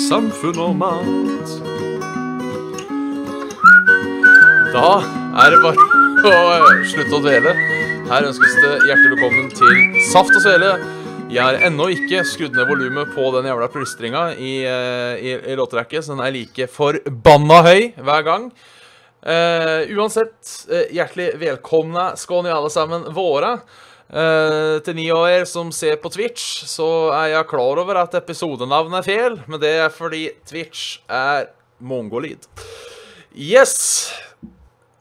samfunn 0.00 0.58
og 0.58 0.72
mat. 0.78 1.50
Da 4.74 4.90
er 5.44 5.54
det 5.54 5.60
bare 5.62 5.84
å 6.26 6.32
eh, 6.32 6.82
slutte 6.90 7.14
å 7.14 7.22
dvele. 7.22 7.52
Her 8.10 8.26
ønskes 8.26 8.56
det 8.58 8.72
hjertelig 8.88 9.12
velkommen 9.14 9.52
til 9.54 10.00
Saft 10.10 10.34
og 10.34 10.42
Svele. 10.42 10.72
Jeg 11.30 11.42
har 11.42 11.60
ennå 11.66 11.86
ikke 11.94 12.24
skrudd 12.26 12.58
ned 12.58 12.68
volumet 12.68 13.14
på 13.14 13.30
den 13.36 13.46
jævla 13.48 13.70
plystringa 13.70 14.24
i, 14.34 14.54
eh, 14.66 15.14
i, 15.22 15.36
i 15.52 15.58
låtrekket, 15.58 16.04
så 16.04 16.16
den 16.16 16.24
er 16.26 16.34
like 16.34 16.68
forbanna 16.74 17.62
høy 17.66 17.92
hver 17.94 18.26
gang. 18.26 18.50
Uh, 19.24 19.88
uansett, 19.96 20.36
hjertelig 20.92 21.30
velkomne 21.40 22.10
skal 22.20 22.42
ni 22.44 22.50
alle 22.52 22.68
sammen 22.68 23.06
være. 23.16 23.54
Eh, 24.12 24.78
til 24.84 24.98
ni 24.98 25.06
av 25.10 25.24
dere 25.24 25.46
som 25.48 25.70
ser 25.72 25.96
på 26.02 26.10
Twitch, 26.12 26.64
så 26.68 26.86
er 27.16 27.30
jeg 27.32 27.48
klar 27.50 27.80
over 27.80 28.02
at 28.02 28.16
episodenavnet 28.18 29.00
er 29.00 29.06
feil, 29.06 29.38
men 29.48 29.62
det 29.62 29.72
er 29.86 29.94
fordi 29.94 30.26
Twitch 30.46 30.98
er 31.08 31.48
mongolid. 31.80 32.44
Yes! 33.34 34.12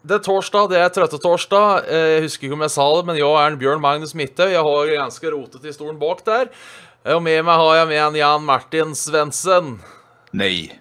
Det 0.03 0.18
er 0.18 0.24
torsdag, 0.25 0.68
det 0.74 0.80
er 0.84 0.90
trøtte 0.91 1.16
torsdag 1.22 1.86
Jeg 1.88 2.24
husker 2.25 2.50
ikke 2.50 2.56
om 2.58 2.64
jeg 2.66 2.74
sa 2.74 2.88
det, 2.97 3.03
men 3.08 3.16
jeg 3.16 3.28
er 3.40 3.52
en 3.53 3.59
Bjørn 3.62 3.80
Magnus 3.84 4.12
Midthaug. 4.19 4.52
Jeg 4.52 4.66
har 4.68 4.90
ganske 4.97 5.31
rotete 5.31 5.70
i 5.70 5.75
stolen 5.75 6.00
bak 6.02 6.25
der. 6.28 6.50
Og 7.14 7.22
med 7.24 7.40
meg 7.47 7.62
har 7.62 7.78
jeg 7.78 7.88
med 7.88 8.02
en 8.02 8.18
Jan 8.20 8.44
Martin 8.44 8.91
Svendsen. 9.00 9.78
Nei. 10.35 10.74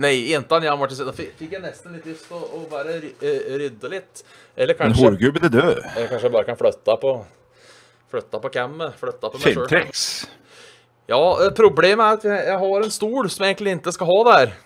Nei, 0.00 0.14
en 0.32 0.46
Jan 0.48 0.80
Martin 0.80 0.96
Svendsen. 0.96 1.28
Fikk 1.36 1.58
jeg 1.58 1.64
nesten 1.64 1.92
litt 1.92 2.08
lyst 2.08 2.24
til 2.30 2.38
å, 2.38 2.46
å 2.56 2.62
bare 2.72 2.96
eh, 3.02 3.52
rydde 3.60 3.92
litt. 3.92 4.24
Eller 4.56 4.78
Men 4.80 4.94
En 4.94 4.98
horgubben 5.02 5.44
er 5.50 5.52
død. 5.52 5.76
eller 5.84 6.08
kanskje 6.14 6.30
jeg 6.30 6.36
bare 6.38 6.48
kan 6.48 6.60
flytte 6.62 6.96
på 7.04 7.14
Flytte 8.10 8.40
på 8.42 8.52
cammet. 8.52 8.96
flytta 8.98 9.30
på 9.30 9.40
meg 9.40 9.58
sjøl. 9.58 10.30
Ja, 11.10 11.22
eh, 11.42 11.52
problemet 11.56 12.04
er 12.04 12.18
at 12.18 12.24
jeg, 12.46 12.58
har 12.62 12.84
en 12.84 12.94
stol 12.94 13.30
som 13.30 13.44
jeg 13.44 13.56
egentlig 13.56 13.78
ikke 13.78 13.94
skal 13.96 14.10
ha 14.10 14.18
der. 14.30 14.56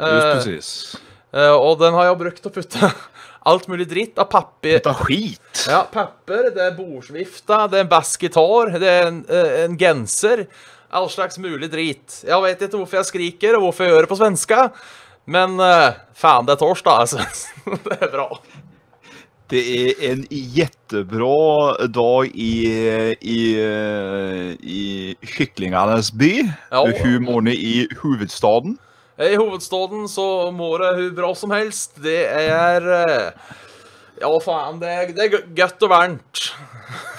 Just 0.00 0.26
Eh, 0.26 0.32
precis. 0.34 0.96
eh, 1.32 1.52
og 1.52 1.78
den 1.80 1.92
har 1.92 2.08
jeg 2.08 2.20
brukt 2.22 2.40
til 2.40 2.50
å 2.50 2.54
putte 2.54 2.90
alt 3.50 3.68
mulig 3.68 3.86
dritt 3.88 4.20
av 4.20 4.30
papir 4.32 4.80
er 4.80 5.02
skit. 5.02 5.64
Ja, 5.68 5.82
papir, 5.84 6.50
det 6.54 6.64
er 6.64 6.76
bordsvifta, 6.76 7.66
det 7.68 7.80
er 7.80 7.84
en 7.84 7.92
bassgitar, 7.92 8.72
det 8.80 8.88
er 8.90 9.08
en, 9.08 9.22
eh, 9.28 9.64
en 9.66 9.76
genser. 9.80 10.46
All 10.90 11.08
slags 11.12 11.38
mulig 11.38 11.70
drit. 11.70 12.22
Jeg 12.26 12.42
vet 12.42 12.64
ikke 12.66 12.80
hvorfor 12.80 13.00
jeg 13.00 13.10
skriker, 13.12 13.56
og 13.56 13.68
hvorfor 13.68 13.86
jeg 13.86 13.94
gjør 13.94 14.06
det 14.06 14.10
på 14.10 14.18
svenska, 14.18 14.64
men 15.30 15.60
uh, 15.62 15.92
faen, 16.18 16.48
det 16.48 16.56
er 16.56 16.58
torsdag, 16.58 17.04
altså. 17.04 17.22
det 17.86 17.98
er 18.00 18.10
bra. 18.10 18.26
Det 19.50 19.60
er 19.74 20.02
en 20.12 20.20
jettebra 20.30 21.88
dag 21.90 22.28
i, 22.38 22.52
i, 23.18 23.40
i 24.62 24.84
kyklingenes 25.26 26.12
by. 26.14 26.34
Ja. 26.70 26.84
Humorn 27.00 27.50
i 27.50 27.88
hovedstaden. 27.98 28.76
I 29.20 29.34
hovedstaden 29.34 30.06
så 30.08 30.52
må 30.54 30.70
det 30.80 30.92
hun 31.00 31.10
bra 31.18 31.32
som 31.34 31.50
helst. 31.52 31.98
Det 32.02 32.22
er 32.30 32.86
eh, 33.00 33.50
Ja, 34.20 34.30
faen, 34.44 34.78
det 34.78 34.92
er, 34.92 35.10
det 35.16 35.26
er 35.26 35.50
godt 35.56 35.82
og 35.86 35.92
varmt. 35.92 36.44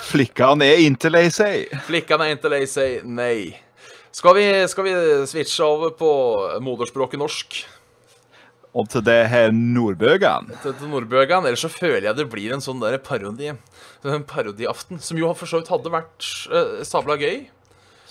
Flikkene 0.08 0.72
er 0.72 0.86
inte 0.86 1.12
lei 1.12 1.28
seg. 1.34 1.68
Flikkene 1.88 2.30
er 2.30 2.40
ikke 2.40 2.54
lei 2.54 2.64
seg, 2.70 3.04
nei. 3.06 3.52
Skal 4.16 4.36
vi, 4.38 4.48
skal 4.72 4.88
vi 4.88 4.96
switche 5.28 5.68
over 5.68 5.94
på 5.98 6.12
moderspråket 6.64 7.20
norsk? 7.20 7.62
Og 8.72 8.88
til 8.88 9.04
det 9.04 9.20
her 9.28 9.50
Nordbøgan. 9.52 10.48
til, 10.64 10.76
til 10.80 10.92
Nordbøgan, 10.92 11.44
ellers 11.44 11.64
så 11.66 11.72
føler 11.72 12.08
jeg 12.08 12.20
det 12.22 12.30
blir 12.32 12.54
en 12.56 12.64
sånn 12.64 12.80
der 12.80 12.96
parodi 13.04 13.50
En 13.52 14.24
parodiaften, 14.24 15.02
som 15.04 15.20
jo 15.20 15.34
for 15.36 15.50
så 15.50 15.60
vidt 15.60 15.72
hadde 15.74 15.92
vært 15.92 16.28
uh, 16.50 16.80
sabla 16.88 17.18
gøy. 17.20 17.50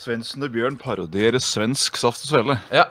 Svendsen 0.01 0.45
og 0.45 0.53
Bjørn 0.55 0.77
parodierer 0.81 1.41
svensk 1.43 1.97
saft 2.01 2.25
og 2.29 2.31
svele. 2.33 2.59
Ja. 2.73 2.87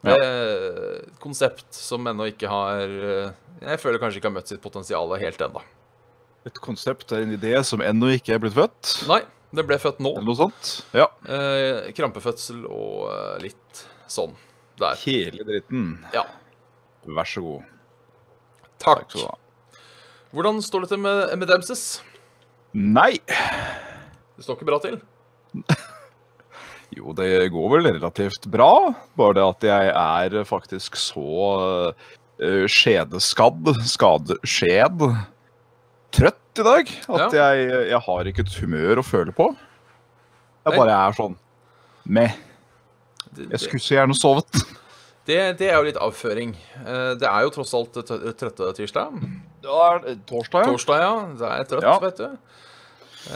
Ja. 0.00 0.14
Eh, 0.16 1.00
konsept 1.20 1.76
som 1.76 2.06
ennå 2.08 2.30
ikke 2.30 2.48
har 2.48 2.88
eh, 2.88 3.32
Jeg 3.60 3.80
føler 3.82 4.00
kanskje 4.00 4.16
ikke 4.16 4.30
har 4.30 4.36
møtt 4.38 4.48
sitt 4.48 4.62
potensial 4.64 5.12
helt 5.20 5.42
ennå. 5.44 5.60
Et 6.48 6.60
konsept 6.64 7.12
er 7.12 7.26
en 7.26 7.34
idé 7.36 7.52
som 7.68 7.82
ennå 7.84 8.14
ikke 8.16 8.32
er 8.32 8.40
blitt 8.40 8.56
født. 8.56 8.94
Nei, 9.10 9.20
det 9.52 9.66
ble 9.68 9.76
født 9.82 10.00
nå. 10.00 10.14
Eller 10.16 10.28
noe 10.30 10.38
sånt. 10.38 10.70
Ja. 10.96 11.10
Eh, 11.28 11.90
krampefødsel 11.96 12.64
og 12.64 13.10
eh, 13.12 13.34
litt 13.44 13.82
sånn 14.10 14.32
der. 14.80 14.96
Hele 15.04 15.44
dritten. 15.44 15.90
Ja. 16.16 16.24
Vær 17.08 17.28
så 17.28 17.44
god. 17.44 17.68
Takk. 18.80 19.06
Takk 19.08 19.16
ha. 19.24 19.36
Hvordan 20.36 20.60
står 20.62 20.84
det 20.84 20.92
til 20.92 21.00
med, 21.02 21.32
med 21.40 21.48
Demses? 21.50 21.84
Nei. 22.76 23.16
Det 24.36 24.44
står 24.44 24.58
ikke 24.58 24.68
bra 24.68 24.82
til? 24.84 25.00
Jo, 26.90 27.12
det 27.14 27.52
går 27.54 27.68
vel 27.70 27.86
relativt 27.86 28.48
bra. 28.50 28.90
Bare 29.14 29.36
det 29.38 29.44
at 29.44 29.66
jeg 29.68 29.90
er 29.94 30.46
faktisk 30.48 30.96
så 30.98 31.26
uh, 31.94 32.64
skjedeskadd, 32.66 33.70
skadeskjed, 33.86 35.04
trøtt 36.10 36.58
i 36.58 36.66
dag, 36.66 36.90
at 37.14 37.36
jeg, 37.38 37.68
jeg 37.92 38.00
har 38.08 38.30
ikke 38.32 38.42
et 38.42 38.58
humør 38.58 39.00
å 39.00 39.06
føle 39.06 39.34
på. 39.36 39.52
Jeg 40.66 40.76
bare 40.76 40.98
er 41.06 41.14
sånn 41.16 41.38
meh. 42.10 42.34
Jeg 43.38 43.62
skulle 43.62 43.84
så 43.86 44.00
gjerne 44.00 44.18
sovet. 44.18 44.64
det, 45.28 45.38
det 45.60 45.68
er 45.70 45.76
jo 45.78 45.86
litt 45.88 45.98
avføring. 46.00 46.54
Eh, 46.84 47.14
Det 47.20 47.28
er 47.28 47.42
jo 47.46 47.50
tross 47.54 47.74
alt 47.76 47.92
trøtte 47.94 48.70
tirsdag. 48.78 49.18
Det 49.62 49.68
er 49.70 50.14
torsdag, 50.26 50.64
ja. 50.64 50.70
Torsdag, 50.72 51.02
ja. 51.04 51.14
Det 51.38 51.50
er 51.50 51.64
trøtt, 51.70 51.82
Ja. 51.84 51.98
vet 52.00 52.16
du. 52.16 52.38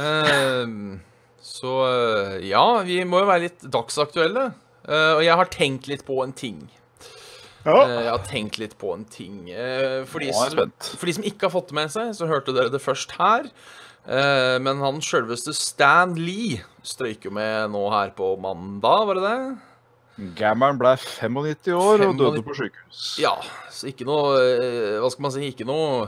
Ehm, 0.00 1.00
så 1.44 1.74
eh, 1.88 2.38
ja, 2.48 2.64
vi 2.86 3.02
må 3.04 3.20
jo 3.22 3.28
være 3.28 3.46
litt 3.48 3.66
dagsaktuelle. 3.70 4.46
Eh, 4.88 5.12
og 5.18 5.22
jeg 5.24 5.36
har 5.40 5.50
tenkt 5.52 5.86
litt 5.90 6.04
på 6.08 6.18
en 6.24 6.32
ting. 6.36 6.64
ja. 7.64 7.76
Eh, 7.84 8.02
jeg 8.04 8.10
har 8.10 8.24
tenkt 8.28 8.58
litt 8.60 8.76
på 8.80 8.92
en 8.96 9.04
ting. 9.04 9.50
Eh, 9.52 10.02
for, 10.08 10.20
de 10.24 10.32
som, 10.32 10.72
for 10.80 11.06
de 11.08 11.14
som 11.20 11.24
ikke 11.24 11.46
har 11.48 11.54
fått 11.54 11.68
det 11.72 11.78
med 11.78 11.92
seg, 11.94 12.12
så 12.16 12.28
hørte 12.28 12.52
dere 12.56 12.72
det 12.72 12.82
først 12.84 13.14
her. 13.20 13.48
Eh, 14.04 14.58
men 14.60 14.80
han 14.84 14.98
sjølveste 15.00 15.54
Stan 15.56 16.12
Lee 16.20 16.58
strøyker 16.84 17.32
med 17.32 17.70
nå 17.72 17.86
her 17.92 18.10
på 18.16 18.34
mandag, 18.40 19.06
var 19.08 19.16
det 19.20 19.24
det? 19.24 19.38
Gammeren 20.38 20.78
ble 20.78 20.92
95 21.00 21.72
år 21.74 22.04
og 22.06 22.18
døde 22.20 22.42
på 22.46 22.54
sykehus. 22.54 23.04
Ja, 23.18 23.32
så 23.74 23.88
ikke 23.90 24.06
noe 24.06 24.36
eh, 24.38 24.98
Hva 25.02 25.10
skal 25.10 25.26
man 25.26 25.34
si? 25.34 25.48
Ikke 25.50 25.66
noe 25.66 26.04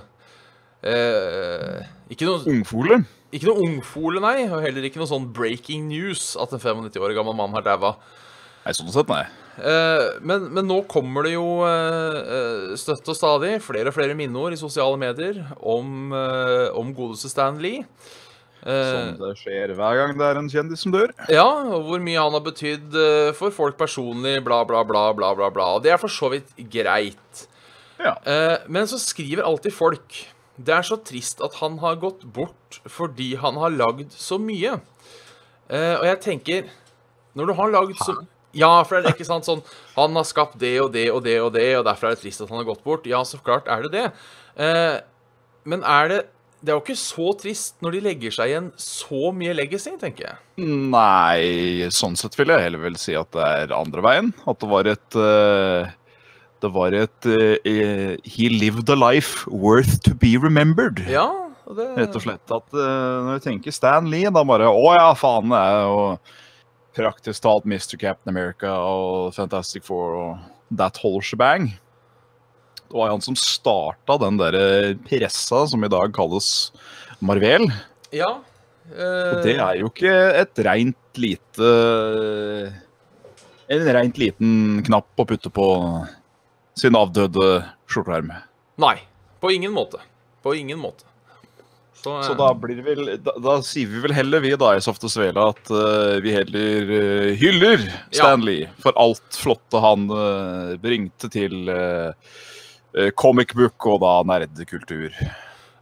eh, 0.86 1.80
Ikke 2.14 2.28
noe 2.28 2.44
Ungfole. 2.52 3.00
Ikke 3.34 3.48
noe 3.50 3.64
ungfole, 3.66 4.20
nei, 4.22 4.46
og 4.46 4.62
heller 4.62 4.84
ikke 4.86 5.00
noe 5.00 5.10
sånn 5.10 5.26
breaking 5.34 5.88
news 5.90 6.36
at 6.40 6.54
en 6.54 6.62
95 6.62 7.02
år 7.02 7.14
gammel 7.16 7.34
mann 7.36 7.52
har 7.56 7.64
daua. 7.66 7.96
Nei, 8.62 8.72
sånn 8.78 8.92
sett, 8.94 9.10
nei. 9.10 9.24
Eh, 9.56 10.20
men, 10.24 10.46
men 10.54 10.68
nå 10.70 10.78
kommer 10.88 11.26
det 11.26 11.34
jo 11.34 11.64
eh, 11.66 12.16
eh, 12.22 12.76
støtt 12.78 13.10
og 13.10 13.18
stadig 13.18 13.56
flere 13.64 13.90
og 13.90 13.96
flere 13.96 14.16
minneord 14.16 14.54
i 14.54 14.60
sosiale 14.60 14.96
medier 15.00 15.42
om, 15.58 16.14
eh, 16.14 16.68
om 16.78 16.94
godeste 16.96 17.32
Stan 17.32 17.58
Lee. 17.60 17.82
Eh, 18.66 18.92
Som 18.92 19.20
det 19.20 19.32
skjer 19.38 19.72
hver 19.78 19.98
gang 20.00 20.14
det 20.18 20.26
er 20.26 20.38
en 20.40 20.48
kjendis 20.50 20.80
som 20.82 20.90
dør. 20.94 21.12
ja, 21.30 21.46
og 21.46 21.84
hvor 21.86 22.00
mye 22.02 22.18
han 22.18 22.34
har 22.34 22.42
betydd 22.42 22.96
eh, 22.98 23.32
for 23.38 23.54
folk 23.54 23.76
personlig, 23.78 24.40
bla, 24.44 24.64
bla, 24.66 24.80
bla, 24.88 25.04
bla, 25.14 25.28
bla, 25.38 25.50
bla. 25.54 25.66
Og 25.76 25.84
det 25.84 25.92
er 25.94 26.00
for 26.02 26.10
så 26.10 26.32
vidt 26.32 26.50
greit. 26.72 27.44
Ja. 28.02 28.16
Eh, 28.26 28.56
men 28.68 28.88
så 28.90 28.98
skriver 29.00 29.46
alltid 29.46 29.72
folk 29.72 30.18
Det 30.60 30.74
er 30.74 30.84
så 30.84 30.98
trist 31.00 31.40
at 31.44 31.54
han 31.62 31.78
har 31.80 31.94
gått 31.96 32.26
bort 32.28 32.80
fordi 32.92 33.30
han 33.40 33.56
har 33.56 33.72
lagd 33.72 34.10
så 34.12 34.36
mye. 34.40 34.74
Eh, 35.70 35.94
og 35.96 36.04
jeg 36.04 36.20
tenker 36.26 36.68
Når 37.34 37.46
du 37.48 37.54
har 37.56 37.72
lagd 37.72 37.96
så 38.04 38.18
Ja, 38.56 38.82
for 38.84 39.00
det 39.00 39.10
er 39.10 39.16
ikke 39.16 39.26
sant 39.26 39.48
sånn 39.48 39.62
Han 39.96 40.14
har 40.16 40.24
skapt 40.28 40.58
det 40.60 40.74
og 40.82 40.92
det 40.92 41.06
og 41.10 41.24
det 41.24 41.38
og 41.40 41.50
det, 41.56 41.70
og 41.78 41.84
derfor 41.88 42.10
er 42.10 42.14
det 42.18 42.22
trist 42.26 42.40
at 42.44 42.48
han 42.52 42.60
har 42.60 42.68
gått 42.68 42.84
bort. 42.84 43.06
Ja, 43.08 43.22
så 43.24 43.40
klart 43.42 43.66
er 43.68 43.82
det 43.86 43.92
det. 43.96 44.06
Eh, 44.60 45.00
men 45.64 45.82
er 45.82 46.08
det 46.12 46.20
Det 46.64 46.72
er 46.72 46.78
jo 46.78 46.82
ikke 46.82 46.98
så 46.98 47.32
trist 47.38 47.76
når 47.84 47.96
de 47.96 48.00
legger 48.06 48.34
seg 48.34 48.50
igjen 48.50 48.68
så 48.80 49.30
mye 49.36 49.52
legacy, 49.54 49.92
tenker 50.00 50.30
jeg. 50.30 50.38
Nei, 50.64 51.88
sånn 51.94 52.16
sett 52.18 52.36
vil 52.38 52.52
jeg 52.54 52.64
heller 52.64 52.82
vel 52.86 52.96
si 53.00 53.14
at 53.18 53.28
det 53.36 53.44
er 53.44 53.74
andre 53.76 54.04
veien. 54.04 54.32
At 54.48 54.60
det 54.62 54.70
var 54.70 54.88
et 54.90 55.18
uh, 55.20 55.90
Det 56.64 56.70
var 56.72 56.96
et 56.96 57.28
uh, 57.28 58.16
He 58.24 58.48
lived 58.48 58.88
a 58.88 58.96
life 58.96 59.44
worth 59.52 60.00
to 60.08 60.16
be 60.16 60.36
remembered. 60.40 61.04
Ja, 61.12 61.28
og 61.66 61.78
det 61.78 61.90
Rett 62.00 62.16
og 62.16 62.24
slett 62.24 62.56
at 62.58 62.68
uh, 62.72 63.28
når 63.28 63.36
jeg 63.36 63.46
tenker 63.50 63.76
Stan 63.76 64.08
Lee, 64.10 64.32
da 64.32 64.44
bare 64.46 64.72
Å 64.72 64.90
ja, 64.96 65.08
faen, 65.18 65.52
det 65.52 65.60
er 65.60 65.80
jo 65.84 66.02
praktisk 66.96 67.44
talt 67.44 67.68
Mr. 67.68 67.98
Captain 68.00 68.32
America 68.32 68.72
og 68.80 69.34
Fantastic 69.36 69.84
Four 69.84 70.16
og 70.16 70.30
That 70.72 70.96
Whole 71.02 71.20
Shebang. 71.22 71.74
Det 72.86 72.96
var 72.96 73.12
han 73.12 73.24
som 73.24 73.36
starta 73.38 74.18
den 74.22 74.38
der 74.40 74.58
pressa 75.08 75.64
som 75.70 75.84
i 75.84 75.90
dag 75.92 76.14
kalles 76.16 76.70
Marvel. 77.18 77.68
Ja. 78.14 78.30
Og 78.86 79.42
det 79.42 79.56
er 79.58 79.80
jo 79.80 79.90
ikke 79.90 80.14
et 80.42 80.60
reint 80.62 81.18
lite 81.18 81.70
En 83.66 83.88
reint 83.96 84.20
liten 84.20 84.84
knapp 84.86 85.18
å 85.18 85.26
putte 85.26 85.50
på 85.50 85.66
sin 86.78 86.94
avdøde 86.94 87.64
skjorteerm. 87.90 88.30
Nei. 88.78 88.96
På 89.40 89.50
ingen 89.50 89.72
måte. 89.72 89.98
På 90.42 90.54
ingen 90.54 90.78
måte. 90.78 91.04
Så, 91.94 92.22
Så 92.22 92.32
eh, 92.32 92.38
da 92.38 92.52
blir 92.54 92.76
det 92.78 92.84
vel 92.86 93.08
da, 93.24 93.32
da 93.42 93.56
sier 93.64 93.88
vi 93.90 94.02
vel 94.04 94.14
heller, 94.14 94.42
vi 94.44 94.52
da 94.60 94.74
i 94.76 94.82
Softe 94.84 95.08
Svele, 95.10 95.42
at 95.52 95.70
uh, 95.72 96.18
vi 96.22 96.34
heller 96.36 96.92
eh, 96.98 97.30
hyller 97.40 97.82
Stanley 98.10 98.68
for 98.82 98.96
alt 99.00 99.38
flotte 99.40 99.80
han 99.82 100.04
uh, 100.12 100.76
bringte 100.82 101.30
til 101.32 101.66
uh, 101.72 102.12
comic 103.18 103.52
book 103.58 103.86
og 103.90 104.00
da 104.04 104.14
nerdekultur. 104.24 105.12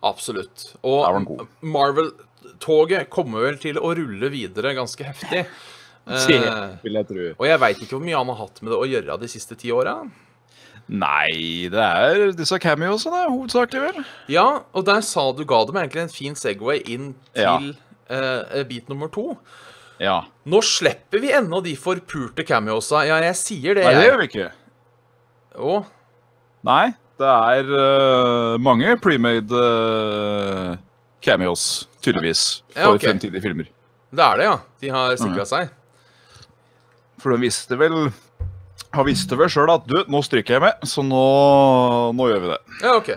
Absolutt. 0.04 0.74
Og. 0.82 1.46
Marvel-toget 1.62 3.08
kommer 3.12 3.46
vel 3.48 3.58
til 3.62 3.78
å 3.80 3.92
rulle 3.96 4.30
videre 4.32 4.74
ganske 4.76 5.06
heftig. 5.12 5.44
Det 6.04 6.34
Eh, 6.36 6.74
vil 6.84 6.98
jeg 6.98 7.06
tro. 7.08 7.22
og 7.40 7.46
jeg 7.48 7.58
veit 7.62 7.78
ikke 7.80 7.94
hvor 7.96 8.02
mye 8.04 8.18
han 8.18 8.28
har 8.28 8.36
hatt 8.42 8.58
med 8.60 8.74
det 8.74 8.76
å 8.76 8.84
gjøre 8.90 9.14
de 9.22 9.28
siste 9.32 9.56
ti 9.56 9.70
åra. 9.72 9.94
Nei, 10.92 11.64
det 11.72 11.80
er 11.80 12.34
disse 12.36 12.58
cameosene, 12.60 13.22
hovedsakelig 13.32 13.80
vel. 13.86 14.02
Ja, 14.28 14.44
og 14.76 14.84
der 14.84 15.00
sa 15.00 15.30
du 15.32 15.40
ga 15.48 15.62
dem 15.64 15.78
egentlig 15.80 16.02
en 16.02 16.12
fin 16.12 16.36
Segway 16.36 16.82
inn 16.92 17.14
Ja. 17.32 17.54
til 17.56 17.70
eh, 18.12 18.60
bit 18.68 18.90
nummer 18.92 19.08
to. 19.08 19.38
Ja. 19.96 20.26
Nå 20.44 20.60
slipper 20.60 21.24
vi 21.24 21.32
ennå 21.32 21.62
de 21.64 21.72
forpurte 21.80 22.44
cameosa. 22.44 23.00
Ja, 23.08 23.16
jeg 23.24 23.40
sier 23.40 23.80
det, 23.80 23.86
Nei, 23.88 23.94
det 23.96 24.04
gjør 24.10 24.20
vi 24.20 24.28
ikke. 24.28 24.50
Å, 25.56 25.78
Nei, 26.68 26.84
det 27.20 27.30
er 27.30 27.68
uh, 27.70 28.54
mange 28.62 28.96
premade 29.02 29.54
uh, 29.54 30.74
cameos, 31.22 31.86
tydeligvis, 32.02 32.62
for 32.74 32.80
Ja, 32.80 32.90
ok. 32.96 33.04
fremtidige 33.06 33.42
filmer. 33.44 33.68
det 34.14 34.24
er 34.24 34.40
det, 34.40 34.48
ja. 34.48 34.56
De 34.82 34.90
har 34.94 35.16
sikra 35.20 35.44
seg. 35.48 35.70
For 37.22 37.32
de 37.34 37.38
visste 37.46 37.78
vel 37.80 38.10
har 38.94 39.06
visste 39.08 39.34
vel 39.38 39.48
sjøl 39.50 39.70
at 39.74 39.86
du, 39.90 39.96
nå 40.10 40.20
stryker 40.22 40.54
jeg 40.58 40.62
med, 40.62 40.84
så 40.86 41.02
nå, 41.02 41.22
nå 42.14 42.26
gjør 42.30 42.42
vi 42.44 42.50
det. 42.52 42.58
Ja, 42.84 42.92
OK. 42.98 43.08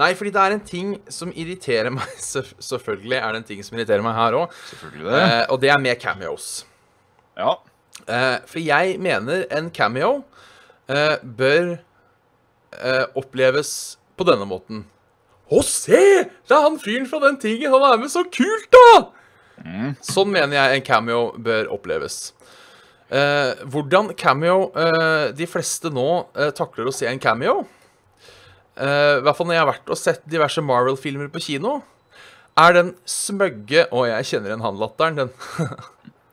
Nei, 0.00 0.12
fordi 0.16 0.30
det 0.32 0.40
er 0.40 0.54
en 0.54 0.62
ting 0.64 0.92
som 1.12 1.32
irriterer 1.36 1.90
meg. 1.96 2.14
Selvfølgelig 2.22 3.18
er 3.18 3.34
det 3.34 3.42
en 3.42 3.48
ting 3.50 3.60
som 3.66 3.76
irriterer 3.76 4.04
meg 4.06 4.16
her 4.16 4.38
òg. 4.38 4.54
Eh, 5.02 5.42
og 5.52 5.58
det 5.60 5.72
er 5.74 5.82
med 5.82 6.00
cameos. 6.00 6.46
Ja. 7.36 7.56
Eh, 8.06 8.38
for 8.48 8.62
jeg 8.64 8.96
mener 9.02 9.44
en 9.52 9.68
cameo 9.76 10.22
eh, 10.88 11.18
bør 11.20 11.74
eh, 12.78 13.06
oppleves 13.18 13.70
på 14.18 14.26
denne 14.28 14.46
måten. 14.48 14.84
Å, 15.50 15.62
se! 15.66 16.00
Det 16.46 16.54
er 16.54 16.66
han 16.66 16.78
fyren 16.78 17.08
fra 17.10 17.18
den 17.24 17.38
tingen! 17.42 17.72
Han 17.72 17.82
er 17.88 17.98
med 18.02 18.12
så 18.12 18.22
kult, 18.30 18.68
da! 18.70 18.90
Sånn 20.06 20.30
mener 20.32 20.56
jeg 20.56 20.78
en 20.78 20.86
cameo 20.86 21.22
bør 21.42 21.64
oppleves. 21.74 22.16
Eh, 23.10 23.50
hvordan 23.72 24.12
cameo 24.18 24.68
eh, 24.78 25.26
de 25.36 25.46
fleste 25.50 25.90
nå 25.92 26.06
eh, 26.38 26.52
takler 26.56 26.86
å 26.86 26.94
se 26.94 27.08
en 27.10 27.18
cameo 27.18 27.64
eh, 28.78 29.18
I 29.18 29.22
hvert 29.26 29.34
fall 29.34 29.48
når 29.48 29.56
jeg 29.56 29.62
har 29.64 29.72
vært 29.72 29.90
og 29.90 29.98
sett 29.98 30.22
diverse 30.30 30.62
Marvel-filmer 30.62 31.26
på 31.34 31.42
kino, 31.42 31.80
er 32.54 32.70
den 32.76 32.92
smøgge 33.08 33.88
Å, 33.90 34.04
jeg 34.12 34.28
kjenner 34.30 34.52
igjen 34.52 34.62
han 34.62 34.78
latteren. 34.78 35.18
Den 35.18 35.30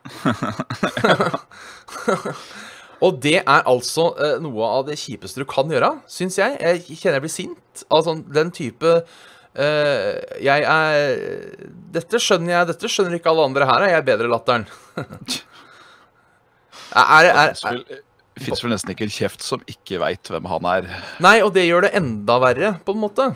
Og 3.04 3.18
det 3.22 3.38
er 3.40 3.66
altså 3.70 4.08
eh, 4.18 4.36
noe 4.42 4.68
av 4.78 4.86
det 4.88 4.98
kjipeste 4.98 5.42
du 5.42 5.46
kan 5.48 5.70
gjøre, 5.70 5.92
syns 6.10 6.38
jeg. 6.40 6.56
Jeg 6.58 6.98
kjenner 6.98 7.18
jeg 7.18 7.26
blir 7.26 7.34
sint 7.34 7.84
av 7.94 8.02
sånn, 8.06 8.24
den 8.34 8.50
type 8.54 8.94
eh, 8.98 10.18
Jeg 10.42 10.66
er 10.66 11.12
Dette 11.94 12.20
skjønner 12.22 12.56
jeg, 12.56 12.70
dette 12.72 12.90
skjønner 12.90 13.18
ikke 13.18 13.30
alle 13.30 13.46
andre 13.52 13.68
her, 13.70 13.86
er 13.86 13.94
jeg 13.96 14.06
bedre-latteren. 14.10 14.66
er, 16.98 17.28
er, 17.30 17.54
er, 17.54 17.82
Det 18.34 18.46
fins 18.48 18.64
vel 18.64 18.74
nesten 18.74 18.94
ikke 18.94 19.06
en 19.06 19.14
kjeft 19.14 19.46
som 19.46 19.62
ikke 19.70 20.02
veit 20.02 20.32
hvem 20.32 20.50
han 20.50 20.72
er. 20.74 20.90
Nei, 21.22 21.38
og 21.46 21.54
det 21.54 21.68
gjør 21.68 21.86
det 21.86 21.94
enda 22.00 22.40
verre, 22.42 22.74
på 22.82 22.96
en 22.96 23.04
måte. 23.06 23.30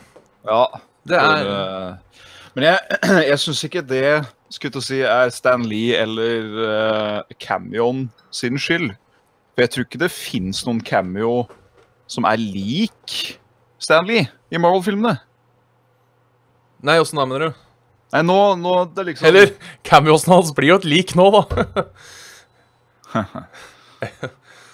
Ja. 0.48 0.64
Det 1.06 1.18
er 1.18 1.42
For, 1.42 1.50
eh, 1.50 2.22
men 2.54 2.66
jeg, 2.68 2.98
jeg 3.30 3.38
syns 3.40 3.62
ikke 3.66 3.82
det 3.86 4.06
skulle 4.52 4.74
til 4.74 4.82
å 4.82 4.84
si 4.84 4.98
er 5.06 5.30
Stan 5.32 5.64
Lee 5.64 5.96
eller 5.96 6.50
uh, 6.60 7.36
Camion 7.40 8.04
sin 8.34 8.60
skyld. 8.60 8.92
For 9.52 9.64
jeg 9.64 9.72
tror 9.72 9.86
ikke 9.86 10.00
det 10.00 10.12
fins 10.14 10.62
noen 10.66 10.80
cameo 10.84 11.42
som 12.10 12.26
er 12.28 12.40
lik 12.40 13.38
Stanley 13.82 14.24
i 14.52 14.60
Marvel-filmene. 14.60 15.18
Nei, 16.82 16.98
åssen 17.02 17.20
da, 17.20 17.26
mener 17.28 17.50
du? 17.50 17.60
Nei, 18.12 18.22
nå, 18.26 18.38
nå 18.60 18.72
det 18.92 19.00
er 19.00 19.08
liksom 19.08 19.28
Eller 19.28 19.52
cameosen 19.86 20.34
hans 20.34 20.50
blir 20.56 20.72
jo 20.72 20.78
et 20.80 20.88
lik 20.88 21.14
nå, 21.18 21.28
da. 21.36 21.86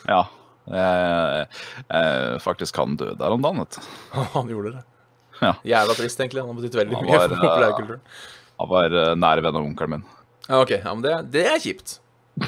Ja. 0.08 0.22
Jeg, 0.68 1.44
jeg, 1.88 2.38
faktisk 2.44 2.76
han 2.80 2.94
døde 3.00 3.16
der 3.20 3.34
om 3.34 3.42
dagen, 3.44 3.60
vet 3.60 3.76
du. 3.76 4.22
Han 4.34 4.48
gjorde 4.48 4.72
det. 4.78 4.82
Ja. 5.42 5.50
Jævla 5.68 5.96
trist, 5.98 6.20
egentlig. 6.22 6.40
Han 6.40 6.50
har 6.54 6.58
betydd 6.62 6.78
veldig 6.80 7.02
mye 7.02 7.18
for 7.18 7.34
eh, 7.34 7.42
populærkulturen. 7.42 8.00
Han 8.62 8.70
var 8.72 8.96
nære 9.20 9.44
venn 9.44 9.58
av 9.58 9.66
onkelen 9.66 9.94
min. 9.98 10.06
Ja, 10.48 10.62
OK. 10.62 10.72
Ja, 10.78 10.94
men 10.94 11.04
det, 11.04 11.14
det 11.34 11.44
er 11.50 11.60
kjipt. 11.62 11.98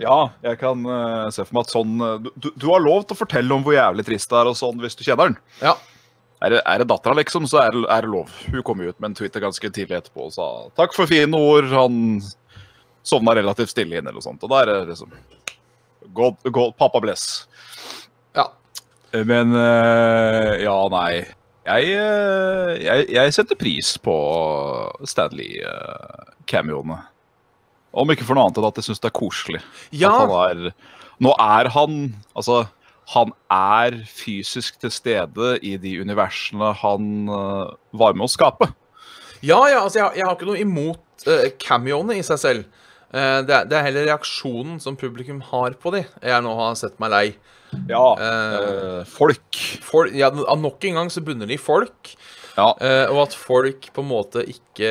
Ja, 0.00 0.32
jeg 0.44 0.58
kan 0.60 0.84
uh, 0.84 1.30
se 1.32 1.44
for 1.46 1.56
meg 1.56 1.64
at 1.66 1.72
sånn 1.72 1.94
eh, 2.04 2.28
du, 2.36 2.50
du 2.58 2.66
har 2.68 2.82
lov 2.82 3.06
til 3.06 3.16
å 3.16 3.22
fortelle 3.22 3.54
om 3.54 3.64
hvor 3.64 3.76
jævlig 3.76 4.04
trist 4.08 4.30
det 4.32 4.38
er 4.40 4.50
og 4.50 4.58
sånn 4.58 4.80
hvis 4.82 4.96
du 4.98 5.04
kjenner 5.06 5.32
den. 5.32 5.38
Ja. 5.62 5.74
Er 6.42 6.56
det, 6.56 6.60
er 6.66 6.82
det 6.82 6.88
dattera, 6.90 7.14
liksom, 7.20 7.46
så 7.46 7.60
er 7.62 7.70
det, 7.74 7.82
er 7.86 8.00
det 8.04 8.10
lov. 8.10 8.30
Hun 8.50 8.64
kom 8.66 8.80
ut 8.82 8.98
med 8.98 9.08
en 9.12 9.18
Twitter 9.18 9.44
ganske 9.44 9.68
tidlig 9.70 10.00
etterpå 10.00 10.26
og 10.26 10.32
sa 10.34 10.46
takk 10.78 10.92
for 10.96 11.06
fine 11.10 11.38
ord. 11.38 11.70
Han 11.70 11.94
sovna 13.06 13.36
relativt 13.38 13.70
stille 13.70 13.94
inn, 13.98 14.06
eller 14.06 14.18
noe 14.18 14.26
sånt. 14.26 14.42
Og 14.42 14.50
da 14.50 14.56
er 14.62 14.66
det 14.72 14.90
liksom 14.90 15.10
God, 16.12 16.34
God, 16.50 16.74
Pappa 16.80 17.00
bless. 17.00 17.46
ja. 18.36 18.50
Men 19.12 19.54
uh, 19.54 20.58
ja, 20.58 20.88
nei. 20.92 21.22
Jeg, 21.62 21.94
uh, 21.94 22.74
jeg, 22.74 23.06
jeg 23.14 23.34
setter 23.38 23.56
pris 23.60 23.94
på 24.02 24.16
Stanley-cameoene. 25.06 26.98
Om 27.92 28.12
ikke 28.14 28.24
for 28.24 28.36
noe 28.38 28.48
annet 28.48 28.60
enn 28.60 28.68
at 28.70 28.78
jeg 28.80 28.88
syns 28.88 29.02
det 29.02 29.10
er 29.10 29.16
koselig. 29.18 29.60
Ja. 29.92 30.14
Er, 30.48 30.70
nå 31.22 31.34
er 31.36 31.68
han 31.74 31.98
Altså, 32.32 32.62
han 33.12 33.32
er 33.52 33.98
fysisk 34.08 34.78
til 34.80 34.92
stede 34.94 35.56
i 35.66 35.74
de 35.80 35.96
universene 36.00 36.70
han 36.80 37.10
uh, 37.28 37.72
var 37.92 38.14
med 38.16 38.28
å 38.28 38.30
skape. 38.30 38.70
Ja, 39.42 39.58
ja, 39.68 39.82
altså, 39.82 39.98
jeg, 39.98 40.20
jeg 40.20 40.28
har 40.28 40.36
ikke 40.38 40.48
noe 40.48 40.62
imot 40.62 41.26
uh, 41.26 41.48
cameoene 41.60 42.16
i 42.20 42.24
seg 42.26 42.40
selv. 42.40 42.84
Uh, 43.12 43.42
det, 43.44 43.52
er, 43.56 43.66
det 43.68 43.76
er 43.76 43.86
heller 43.88 44.06
reaksjonen 44.08 44.78
som 44.80 44.96
publikum 44.96 45.42
har 45.50 45.74
på 45.82 45.92
de 45.96 46.04
jeg 46.06 46.44
nå 46.46 46.54
har 46.60 46.78
sett 46.78 46.96
meg 47.02 47.12
lei. 47.12 47.26
Ja. 47.90 48.04
Uh, 48.16 49.02
folk. 49.08 49.58
For, 49.84 50.08
ja, 50.14 50.30
nok 50.32 50.86
en 50.88 51.02
gang 51.02 51.12
så 51.12 51.24
bunner 51.26 51.50
de 51.50 51.58
i 51.58 51.60
folk, 51.60 52.14
Ja. 52.52 52.70
og 53.08 53.18
at 53.22 53.34
folk 53.36 53.86
på 53.96 54.02
en 54.04 54.10
måte 54.10 54.42
ikke 54.44 54.90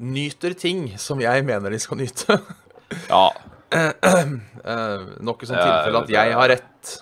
nyter 0.00 0.54
ting 0.58 0.86
som 0.98 1.20
jeg 1.22 1.44
mener 1.46 1.70
de 1.74 1.80
skal 1.82 2.00
nyte. 2.00 2.38
ja. 3.12 3.24
Noe 3.74 5.22
nok 5.28 5.42
et 5.42 5.50
sånt 5.50 5.60
tilfelle 5.60 6.02
at 6.04 6.12
jeg 6.14 6.36
har 6.38 6.52
rett. 6.54 6.92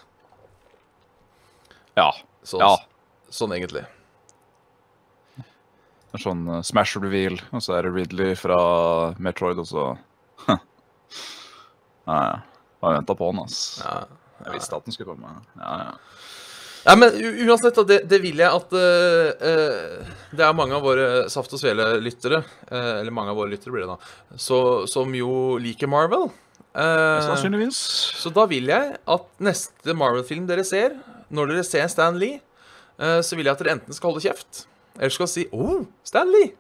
Ja. 1.99 2.11
Så, 2.43 2.61
Ja. 2.63 2.77
Sånn 3.33 3.55
egentlig. 3.57 3.85
Sånn 6.21 6.45
uh, 6.45 6.59
smash 6.61 6.99
reveal, 7.01 7.39
og 7.57 7.63
så 7.65 7.79
er 7.79 7.87
det 7.87 7.93
Ridley 7.95 8.35
fra 8.37 8.59
Metroid, 9.17 9.63
og 9.63 9.69
så 9.71 9.85
Nei, 12.09 12.19
ja. 12.19 12.43
Bare 12.83 12.99
venta 12.99 13.15
på 13.17 13.31
han, 13.31 13.41
ass. 13.47 13.81
Ja. 13.81 14.03
Jeg 14.43 14.57
visste 14.59 14.77
at 14.77 14.89
han 14.89 14.95
skulle 14.95 15.15
komme. 15.15 15.33
Ja, 15.57 15.73
ja. 15.87 15.93
Nei, 16.83 16.95
men 16.99 17.15
uansett, 17.47 17.77
da, 17.79 17.85
det, 17.87 17.99
det 18.11 18.19
vil 18.25 18.41
jeg 18.43 18.51
at 18.51 18.73
eh, 18.75 19.29
eh, 19.47 20.15
Det 20.35 20.43
er 20.43 20.57
mange 20.59 20.75
av 20.75 20.83
våre 20.83 21.29
Saft 21.31 21.53
og 21.55 21.61
Svele-lyttere, 21.61 22.41
uh, 22.73 22.97
eller 22.99 23.15
mange 23.15 23.31
av 23.31 23.39
våre 23.39 23.53
lyttere 23.53 23.75
blir 23.75 23.85
det 23.87 23.93
da, 23.95 24.15
så, 24.41 24.59
som 24.91 25.12
jo 25.15 25.61
liker 25.62 25.91
Marvel. 25.91 26.27
Uh, 26.73 27.21
Sannsynligvis. 27.29 27.79
så 28.19 28.33
da 28.35 28.47
vil 28.51 28.71
jeg 28.73 28.97
at 28.97 29.29
neste 29.45 29.95
Marvel-film 29.95 30.49
dere 30.49 30.65
ser, 30.67 30.97
når 31.31 31.53
dere 31.53 31.65
ser 31.69 31.87
Stan 31.93 32.19
Lee, 32.19 32.41
eh, 32.99 33.21
så 33.25 33.37
vil 33.39 33.47
jeg 33.47 33.55
at 33.55 33.62
dere 33.62 33.77
enten 33.77 33.97
skal 33.97 34.12
holde 34.12 34.25
kjeft, 34.25 34.65
eller 34.99 35.12
skal 35.15 35.31
si 35.31 35.47
'Å, 35.53 35.85
Stan 36.05 36.29
Lee'. 36.29 36.53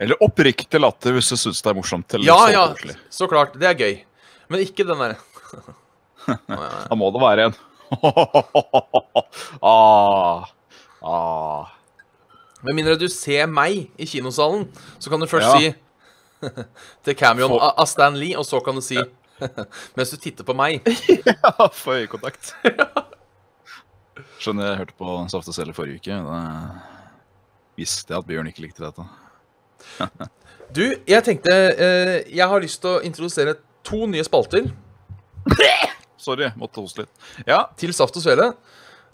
Eller 0.00 0.16
oppriktig 0.24 0.80
latter 0.80 1.12
hvis 1.12 1.28
du 1.28 1.36
syns 1.36 1.60
det 1.60 1.70
er 1.70 1.76
morsomt. 1.76 2.14
Eller 2.16 2.26
Ja, 2.26 2.38
så 2.40 2.52
ja, 2.52 2.66
koselig. 2.72 2.96
så 3.12 3.28
klart. 3.28 3.56
Det 3.60 3.68
er 3.68 3.76
gøy. 3.76 3.98
Men 4.48 4.64
ikke 4.64 4.86
den 4.88 4.96
derre 4.96 5.18
Da 6.88 6.96
må 6.96 7.10
det 7.12 7.20
være 7.20 7.50
en 7.50 7.58
ah, 9.62 10.46
ah. 11.02 11.66
Med 12.62 12.76
mindre 12.76 12.96
du 13.00 13.06
ser 13.08 13.46
meg 13.48 13.88
i 14.00 14.06
kinosalen, 14.08 14.66
så 15.00 15.10
kan 15.10 15.20
du 15.22 15.26
først 15.30 15.48
Ja. 15.48 15.58
si 15.58 15.72
til 17.04 17.16
cameoen 17.16 17.50
For- 17.56 17.74
av 17.80 17.86
Stan 17.88 18.16
Lee, 18.16 18.36
og 18.38 18.44
så 18.48 18.60
kan 18.64 18.74
du 18.76 18.80
si 18.84 18.98
Mens 19.96 20.10
du 20.12 20.16
titter 20.20 20.44
på 20.44 20.52
meg. 20.52 20.82
Ja, 21.24 21.68
få 21.72 21.94
øyekontakt. 22.02 22.50
Skjønner 24.40 24.66
jeg 24.68 24.76
hørte 24.82 24.96
på 24.98 25.14
Safte 25.32 25.54
og 25.64 25.74
forrige 25.76 25.96
uke. 25.96 26.18
Da 26.26 26.40
visste 27.80 28.12
jeg 28.12 28.18
at 28.20 28.28
Bjørn 28.28 28.50
ikke 28.52 28.66
likte 28.66 28.84
dette. 28.84 29.06
Du, 30.76 30.82
jeg 31.08 31.24
tenkte 31.24 31.54
eh, 31.56 32.18
Jeg 32.36 32.46
har 32.52 32.60
lyst 32.60 32.82
til 32.84 32.98
å 32.98 33.00
introdusere 33.04 33.56
to 33.84 34.04
nye 34.06 34.24
spalter 34.28 34.68
Sorry, 36.20 36.50
måtte 36.60 36.82
hoste 36.82 37.04
litt. 37.06 37.28
Ja, 37.48 37.62
til 37.80 37.92
Saft 37.96 38.16
og 38.20 38.24
Svele. 38.24 38.50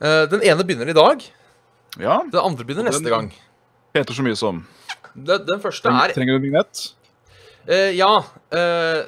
Eh, 0.02 0.25
den 0.32 0.42
ene 0.42 0.64
begynner 0.66 0.90
i 0.90 0.96
dag. 0.96 1.22
ja. 2.02 2.18
Den 2.32 2.40
andre 2.42 2.64
begynner 2.66 2.88
neste 2.90 3.04
den- 3.04 3.12
gang. 3.12 3.28
Heter 3.94 4.12
så 4.12 4.22
mye 4.26 4.36
som 4.36 4.66
Den, 5.14 5.46
den 5.46 5.60
første 5.62 5.88
er 5.88 6.12
trenger 6.12 6.36
du 6.36 6.42
en 6.42 6.42
vignett? 6.44 6.82
Uh, 7.68 7.92
Ja. 7.96 8.10
Uh, 8.52 9.06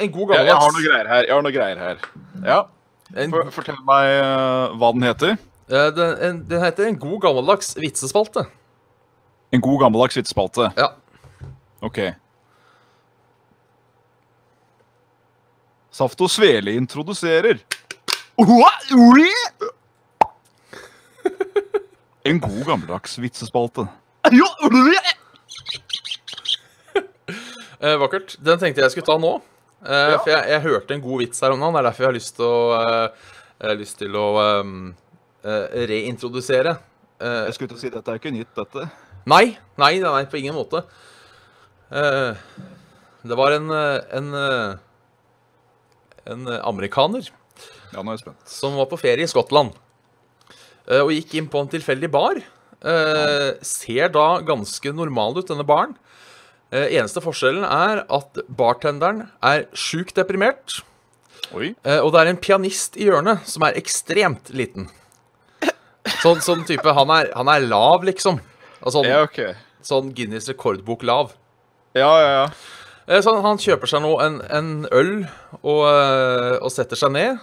en 0.00 0.10
god 0.12 0.32
Ja, 0.34 0.42
jeg 0.44 0.54
har 0.56 0.72
noe 0.72 0.84
greier 0.84 1.08
her. 1.08 1.22
Jeg 1.26 1.34
har 1.34 1.42
noe 1.42 1.52
greier 1.52 1.78
her. 1.78 1.98
Ja, 2.44 2.62
for, 3.30 3.50
Fortell 3.50 3.78
meg 3.84 4.08
uh, 4.22 4.72
hva 4.78 4.92
den 4.92 5.02
heter. 5.02 5.36
den, 5.68 6.16
en, 6.20 6.40
den 6.48 6.60
heter 6.62 6.86
En 6.88 6.98
god 6.98 7.20
gammeldags 7.22 7.74
vitsespalte. 7.76 8.46
En 9.52 9.60
god 9.60 9.80
gammeldags 9.80 10.16
vitsespalte. 10.16 10.70
Ja. 10.76 10.92
Ok. 11.82 11.98
Saft 15.90 16.20
og 16.22 16.30
Svele 16.30 16.74
introduserer 16.78 17.58
En 22.24 22.38
god 22.40 22.60
gammeldags 22.68 23.16
vitsespalte. 23.20 23.86
Eh, 27.80 27.96
vakkert. 27.96 28.34
Den 28.44 28.60
tenkte 28.60 28.82
jeg 28.84 28.92
skulle 28.92 29.08
ta 29.08 29.16
nå. 29.20 29.30
Eh. 29.80 30.16
For 30.20 30.28
jeg, 30.28 30.42
jeg 30.52 30.62
hørte 30.66 30.92
en 30.96 31.00
god 31.04 31.22
vits 31.22 31.40
her 31.40 31.54
om 31.54 31.62
dagen. 31.62 31.72
Det 31.76 31.80
er 31.80 31.86
derfor 31.88 32.04
jeg 32.04 32.10
har 32.10 32.18
lyst 32.18 32.34
til 32.36 32.44
å, 32.44 32.58
eh, 32.76 33.30
jeg 33.64 33.80
lyst 33.80 33.98
til 34.02 34.18
å 34.20 34.26
ehm, 34.42 34.74
eh, 35.44 35.78
reintrodusere. 35.88 36.74
Eh, 37.20 37.38
Jeg 37.48 37.54
skulle 37.56 37.72
til 37.72 37.78
å 37.78 37.80
si 37.80 37.92
dette 37.94 38.12
er 38.12 38.20
ikke 38.20 38.32
nytt, 38.34 38.52
dette. 38.56 38.84
nei, 39.28 39.56
nei, 39.80 39.94
nei, 40.04 40.24
på 40.28 40.36
ingen 40.40 40.56
måte. 40.56 40.84
Eh, 41.90 42.36
det 43.24 43.36
var 43.40 43.56
en, 43.56 43.70
eh, 43.72 44.00
en, 44.20 44.28
eh, 44.34 44.76
en 46.28 46.46
eh, 46.48 46.60
amerikaner 46.66 47.30
Ja, 47.92 48.04
som 48.46 48.76
var 48.78 48.88
på 48.90 48.98
ferie 49.00 49.26
i 49.26 49.30
Skottland 49.30 49.74
eh, 50.86 51.00
og 51.00 51.12
gikk 51.14 51.34
inn 51.38 51.48
på 51.50 51.62
en 51.62 51.70
tilfeldig 51.70 52.10
bar. 52.12 52.40
Eh, 52.80 53.48
ser 53.66 54.12
da 54.14 54.28
ganske 54.46 54.92
normal 54.96 55.38
ut, 55.38 55.48
denne 55.48 55.66
baren. 55.66 55.96
Eneste 56.70 57.18
forskjellen 57.18 57.64
er 57.66 58.04
at 58.06 58.38
bartenderen 58.46 59.24
er 59.42 59.64
sjukt 59.74 60.14
deprimert. 60.14 60.76
Oi. 61.50 61.72
Og 61.98 62.12
det 62.14 62.20
er 62.20 62.30
en 62.30 62.38
pianist 62.38 62.94
i 62.94 63.08
hjørnet 63.08 63.42
som 63.50 63.64
er 63.66 63.74
ekstremt 63.80 64.52
liten. 64.54 64.86
Sånn, 66.22 66.38
sånn 66.44 66.62
type 66.68 66.94
han 66.94 67.10
er, 67.10 67.32
han 67.34 67.50
er 67.50 67.66
lav, 67.66 68.06
liksom. 68.06 68.38
Sånn, 68.86 69.08
Ja, 69.08 69.24
okay. 69.26 69.56
sånn 69.82 70.14
Guinness 70.14 70.46
rekordbok-lav. 70.52 71.34
Ja, 71.98 72.12
ja, 72.22 72.30
ja. 72.30 72.44
Eh, 73.10 73.20
Så 73.20 73.34
han, 73.34 73.42
han 73.44 73.58
kjøper 73.60 73.90
seg 73.90 74.04
nå 74.04 74.12
en, 74.22 74.36
en 74.54 74.68
øl 74.94 75.12
og, 75.60 75.80
eh, 75.90 76.56
og 76.62 76.70
setter 76.72 76.98
seg 77.00 77.12
ned. 77.16 77.40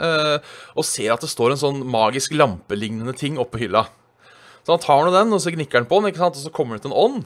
eh, 0.00 0.36
og 0.78 0.86
ser 0.86 1.12
at 1.12 1.20
det 1.24 1.28
står 1.32 1.52
en 1.54 1.60
sånn 1.60 1.80
magisk 1.90 2.32
lampelignende 2.38 3.12
ting 3.18 3.36
oppå 3.42 3.58
hylla. 3.60 3.84
Så 4.64 4.74
han 4.76 4.82
tar 4.82 5.04
nå 5.06 5.12
den, 5.14 5.32
og 5.34 5.40
så 5.42 5.52
gnikker 5.54 5.80
han 5.82 5.88
på 5.90 5.98
den, 6.00 6.10
ikke 6.12 6.20
sant? 6.22 6.36
og 6.38 6.44
så 6.46 6.52
kommer 6.54 6.76
det 6.76 6.84
ut 6.84 6.90
en 6.90 6.96
ånd. 7.04 7.24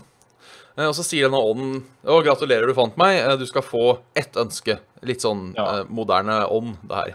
Og 0.75 0.95
så 0.97 1.05
sier 1.07 1.29
denne 1.29 1.39
ånden 1.39 1.83
Å, 2.03 2.17
gratulerer, 2.27 2.67
du 2.67 2.75
fant 2.75 2.97
meg. 2.99 3.21
Du 3.39 3.45
skal 3.47 3.63
få 3.63 3.83
ett 4.19 4.35
ønske. 4.41 4.81
Litt 5.07 5.23
sånn 5.23 5.53
Ja. 5.55 5.85
moderne 5.87 6.41
ånd, 6.51 6.79
det 6.83 6.97
her. 6.99 7.13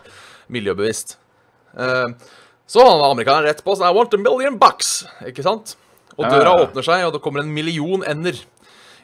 Miljøbevisst. 0.48 1.18
Eh, 1.76 2.08
så 2.70 2.86
han 2.86 3.02
amerikaneren 3.04 3.50
rett 3.50 3.64
på 3.66 3.76
sånn 3.76 3.90
I 3.90 3.96
want 3.98 4.14
a 4.16 4.18
million 4.22 4.56
bucks. 4.62 5.04
Ikke 5.28 5.44
sant? 5.44 5.76
Og 6.16 6.24
døra 6.30 6.46
ja, 6.54 6.56
ja. 6.56 6.64
åpner 6.70 6.86
seg, 6.88 7.04
og 7.08 7.14
det 7.18 7.22
kommer 7.26 7.44
en 7.44 7.52
million 7.54 8.04
ender 8.08 8.40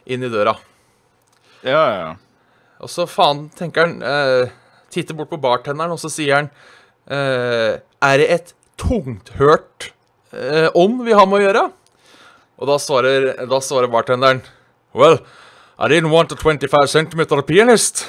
inn 0.06 0.24
i 0.24 0.30
døra. 0.32 0.56
Ja, 1.66 1.82
ja, 1.90 1.98
ja. 1.98 2.12
Og 2.84 2.92
så 2.92 3.08
faen, 3.10 3.48
tenker 3.58 3.88
han 3.88 4.02
eh, 4.06 4.52
Titter 4.94 5.18
bort 5.18 5.32
på 5.32 5.42
bartenderen, 5.42 5.96
og 5.96 6.02
så 6.02 6.12
sier 6.14 6.38
han 6.38 6.50
eh, 7.10 7.80
Er 7.82 8.22
det 8.22 8.28
et 8.36 8.54
tungthørt 8.78 9.90
eh, 10.36 10.68
ånd 10.78 11.02
vi 11.08 11.16
har 11.16 11.26
med 11.30 11.42
å 11.42 11.48
gjøre? 11.48 11.64
Og 12.62 12.70
da 12.70 12.78
svarer, 12.80 13.32
da 13.50 13.62
svarer 13.64 13.92
bartenderen 13.92 14.44
Well, 14.96 15.18
I 15.80 15.90
didn't 15.92 16.14
want 16.14 16.32
a 16.32 16.38
25 16.40 16.88
centimeter 16.88 17.42
pianist. 17.44 18.06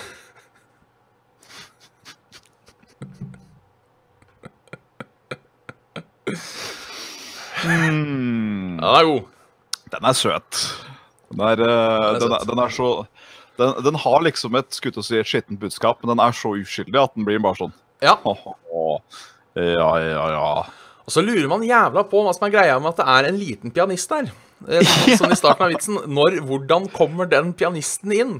Mm. 7.67 8.77
Den 8.77 8.85
er 8.85 9.09
god. 9.09 9.23
Den 9.91 10.05
er 10.05 10.13
søt. 10.13 10.61
Den 11.33 11.41
er, 11.41 11.57
den 11.57 11.69
er 11.71 12.19
den 12.21 12.33
er, 12.33 12.45
den 12.47 12.59
er 12.63 12.69
så 12.69 12.91
den, 13.61 13.75
den 13.87 14.01
har 14.03 14.25
liksom 14.27 14.57
et 14.59 14.81
til 14.81 15.01
å 15.01 15.05
si, 15.05 15.19
et 15.21 15.29
skittent 15.29 15.61
budskap, 15.63 16.01
men 16.03 16.15
den 16.15 16.25
er 16.25 16.37
så 16.37 16.55
uskyldig 16.59 17.03
at 17.03 17.15
den 17.17 17.29
blir 17.29 17.43
bare 17.45 17.61
sånn 17.65 17.77
Ja. 18.05 18.19
Ja, 19.57 19.93
ja, 20.05 20.25
ja. 20.35 20.49
Og 21.07 21.15
så 21.15 21.23
lurer 21.25 21.47
man 21.49 21.63
jævla 21.65 22.03
på 22.11 22.21
hva 22.21 22.35
som 22.37 22.45
er 22.45 22.53
greia 22.53 22.75
med 22.77 22.91
at 22.91 22.99
det 23.01 23.07
er 23.09 23.29
en 23.29 23.39
liten 23.41 23.73
pianist 23.73 24.11
der. 24.13 24.29
Eh, 24.65 24.89
Sånn 25.21 25.35
i 25.35 25.39
starten 25.39 25.67
av 25.67 25.71
vitsen. 25.71 25.99
Når, 26.11 26.41
hvordan 26.49 26.89
kommer 26.93 27.29
den 27.31 27.53
pianisten 27.57 28.15
inn? 28.17 28.33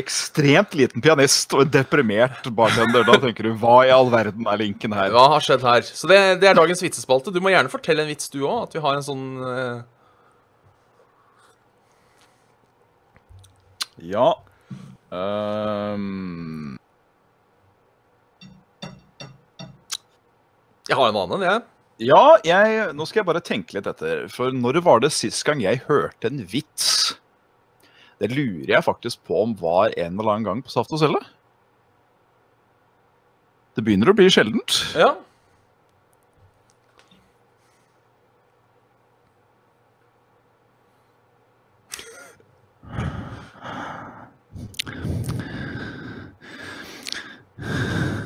Ekstremt 0.00 0.76
liten 0.78 1.02
pianist 1.04 1.52
og 1.56 1.64
en 1.64 1.72
deprimert 1.74 2.46
bartender. 2.54 3.06
Da 3.08 3.18
tenker 3.22 3.48
du 3.48 3.56
hva 3.58 3.80
i 3.88 3.92
all 3.94 4.12
verden 4.12 4.46
er 4.48 4.60
linken 4.60 4.94
her? 4.96 5.10
Hva 5.14 5.26
har 5.34 5.44
skjedd 5.44 5.66
her? 5.66 5.82
Så 5.88 6.10
det, 6.10 6.20
det 6.42 6.52
er 6.52 6.58
dagens 6.58 6.84
vitsespalte. 6.84 7.34
Du 7.34 7.40
må 7.42 7.52
gjerne 7.54 7.72
fortelle 7.72 8.06
en 8.06 8.12
vits, 8.12 8.30
du 8.32 8.44
òg. 8.44 8.68
At 8.68 8.78
vi 8.78 8.84
har 8.84 9.00
en 9.00 9.08
sånn 9.08 9.26
uh... 9.42 9.82
Ja. 14.02 14.30
Ehm, 15.12 16.78
Jeg 20.88 20.98
har 20.98 21.08
en 21.12 21.16
annen, 21.20 21.44
jeg. 21.46 21.60
ja, 22.08 22.22
jeg, 22.44 22.86
nå 22.98 23.04
skal 23.06 23.20
jeg 23.22 23.28
bare 23.28 23.42
tenke 23.44 23.76
litt 23.76 23.86
etter. 23.86 24.24
For 24.32 24.50
når 24.52 24.80
var 24.84 25.02
det 25.04 25.12
sist 25.14 25.44
gang 25.46 25.60
jeg 25.62 25.82
hørte 25.86 26.28
en 26.28 26.42
vits? 26.50 27.14
Det 28.22 28.30
lurer 28.32 28.74
jeg 28.76 28.84
faktisk 28.86 29.22
på 29.28 29.38
om 29.44 29.54
var 29.58 29.94
en 29.98 30.18
eller 30.18 30.32
annen 30.34 30.46
gang 30.48 30.60
på 30.64 30.72
Saft 30.74 30.92
og 30.94 31.00
Svele. 31.00 31.20
Det 33.78 33.84
begynner 33.86 34.10
å 34.12 34.16
bli 34.18 34.26
sjeldent. 34.30 34.80
Ja. 34.98 35.14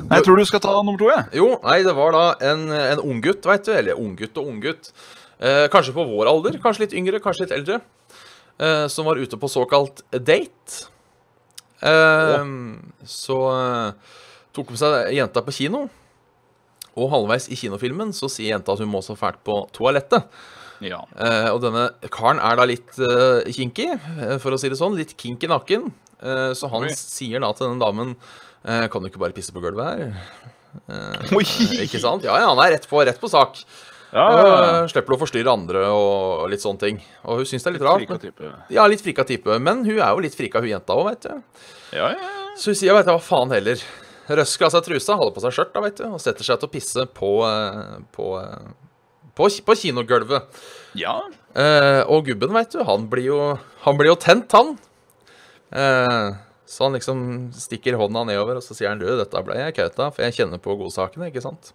Nei, 0.07 0.17
jeg 0.19 0.25
tror 0.27 0.39
du 0.39 0.45
skal 0.47 0.61
ta 0.63 0.73
nummer 0.79 0.97
to, 1.01 1.09
jeg. 1.11 1.25
Jo, 1.41 1.47
nei, 1.65 1.77
det 1.83 1.93
var 1.97 2.13
da 2.15 2.25
en, 2.51 2.67
en 2.71 3.01
unggutt, 3.03 3.43
veit 3.49 3.65
du. 3.67 3.71
Eller 3.75 3.99
unggutt 3.99 4.37
og 4.39 4.47
unggutt. 4.53 4.91
Eh, 5.43 5.65
kanskje 5.73 5.93
på 5.93 6.05
vår 6.07 6.29
alder, 6.31 6.55
kanskje 6.63 6.85
litt 6.85 6.95
yngre, 6.97 7.19
kanskje 7.23 7.45
litt 7.45 7.55
eldre. 7.57 7.81
Eh, 8.57 8.85
som 8.89 9.05
var 9.09 9.19
ute 9.19 9.37
på 9.37 9.49
såkalt 9.51 10.01
date. 10.15 10.87
Eh, 11.83 12.45
Så 13.05 13.37
eh, 13.53 13.91
tok 14.55 14.71
med 14.73 14.79
seg 14.81 15.11
jenta 15.17 15.43
på 15.45 15.53
kino. 15.59 15.85
Og 16.97 17.11
halvveis 17.13 17.45
i 17.53 17.57
kinofilmen 17.59 18.09
så 18.17 18.25
sier 18.31 18.55
jenta 18.55 18.73
at 18.73 18.81
hun 18.81 18.89
må 18.89 19.03
så 19.05 19.13
fælt 19.19 19.43
på 19.45 19.59
toalettet. 19.75 20.25
Ja. 20.81 21.03
Eh, 21.17 21.49
og 21.51 21.61
denne 21.61 21.87
karen 22.13 22.39
er 22.41 22.57
da 22.57 22.65
litt 22.69 22.97
eh, 23.01 23.45
kinky, 23.53 23.91
eh, 23.97 24.35
for 24.41 24.53
å 24.55 24.59
si 24.61 24.69
det 24.71 24.79
sånn. 24.79 24.97
Litt 24.97 25.13
kinky 25.17 25.49
naken. 25.51 25.91
Eh, 26.17 26.51
så 26.57 26.69
han 26.73 26.87
Oi. 26.89 26.95
sier 26.97 27.41
da 27.43 27.51
til 27.53 27.69
den 27.69 27.81
damen 27.83 28.15
Kan 28.67 29.03
du 29.03 29.07
ikke 29.07 29.21
bare 29.21 29.35
pisse 29.35 29.53
på 29.55 29.61
gulvet 29.63 29.87
her? 29.87 30.15
Oi! 31.37 31.45
Ikke 31.85 32.01
sant? 32.03 32.25
Ja, 32.27 32.35
ja, 32.41 32.49
han 32.51 32.59
er 32.65 32.75
rett 32.75 32.87
på, 32.89 32.99
rett 33.07 33.19
på 33.21 33.29
sak. 33.31 33.61
Ja, 34.11 34.23
ja, 34.31 34.43
ja. 34.47 34.57
Eh, 34.83 34.87
slipper 34.91 35.15
å 35.15 35.19
forstyrre 35.19 35.51
andre 35.51 35.81
og, 35.91 36.45
litt 36.51 36.63
sånne 36.63 36.79
ting. 36.79 36.99
Og 37.27 37.41
hun 37.41 37.47
syns 37.49 37.65
det 37.65 37.71
er 37.71 37.75
litt 37.75 37.85
rart. 37.87 38.03
Frika 38.03 38.15
Men, 38.15 38.21
type. 38.23 38.51
ja, 38.75 38.85
litt 38.87 39.03
frika 39.03 39.25
type. 39.27 39.57
Men 39.63 39.83
hun 39.87 39.97
er 39.99 40.11
jo 40.13 40.23
litt 40.23 40.37
frika, 40.37 40.61
hun 40.63 40.71
jenta 40.71 40.95
òg, 40.95 41.09
veit 41.09 41.27
du. 41.27 41.63
Ja, 41.97 42.11
ja. 42.15 42.29
Så 42.57 42.71
hun 42.71 42.79
sier, 42.79 42.95
veit 42.95 43.07
du 43.07 43.11
hva 43.11 43.19
faen 43.23 43.51
heller. 43.55 43.83
Røsker 44.27 44.67
av 44.67 44.73
seg 44.75 44.87
trusa, 44.87 45.15
holder 45.19 45.35
på 45.35 45.43
seg 45.43 45.55
skjørt, 45.55 45.73
da, 45.75 45.83
vet 45.85 45.99
du, 45.99 46.05
og 46.11 46.23
setter 46.23 46.47
seg 46.47 46.59
til 46.61 46.67
å 46.69 46.71
pisse 46.71 47.05
på, 47.19 47.31
eh, 47.47 47.99
på, 48.15 48.31
eh, 48.41 49.21
på, 49.39 49.51
på 49.67 49.77
kinogulvet. 49.83 50.63
ja. 50.99 51.19
Eh, 51.57 52.03
og 52.13 52.27
gubben, 52.27 52.51
veit 52.53 52.69
du, 52.75 52.83
han 52.85 53.07
blir 53.09 53.23
jo, 53.31 53.37
han 53.81 53.95
blir 53.97 54.11
jo 54.11 54.17
tent, 54.21 54.51
han. 54.53 54.75
Eh, 55.73 56.35
så 56.67 56.83
han 56.87 56.97
liksom 56.97 57.19
stikker 57.55 57.95
hånda 57.99 58.25
nedover, 58.27 58.59
og 58.59 58.65
så 58.65 58.75
sier 58.75 58.91
han 58.91 58.99
du, 58.99 59.07
dette 59.19 59.43
ble 59.45 59.55
jeg 59.55 59.75
kauta, 59.77 60.09
for 60.11 60.25
jeg 60.25 60.35
kjenner 60.35 60.59
på 60.61 60.75
godsakene, 60.79 61.29
ikke 61.31 61.43
sant. 61.45 61.71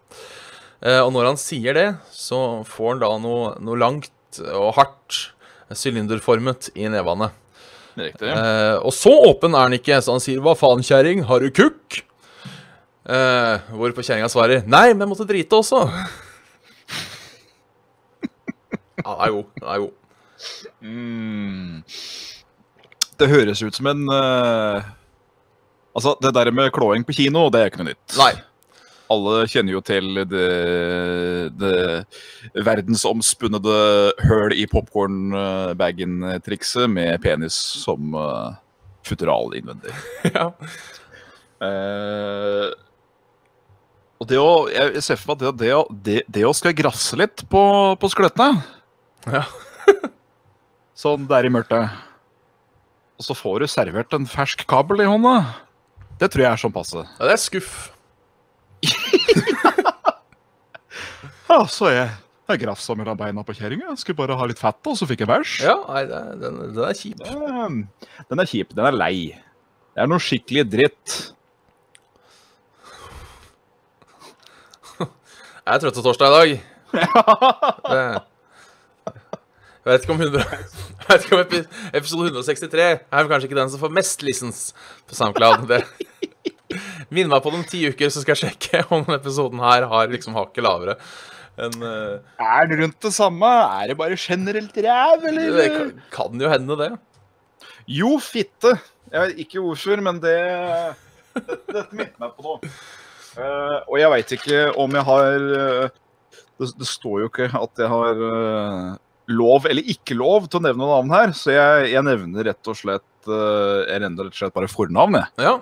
Eh, 0.85 1.01
og 1.01 1.13
når 1.15 1.31
han 1.31 1.39
sier 1.41 1.79
det, 1.79 1.89
så 2.13 2.61
får 2.69 2.95
han 2.95 3.05
da 3.05 3.13
noe, 3.23 3.55
noe 3.65 3.79
langt 3.81 4.43
og 4.53 4.75
hardt, 4.77 5.21
sylinderformet, 5.73 6.69
i 6.77 6.91
nevene. 6.93 7.31
Riktig. 7.97 8.29
Eh, 8.29 8.77
og 8.81 8.93
så 8.97 9.13
åpen 9.31 9.57
er 9.57 9.69
han 9.69 9.77
ikke, 9.77 10.01
så 10.05 10.17
han 10.17 10.25
sier 10.25 10.43
hva 10.45 10.53
faen, 10.59 10.85
kjerring, 10.85 11.25
har 11.29 11.41
du 11.41 11.49
kukk? 11.55 12.03
Eh, 13.03 13.73
hvorpå 13.75 14.05
kjerringa 14.05 14.29
svarer 14.31 14.63
'Nei, 14.63 14.93
men 14.93 15.03
jeg 15.03 15.11
måtte 15.11 15.27
drite 15.27 15.59
også'. 15.59 15.81
ja, 19.03 19.09
den 19.09 19.25
er 19.25 19.31
god. 19.35 19.47
Den 19.57 19.69
er 19.73 19.79
god. 19.83 19.95
Mm. 20.83 21.83
Det 23.23 23.31
høres 23.31 23.63
ut 23.63 23.77
som 23.79 23.87
en 23.93 24.03
uh, 24.11 24.83
Altså, 25.93 26.17
det 26.25 26.33
der 26.35 26.51
med 26.55 26.73
klåing 26.73 27.05
på 27.05 27.13
kino, 27.15 27.51
det 27.53 27.61
er 27.61 27.67
ikke 27.69 27.79
noe 27.83 27.93
nytt. 27.93 28.15
Nei. 28.17 28.33
Alle 29.13 29.45
kjenner 29.51 29.73
jo 29.75 29.81
til 29.85 30.25
det, 30.25 30.49
det 31.61 32.07
verdensomspunnede 32.65 33.77
høl 34.25 34.53
i 34.57 34.65
popkornbagen-trikset 34.73 36.89
med 36.89 37.21
penis 37.21 37.53
som 37.83 38.15
uh, 38.17 38.57
futteral 39.05 39.53
innvendig. 39.59 39.93
ja. 40.33 40.49
Uh, 41.61 42.73
og 44.23 44.29
det 44.31 44.39
å 44.39 44.71
Jeg 44.71 45.03
ser 45.05 45.17
for 45.19 45.35
meg 45.35 45.43
at 45.51 45.59
det, 45.61 45.67
det, 45.67 45.75
det, 46.07 46.23
det 46.39 46.45
å 46.49 46.55
skal 46.57 46.79
grasse 46.79 47.17
litt 47.19 47.43
på, 47.53 47.63
på 47.99 48.07
skløttene 48.11 48.63
Ja. 49.29 49.45
Sånn 51.03 51.29
der 51.29 51.45
i 51.49 51.51
mørket. 51.53 52.12
Og 53.23 53.27
så 53.29 53.37
får 53.39 53.63
du 53.63 53.69
servert 53.71 54.15
en 54.17 54.27
fersk 54.27 54.65
kabel 54.67 55.05
i 55.05 55.07
hånda. 55.07 55.37
Det 56.19 56.27
tror 56.33 56.43
jeg 56.43 56.51
er 56.51 56.59
sånn 56.59 56.75
passe. 56.75 56.99
ja, 57.07 57.23
det 57.29 57.37
er 57.37 57.43
skuff. 57.43 57.75
Ja, 61.53 61.59
så 61.69 61.85
er 61.91 61.93
jeg 61.99 62.11
jeg 62.53 62.63
grafsa 62.65 62.95
mellom 62.97 63.17
beina 63.21 63.43
på 63.47 63.55
kjerringa. 63.57 63.93
Skulle 64.01 64.19
bare 64.19 64.37
ha 64.37 64.47
litt 64.49 64.61
fett, 64.61 64.81
og 64.89 64.97
så 64.99 65.07
fikk 65.09 65.23
jeg 65.23 65.29
bæsj. 65.31 65.53
Ja, 65.65 65.77
nei, 65.89 66.03
den, 66.09 66.59
den 66.75 66.81
er 66.85 66.97
kjip. 66.97 67.21
Den, 67.23 67.85
Den 68.29 68.43
er 68.43 68.49
kjip. 68.49 68.75
Den 68.77 68.89
er 68.89 68.97
lei. 68.97 69.15
Det 69.93 70.03
er 70.03 70.11
noe 70.11 70.21
skikkelig 70.23 70.65
dritt. 70.73 71.15
Jeg 74.99 75.77
er 75.77 75.83
trøttetorsdag 75.85 76.27
i 76.27 76.35
dag. 76.35 76.55
Ja. 76.99 77.23
Det, 77.93 78.03
jeg 79.83 79.91
vet 79.91 80.05
ikke 80.05 80.15
om 80.15 80.21
100, 80.23 80.45
jeg 81.03 81.09
vet 81.09 81.25
ikke 81.27 81.37
om 81.37 81.43
episode 81.99 82.31
163 82.31 82.85
er 82.87 83.29
kanskje 83.31 83.49
ikke 83.49 83.59
den 83.59 83.71
som 83.73 83.83
får 83.83 83.95
mest 83.97 84.25
listens 84.27 84.61
på 85.11 85.17
SoundCloud. 85.19 85.67
Det. 85.71 85.83
Minn 87.13 87.31
meg 87.31 87.43
på 87.43 87.53
det 87.53 87.61
om 87.61 87.69
ti 87.69 87.83
uker, 87.91 88.13
så 88.13 88.23
skal 88.23 88.37
jeg 88.37 88.43
sjekke 88.45 88.85
om 88.89 89.03
denne 89.03 89.19
episoden 89.19 89.63
her 89.63 89.89
har 89.91 90.13
liksom 90.13 90.37
hakket 90.39 90.65
lavere 90.65 90.95
En, 91.61 91.75
uh, 91.85 92.23
Er 92.41 92.71
det 92.71 92.79
rundt 92.81 93.03
det 93.05 93.13
samme? 93.13 93.51
Er 93.83 93.91
det 93.91 93.99
bare 93.99 94.17
generelt 94.17 94.79
ræv, 94.87 95.27
Det 95.27 95.67
kan, 95.75 95.91
kan 96.15 96.41
jo 96.47 96.53
hende, 96.53 96.79
det. 96.79 96.91
Jo, 97.87 98.17
fitte. 98.23 98.79
Jeg 99.11 99.21
vet 99.21 99.43
ikke 99.45 99.61
hvorfor, 99.61 100.01
men 100.01 100.23
det 100.23 100.39
Dette, 101.33 101.59
dette 101.69 101.97
minnet 101.97 102.17
meg 102.21 102.33
på 102.37 102.45
noe. 102.45 102.71
Uh, 103.33 103.79
og 103.89 103.99
jeg 103.99 104.13
veit 104.13 104.33
ikke 104.37 104.65
om 104.81 104.97
jeg 104.97 105.05
har 105.09 105.45
uh, 105.53 106.01
det, 106.63 106.71
det 106.79 106.89
står 106.89 107.23
jo 107.23 107.31
ikke 107.31 107.49
at 107.59 107.83
jeg 107.83 107.91
har 107.91 108.23
eh, 108.29 108.91
lov 109.35 109.67
eller 109.71 109.89
ikke 109.93 110.17
lov 110.19 110.49
til 110.51 110.61
å 110.61 110.67
nevne 110.69 110.89
navn 110.89 111.13
her, 111.15 111.35
så 111.37 111.55
jeg, 111.55 111.91
jeg 111.95 112.07
nevner 112.07 112.49
rett 112.51 112.71
og 112.71 112.79
slett 112.79 113.29
eh, 113.29 113.83
Jeg 113.91 114.03
nevner 114.05 114.29
rett 114.29 114.37
og 114.37 114.41
slett 114.41 114.57
bare 114.57 114.71
fornavn, 114.71 115.19
jeg. 115.21 115.45
Ja. 115.49 115.59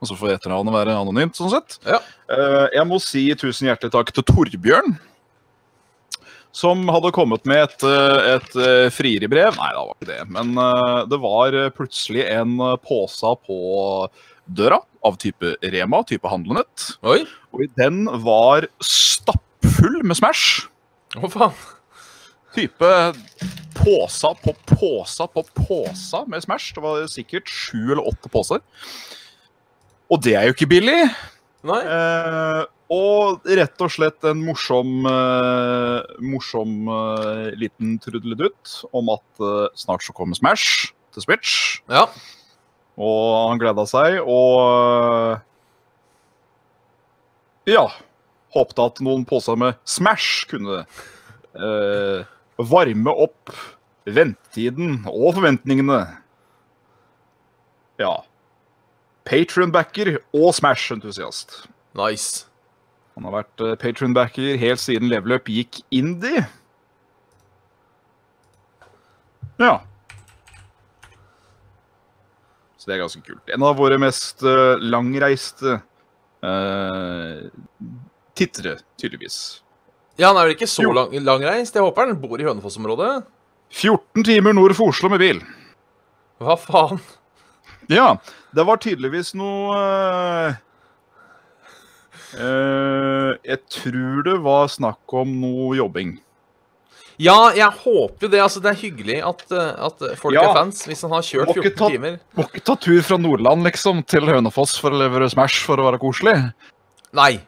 Og 0.00 0.08
så 0.08 0.16
får 0.16 0.36
etternavnet 0.38 0.74
være 0.74 0.96
anonymt, 0.96 1.36
sånn 1.36 1.52
sett. 1.52 1.78
Ja. 1.84 2.00
Eh, 2.32 2.66
jeg 2.78 2.88
må 2.88 3.00
si 3.04 3.26
tusen 3.38 3.68
hjertelig 3.68 3.92
takk 3.94 4.12
til 4.16 4.26
Torbjørn. 4.30 4.96
Som 6.56 6.88
hadde 6.90 7.12
kommet 7.14 7.44
med 7.46 7.62
et, 7.68 7.84
eh, 7.86 8.30
et 8.36 8.94
frieribrev. 8.96 9.58
Nei, 9.60 9.70
det 9.76 9.82
var 9.82 9.92
ikke 9.94 10.10
det. 10.10 10.22
Men 10.34 10.54
det 11.12 11.20
var 11.22 11.58
plutselig 11.76 12.24
en 12.32 12.56
pose 12.82 13.34
på 13.46 13.60
døra 14.50 14.80
av 15.06 15.16
type 15.20 15.54
Rema, 15.62 16.02
type 16.08 16.28
handlenett. 16.28 16.88
Oi. 17.06 17.22
Og 17.54 17.64
i 17.64 17.68
den 17.78 18.04
var 18.24 18.66
stappfull 18.84 20.00
med 20.02 20.18
Smash. 20.18 20.66
Å, 21.18 21.30
faen. 21.30 21.54
Type 22.54 22.90
påsa 23.80 24.34
på 24.34 24.54
påsa 24.66 25.26
på 25.30 25.44
påsa 25.54 26.24
med 26.26 26.42
Smash. 26.42 26.74
Det 26.74 26.82
var 26.84 27.06
sikkert 27.10 27.48
sju 27.48 27.92
eller 27.92 28.06
åtte 28.10 28.30
poser. 28.32 28.60
Og 30.10 30.22
det 30.24 30.34
er 30.36 30.48
jo 30.48 30.56
ikke 30.56 30.70
billig. 30.70 30.98
Nei. 31.66 31.80
Eh, 31.84 32.62
og 32.90 33.44
rett 33.46 33.84
og 33.84 33.92
slett 33.94 34.26
en 34.26 34.40
morsom, 34.42 35.04
eh, 35.06 36.16
morsom 36.26 36.88
eh, 36.90 37.52
liten 37.60 37.94
trudeludutt 38.02 38.80
om 38.96 39.12
at 39.14 39.44
eh, 39.46 39.68
snart 39.78 40.02
så 40.02 40.14
kommer 40.16 40.34
Smash 40.34 40.90
til 41.14 41.22
Switch. 41.22 41.78
Ja. 41.86 42.08
Og 43.00 43.50
han 43.52 43.62
gleda 43.62 43.86
seg, 43.88 44.18
og 44.26 44.58
eh, 44.66 45.46
Ja. 47.70 47.86
Håpte 48.50 48.82
at 48.82 48.98
noen 49.04 49.22
poser 49.28 49.54
med 49.54 49.76
Smash 49.86 50.48
kunne 50.50 50.80
eh, 51.54 52.24
varme 52.68 53.12
opp 53.12 53.52
ventetiden 54.08 55.02
og 55.08 55.36
forventningene. 55.38 56.00
Ja. 58.00 58.14
Patron-backer 59.28 60.16
og 60.36 60.54
Smash-entusiast. 60.56 61.62
Nice. 61.98 62.46
Han 63.16 63.26
har 63.28 63.40
vært 63.40 63.62
uh, 63.64 63.74
patron-backer 63.78 64.56
helt 64.60 64.80
siden 64.82 65.10
Level 65.10 65.36
Up 65.36 65.50
gikk 65.50 65.82
indie. 65.94 66.46
Ja. 69.60 69.74
Så 72.80 72.88
det 72.88 72.96
er 72.96 73.02
ganske 73.02 73.20
kult. 73.26 73.52
En 73.52 73.66
av 73.66 73.76
våre 73.76 73.98
mest 74.00 74.40
eh, 74.40 74.80
langreiste 74.80 75.74
uh, 76.40 77.42
tittere, 78.32 78.78
tydeligvis. 78.96 79.60
Ja, 80.20 80.28
han 80.30 80.36
er 80.36 80.48
vel 80.50 80.54
ikke 80.58 80.68
så 80.68 80.84
lang, 80.92 81.14
langreist? 81.24 81.74
Jeg 81.78 81.82
håper 81.86 82.10
han 82.10 82.18
bor 82.20 82.40
i 82.42 82.44
Hønefoss-området. 82.44 83.22
14 83.72 84.24
timer 84.26 84.52
nord 84.58 84.74
for 84.76 84.92
Oslo 84.92 85.08
med 85.12 85.22
bil. 85.22 85.40
Hva 86.42 86.56
faen? 86.60 87.00
Ja, 87.90 88.12
det 88.54 88.64
var 88.68 88.78
tydeligvis 88.82 89.32
noe 89.38 89.76
eh, 89.78 90.58
eh, 92.38 93.30
Jeg 93.48 93.62
tror 93.72 94.24
det 94.26 94.36
var 94.44 94.68
snakk 94.70 95.14
om 95.22 95.32
noe 95.42 95.76
jobbing. 95.78 96.18
Ja, 97.20 97.50
jeg 97.52 97.68
håper 97.82 98.24
jo 98.26 98.30
det. 98.32 98.40
Altså, 98.40 98.62
det 98.64 98.70
er 98.72 98.78
hyggelig 98.80 99.18
at, 99.28 99.42
eh, 99.52 99.72
at 99.88 100.04
folk 100.20 100.34
Ja. 100.38 100.46
er 100.50 100.54
fans. 100.56 100.86
Hvis 100.88 101.02
han 101.04 101.12
har 101.12 101.20
kjørt 101.26 101.52
14 101.52 101.74
ta- 101.76 101.88
timer. 101.92 102.18
Må 102.36 102.46
ikke 102.48 102.64
ta 102.64 102.74
tur 102.80 103.02
fra 103.04 103.18
Nordland 103.20 103.62
liksom 103.66 104.04
til 104.06 104.22
Hønefoss 104.30 104.78
for 104.80 104.90
å 104.90 105.00
levere 105.02 105.28
Smash 105.28 105.64
for 105.66 105.76
å 105.76 105.90
være 105.90 106.00
koselig. 106.00 106.36
Nei. 107.12 107.40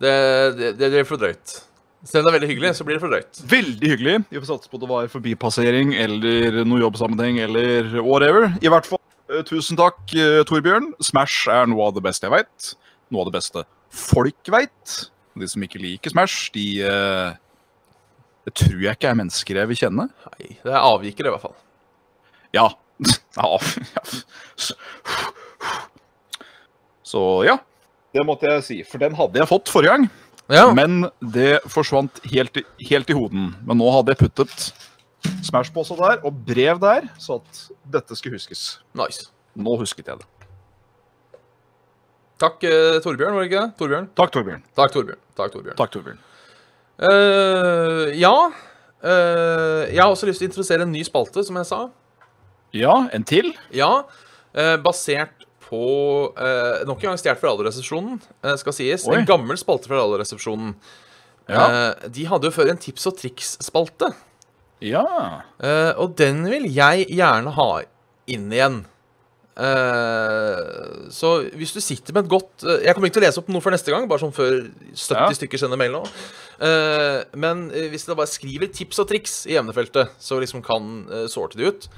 Det, 0.00 0.14
det, 0.56 0.78
det 0.78 0.94
er 0.94 1.04
for 1.04 1.18
drøyt. 1.20 1.58
Selv 2.06 2.22
om 2.22 2.28
det 2.28 2.30
er 2.30 2.36
veldig 2.36 2.48
hyggelig, 2.52 2.70
så 2.78 2.84
blir 2.86 2.94
det 2.94 3.02
for 3.02 3.10
drøyt. 3.10 3.40
Veldig 3.50 3.88
hyggelig. 3.90 4.16
Vi 4.30 4.38
får 4.38 4.48
satse 4.52 4.70
på 4.70 4.78
at 4.78 4.82
det 4.84 4.90
var 4.90 5.08
forbipassering 5.10 5.96
eller 5.98 6.60
noe 6.62 6.82
jobbsammenheng 6.84 7.40
eller 7.42 7.88
whatever. 8.06 8.52
I 8.62 8.70
hvert 8.70 8.86
fall, 8.86 9.02
eh, 9.32 9.42
tusen 9.48 9.78
takk, 9.78 9.98
eh, 10.14 10.44
Torbjørn. 10.46 10.92
Smash 11.02 11.48
er 11.50 11.66
noe 11.66 11.88
av 11.88 11.96
det 11.96 12.04
beste 12.06 12.28
jeg 12.28 12.36
veit. 12.36 12.74
Noe 13.10 13.24
av 13.24 13.32
det 13.32 13.38
beste 13.40 13.64
folk 13.90 14.52
veit. 14.54 15.10
De 15.38 15.48
som 15.50 15.62
ikke 15.62 15.82
liker 15.82 16.14
Smash, 16.14 16.50
de 16.54 16.82
eh, 16.86 17.32
Det 18.46 18.54
tror 18.54 18.80
jeg 18.80 18.96
ikke 18.96 19.10
er 19.10 19.18
mennesker 19.18 19.58
jeg 19.60 19.68
vil 19.68 19.76
kjenne. 19.76 20.06
Nei, 20.08 20.54
det 20.62 20.70
er 20.72 20.78
avvikere, 20.80 21.28
i 21.28 21.34
hvert 21.34 21.42
fall. 21.42 21.58
Ja. 22.54 22.70
ja. 23.36 24.04
Så 27.02 27.44
ja. 27.44 27.58
Det 28.14 28.24
måtte 28.24 28.48
jeg 28.48 28.64
si, 28.64 28.78
for 28.88 29.02
den 29.02 29.18
hadde 29.18 29.42
jeg 29.42 29.50
fått 29.50 29.68
forrige 29.68 29.98
gang. 29.98 30.08
Ja. 30.48 30.70
Men 30.72 31.10
det 31.20 31.60
forsvant 31.68 32.20
helt, 32.32 32.56
i- 32.56 32.64
helt 32.88 33.10
i 33.10 33.16
hoden. 33.16 33.50
Men 33.66 33.76
nå 33.78 33.90
hadde 33.92 34.14
jeg 34.14 34.22
puttet 34.24 34.72
Smash-pose 35.44 35.96
der 35.98 36.20
og 36.24 36.44
brev 36.46 36.78
der, 36.80 37.08
så 37.20 37.36
at 37.42 37.62
dette 37.90 38.16
skulle 38.16 38.38
huskes. 38.38 38.78
Nice. 38.96 39.26
Nå 39.58 39.76
husket 39.80 40.06
jeg 40.06 40.18
det. 40.22 40.26
Takk, 42.38 42.62
eh, 42.64 43.00
Torbjørn, 43.02 43.34
var 43.34 43.42
det 43.42 43.50
ikke 43.50 43.62
det? 43.64 43.76
Torbjørn? 43.80 44.08
Takk, 44.14 44.30
Torbjørn. 44.36 44.62
Takk, 44.78 44.92
Torbjørn. 44.94 45.20
Takk, 45.36 45.52
Torbjørn. 45.56 45.76
Takk, 45.80 45.90
Torbjørn. 45.96 46.18
Eh, 47.08 48.14
ja. 48.18 48.34
Eh, 49.02 49.82
jeg 49.92 50.00
har 50.02 50.10
også 50.12 50.26
lyst 50.30 50.38
til 50.42 50.48
å 50.48 50.50
introdusere 50.52 50.86
en 50.86 50.92
ny 50.94 51.02
spalte, 51.06 51.42
som 51.46 51.58
jeg 51.58 51.66
sa. 51.66 51.80
Ja, 52.74 52.94
en 53.12 53.24
til? 53.26 53.52
Ja, 53.74 54.04
eh, 54.54 54.76
basert 54.76 55.44
på 55.68 55.82
eh, 56.40 56.84
Nok 56.88 57.02
en 57.04 57.10
gang 57.12 57.20
stjålet 57.20 57.40
fra 57.42 57.52
Radioresepsjonen, 57.52 58.20
eh, 58.44 58.56
skal 58.60 58.76
sies. 58.76 59.04
Oi. 59.08 59.18
En 59.20 59.28
gammel 59.28 59.58
spalte 59.60 59.90
fra 59.90 60.00
Radioresepsjonen. 60.00 60.74
Ja. 61.48 61.64
Eh, 61.64 62.08
de 62.12 62.26
hadde 62.28 62.48
jo 62.48 62.54
før 62.54 62.72
en 62.72 62.80
tips 62.80 63.08
og 63.10 63.18
triks-spalte. 63.20 64.12
Ja. 64.84 65.04
Eh, 65.60 65.92
og 65.98 66.14
den 66.20 66.44
vil 66.48 66.68
jeg 66.72 67.08
gjerne 67.10 67.52
ha 67.56 67.68
inn 68.30 68.48
igjen. 68.52 68.82
Eh, 69.58 71.08
så 71.10 71.32
hvis 71.58 71.72
du 71.74 71.80
sitter 71.82 72.14
med 72.14 72.28
et 72.28 72.30
godt 72.30 72.62
Jeg 72.62 72.94
kommer 72.94 73.08
ikke 73.08 73.16
til 73.16 73.24
å 73.24 73.26
lese 73.26 73.40
opp 73.40 73.48
noe 73.50 73.64
for 73.64 73.74
neste 73.74 73.90
gang, 73.90 74.04
bare 74.06 74.22
sånn 74.22 74.34
før 74.36 74.68
70 74.92 75.16
Ja. 75.18 75.24
stykker 75.34 75.58
sender 75.58 75.80
mail 75.80 75.96
nå. 75.96 76.04
Eh, 76.62 77.24
men 77.34 77.66
hvis 77.90 78.06
dere 78.06 78.20
bare 78.20 78.30
skriver 78.30 78.70
tips 78.70 79.02
og 79.02 79.08
triks 79.10 79.34
i 79.50 79.58
emnefeltet, 79.58 80.14
så 80.22 80.38
liksom 80.38 80.62
kan 80.62 81.08
uh, 81.10 81.26
sorte 81.26 81.58
det 81.58 81.66
ut. 81.66 81.88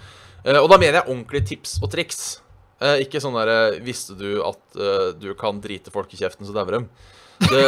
Og 0.40 0.70
da 0.72 0.78
mener 0.80 1.02
jeg 1.02 1.08
ordentlige 1.12 1.46
tips 1.52 1.82
og 1.82 1.90
triks. 1.92 2.40
Eh, 2.80 3.02
ikke 3.04 3.20
sånn 3.20 3.36
derre 3.36 3.80
Visste 3.84 4.14
du 4.16 4.40
at 4.46 4.78
eh, 4.80 5.10
du 5.20 5.32
kan 5.38 5.58
drite 5.60 5.92
folk 5.92 6.12
i 6.14 6.20
kjeften, 6.20 6.46
så 6.48 6.54
dauer 6.56 6.78
dem? 6.78 6.86
Det, 7.40 7.60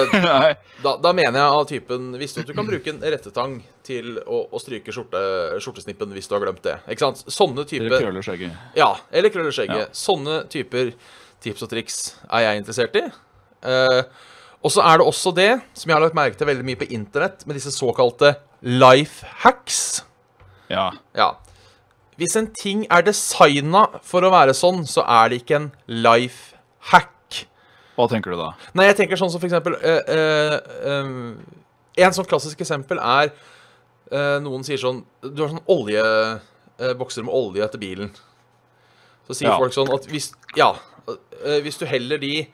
da, 0.85 0.95
da 1.01 1.13
mener 1.17 1.39
jeg 1.39 1.59
av 1.59 1.65
typen 1.69 2.11
Visste 2.21 2.41
du 2.41 2.47
at 2.47 2.53
du 2.53 2.57
kan 2.57 2.69
bruke 2.69 2.93
en 2.93 3.01
rettetang 3.01 3.59
til 3.85 4.19
å, 4.25 4.43
å 4.53 4.61
stryke 4.61 4.93
skjorte, 4.93 5.23
skjortesnippen 5.65 6.13
hvis 6.17 6.29
du 6.29 6.37
har 6.37 6.45
glemt 6.45 6.65
det? 6.65 6.79
Ikke 6.93 7.07
sant? 7.07 7.25
Sånne 7.33 7.65
typer 7.69 7.89
Eller 7.89 8.07
krøller 8.07 8.27
skjegget. 8.27 8.57
Ja, 8.79 8.93
eller 9.13 9.33
krøller 9.35 9.55
skjegget. 9.55 9.89
Ja. 9.89 9.97
Sånne 9.97 10.43
typer 10.53 10.93
tips 11.43 11.65
og 11.67 11.73
triks 11.73 12.03
er 12.29 12.47
jeg 12.47 12.63
interessert 12.63 12.99
i. 13.01 13.07
Eh, 13.67 14.01
og 14.63 14.71
så 14.71 14.85
er 14.87 15.01
det 15.01 15.07
også 15.11 15.33
det 15.35 15.51
som 15.75 15.91
jeg 15.91 15.97
har 15.97 16.05
lagt 16.05 16.17
merke 16.17 16.39
til 16.39 16.47
veldig 16.47 16.67
mye 16.69 16.79
på 16.79 16.87
internett, 16.95 17.43
med 17.49 17.59
disse 17.59 17.73
såkalte 17.75 18.37
life 18.63 19.27
hacks. 19.43 20.05
Ja. 20.71 20.93
Ja. 21.19 21.33
Hvis 22.23 22.37
en 22.39 22.47
ting 22.55 22.85
er 22.87 23.03
designa 23.03 23.87
for 24.07 24.23
å 24.23 24.31
være 24.31 24.55
sånn, 24.55 24.85
så 24.87 25.03
er 25.03 25.33
det 25.33 25.41
ikke 25.43 25.57
en 25.59 25.71
life 25.91 26.55
hack. 26.93 27.11
Hva 27.99 28.07
tenker 28.09 28.33
du 28.33 28.39
da? 28.39 28.53
Nei, 28.79 28.87
jeg 28.89 28.97
tenker 29.03 29.19
sånn 29.21 29.31
som 29.33 29.43
for 29.43 29.51
eksempel 29.51 29.75
øh, 29.77 30.01
øh, 30.09 30.55
øh, 30.89 31.99
En 32.01 32.15
sånn 32.17 32.25
klassisk 32.31 32.63
eksempel 32.65 32.97
er 33.05 33.29
eh, 34.09 34.39
Noen 34.41 34.65
sier 34.65 34.81
sånn 34.81 35.03
Du 35.21 35.43
har 35.43 35.51
sånn 35.53 35.61
olje 35.69 36.01
eh, 36.01 36.95
Bokser 36.97 37.27
med 37.27 37.35
olje 37.37 37.67
etter 37.67 37.83
bilen. 37.83 38.09
Så 39.29 39.37
sier 39.37 39.51
Ja. 39.51 39.59
folk 39.61 39.77
sånn 39.77 39.93
at 39.93 40.09
hvis 40.09 40.31
Ja, 40.57 40.71
eh, 41.11 41.59
hvis 41.67 41.77
du 41.83 41.85
heller 41.91 42.17
de 42.23 42.47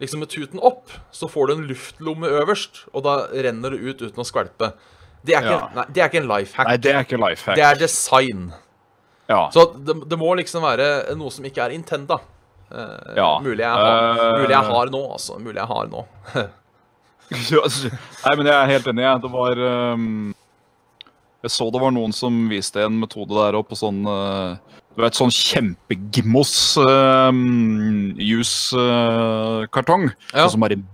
liksom 0.00 0.22
med 0.24 0.30
tuten 0.32 0.62
opp, 0.64 0.88
så 1.12 1.28
får 1.28 1.50
du 1.50 1.52
en 1.58 1.66
luftlomme 1.68 2.30
øverst, 2.40 2.86
og 2.96 3.04
da 3.04 3.18
renner 3.36 3.74
det 3.76 3.82
ut 3.84 4.00
uten 4.06 4.22
å 4.22 4.24
skvelpe. 4.24 4.72
Det 5.20 5.34
er 5.36 5.42
ikke, 5.44 5.58
Ja. 5.60 5.68
nei, 5.76 5.84
det 5.92 6.00
er 6.00 6.08
ikke 6.08 6.22
en 6.22 6.28
life 6.30 6.56
hack. 6.56 6.66
Nei, 6.70 6.76
det 6.78 6.94
er 6.94 7.04
ikke 7.04 7.20
life 7.20 7.44
hack. 7.44 7.56
Det 7.60 7.64
er 7.68 7.74
design. 7.76 8.46
Ja. 9.30 9.44
Så 9.54 9.64
det, 9.78 9.94
det 10.10 10.18
må 10.18 10.32
liksom 10.38 10.64
være 10.66 11.14
noe 11.18 11.30
som 11.34 11.46
ikke 11.46 11.62
er 11.68 11.74
intenda. 11.76 12.18
Uh, 12.70 13.14
Ja. 13.18 13.30
mulig, 13.42 13.62
jeg 13.64 13.70
har, 13.70 14.02
uh, 14.14 14.38
mulig 14.38 14.54
jeg 14.54 14.66
har 14.70 14.90
nå, 14.94 15.02
altså. 15.14 15.38
Mulig 15.42 15.58
jeg 15.58 15.70
har 15.70 15.88
nå. 15.90 16.04
Nei, 17.30 18.34
men 18.36 18.46
jeg 18.50 18.54
er 18.56 18.70
helt 18.72 18.90
enig. 18.90 19.06
Det 19.22 19.30
var 19.30 19.60
um, 19.94 20.34
Jeg 21.44 21.52
så 21.54 21.68
det 21.70 21.80
var 21.82 21.94
noen 21.94 22.12
som 22.14 22.40
viste 22.50 22.82
en 22.82 22.98
metode 23.00 23.34
der 23.38 23.58
oppe 23.58 23.72
på 23.72 23.78
sånn 23.78 24.00
uh, 24.02 24.58
Du 24.96 25.02
vet, 25.04 25.14
sånn 25.18 25.30
kjempegimmos 25.34 26.54
um, 26.82 28.10
juskartong. 28.18 30.10
Ja. 30.34 30.42
Sånn 30.44 30.56
som 30.56 30.66
bare 30.66 30.78
en 30.78 30.86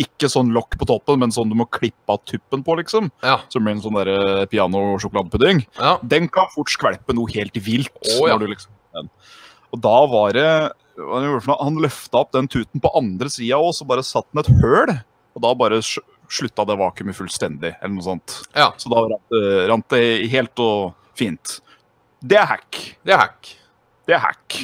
ikke 0.00 0.28
sånn 0.30 0.52
lokk 0.54 0.76
på 0.80 0.86
toppen, 0.88 1.18
men 1.22 1.32
sånn 1.34 1.50
du 1.52 1.56
må 1.58 1.66
klippe 1.70 2.14
av 2.14 2.20
tuppen 2.28 2.62
på, 2.66 2.76
liksom. 2.80 3.10
Ja. 3.22 3.38
Som 3.52 3.64
blir 3.66 3.76
en 3.76 3.82
sånn 3.84 3.96
der 3.98 4.46
piano-sjokoladepudding. 4.52 5.64
ja. 5.78 5.96
Den 6.02 6.28
kan 6.32 6.50
fort 6.54 6.70
skvelpe 6.72 7.14
noe 7.16 7.30
helt 7.34 7.56
vilt. 7.64 7.92
Oh, 8.18 8.28
ja. 8.28 8.36
liksom, 8.36 8.72
og 9.72 9.80
da 9.80 9.94
var 10.06 10.32
det 10.36 10.48
han 11.00 11.78
løfta 11.80 12.20
opp 12.20 12.32
den 12.36 12.48
tuten 12.52 12.82
på 12.84 12.90
andre 12.98 13.30
sida 13.32 13.56
òg, 13.56 13.72
så 13.72 13.86
bare 13.88 14.04
satt 14.04 14.26
den 14.32 14.42
et 14.42 14.50
høl. 14.60 14.92
Og 15.32 15.40
da 15.40 15.54
bare 15.56 15.78
slutta 15.82 16.66
det 16.68 16.76
vakuumet 16.76 17.16
fullstendig, 17.16 17.72
eller 17.80 17.94
noe 17.94 18.04
sånt. 18.04 18.42
ja. 18.54 18.70
Så 18.76 18.92
da 18.92 19.00
rant 19.70 19.88
det- 19.88 20.28
helt 20.30 20.58
og 20.60 20.94
fint. 21.16 21.60
Det 22.22 22.36
er 22.36 22.46
hack. 22.46 22.96
Det 23.04 23.12
er 23.14 23.18
hack. 23.18 23.56
Det 24.06 24.14
er 24.14 24.18
hack. 24.18 24.58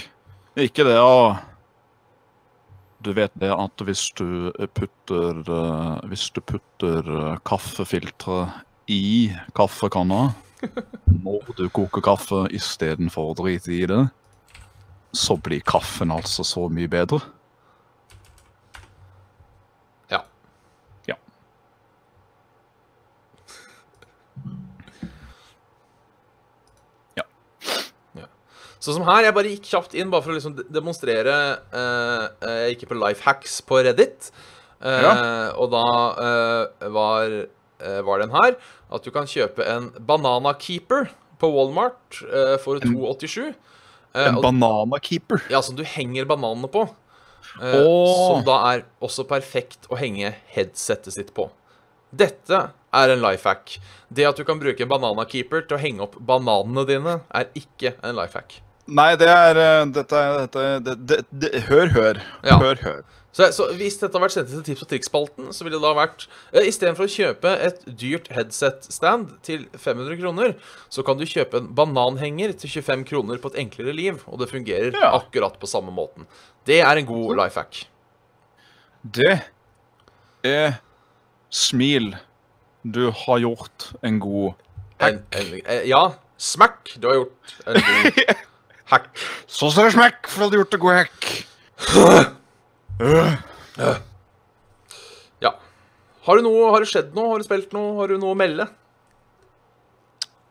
Ikke 0.57 0.85
det 0.85 0.99
å 1.01 1.39
Du 2.99 3.13
vet 3.15 3.35
det 3.39 3.51
at 3.55 3.83
hvis 3.87 4.09
du 4.19 4.51
putter 4.75 5.43
eh, 5.47 6.07
Hvis 6.11 6.31
du 6.35 6.41
putter 6.43 7.07
uh, 7.07 7.39
kaffefiltre 7.47 8.49
i 8.91 9.31
kaffekanna 9.55 10.33
når 11.25 11.53
du 11.59 11.69
koker 11.71 12.03
kaffe 12.03 12.47
istedenfor 12.57 13.31
å 13.31 13.35
drite 13.39 13.71
i 13.77 13.85
det, 13.87 14.01
så 15.15 15.37
blir 15.39 15.61
kaffen 15.61 16.11
altså 16.11 16.45
så 16.47 16.65
mye 16.73 16.89
bedre. 16.91 17.21
Ja. 20.11 20.23
Ja. 21.07 21.17
Ja. 27.21 28.27
Så 28.89 28.95
som 28.97 29.05
her, 29.05 29.27
jeg 29.27 29.35
bare 29.37 29.51
gikk 29.53 29.67
kjapt 29.69 29.95
inn 30.01 30.09
bare 30.09 30.25
for 30.25 30.33
å 30.33 30.39
liksom 30.39 30.55
demonstrere 30.73 31.35
eh, 31.77 32.23
eh, 32.41 32.61
Jeg 32.65 32.79
gikk 32.79 32.87
på 32.95 32.97
life 33.03 33.21
hacks 33.27 33.59
på 33.69 33.83
Reddit, 33.85 34.31
eh, 34.81 35.03
Ja. 35.05 35.13
og 35.61 35.69
da 35.75 35.83
eh, 36.25 36.89
var, 36.97 37.35
eh, 37.85 37.99
var 38.07 38.23
den 38.25 38.33
her 38.33 38.57
at 38.89 39.05
du 39.05 39.11
kan 39.13 39.29
kjøpe 39.29 39.61
en 39.69 39.91
Banana 40.09 40.55
Keeper 40.57 41.11
på 41.39 41.51
Walmart 41.53 42.23
eh, 42.25 42.57
for 42.63 42.81
2,87. 42.81 43.53
En, 44.17 44.39
En 44.39 44.41
banana 44.43 44.97
keeper. 45.05 45.43
Ja, 45.53 45.61
som 45.63 45.77
du 45.77 45.85
henger 45.85 46.25
bananene 46.27 46.71
på. 46.73 46.87
Åh. 47.61 48.15
Som 48.33 48.41
da 48.47 48.57
er 48.73 48.87
også 49.05 49.27
perfekt 49.29 49.85
å 49.93 49.99
henge 50.01 50.33
headsetet 50.55 51.13
sitt 51.15 51.35
på. 51.37 51.51
Dette 52.11 52.63
er 52.73 53.13
en 53.13 53.21
life 53.21 53.45
hack. 53.45 53.77
Det 54.09 54.25
at 54.27 54.41
du 54.41 54.47
kan 54.49 54.59
bruke 54.59 54.81
en 54.83 54.91
bananakeeper 54.91 55.67
til 55.69 55.77
å 55.77 55.83
henge 55.83 56.07
opp 56.09 56.17
bananene 56.25 56.87
dine, 56.89 57.19
er 57.29 57.53
ikke 57.61 57.93
en 58.01 58.17
life 58.17 58.33
hack. 58.39 58.57
Nei, 58.89 59.11
det 59.21 59.29
er 59.29 59.59
eh, 59.61 59.85
Dette 59.93 60.17
er 60.17 60.81
det, 60.97 61.51
Hør, 61.69 61.91
hør. 61.93 62.21
Ja. 62.47 62.57
Hør, 62.63 62.79
hør. 62.83 63.03
Så, 63.37 63.51
så 63.55 63.67
hvis 63.77 63.99
dette 64.01 64.09
hadde 64.17 64.23
vært 64.25 64.35
sendt 64.35 64.49
til 64.51 64.63
tips 64.67 64.83
og 64.83 64.89
triks-spalten, 64.91 65.51
så 65.55 65.63
ville 65.67 65.77
det 65.79 65.85
da 65.85 65.91
vært 65.99 66.25
eh, 66.57 66.65
Istedenfor 66.71 67.05
å 67.07 67.13
kjøpe 67.13 67.53
et 67.69 67.83
dyrt 68.01 68.31
headset-stand 68.35 69.35
til 69.47 69.67
500 69.79 70.17
kroner, 70.23 70.55
så 70.91 71.05
kan 71.07 71.21
du 71.21 71.27
kjøpe 71.29 71.61
en 71.61 71.69
bananhenger 71.77 72.55
til 72.59 72.73
25 72.81 73.05
kroner 73.13 73.39
på 73.45 73.53
et 73.53 73.61
enklere 73.63 73.95
liv, 73.95 74.25
og 74.27 74.41
det 74.43 74.49
fungerer 74.51 74.97
Ja. 74.97 75.13
akkurat 75.21 75.61
på 75.61 75.69
samme 75.71 75.93
måten. 75.95 76.27
Det 76.67 76.81
er 76.81 76.97
en 77.03 77.07
god 77.13 77.37
life 77.43 77.61
hack. 77.61 77.85
Det 79.05 79.37
er 80.49 80.81
smil. 81.55 82.15
Du 82.89 83.11
har 83.13 83.45
gjort 83.45 83.91
en 84.03 84.19
god 84.25 84.57
En, 85.05 85.21
en, 85.37 85.55
eh, 85.63 85.85
ja, 85.87 86.09
smack! 86.41 86.97
Du 86.99 87.07
har 87.13 87.21
gjort 87.21 87.55
en 87.69 87.79
god 87.85 88.35
hack. 88.91 89.09
Så 89.47 89.71
ser 89.75 89.89
det 89.89 89.95
smekk, 89.97 90.27
for 90.27 90.39
du 90.39 90.45
hadde 90.47 90.61
gjort 90.63 90.75
det 90.75 90.83
god 90.83 90.99
hack. 91.03 91.31
Ja. 95.45 95.53
Har, 96.27 96.37
du 96.37 96.45
noe, 96.45 96.69
har 96.75 96.83
det 96.83 96.91
skjedd 96.91 97.15
noe? 97.17 97.31
Har 97.33 97.41
du 97.41 97.47
spilt 97.47 97.73
noe? 97.77 97.95
Har 98.01 98.11
du 98.11 98.19
noe 98.21 98.35
å 98.35 98.39
melde? 98.39 98.67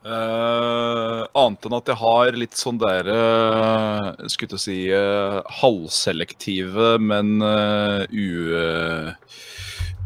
Uh, 0.08 1.26
annet 1.36 1.66
enn 1.68 1.76
at 1.76 1.90
jeg 1.92 2.00
har 2.00 2.38
litt 2.40 2.56
sånn 2.56 2.78
der 2.80 3.10
uh, 3.12 4.14
Skulle 4.32 4.54
til 4.54 4.56
å 4.56 4.62
si 4.62 4.76
uh, 4.94 5.42
halvselektive, 5.60 6.94
men 7.04 7.42
uh, 7.44 8.06
u... 8.08 8.56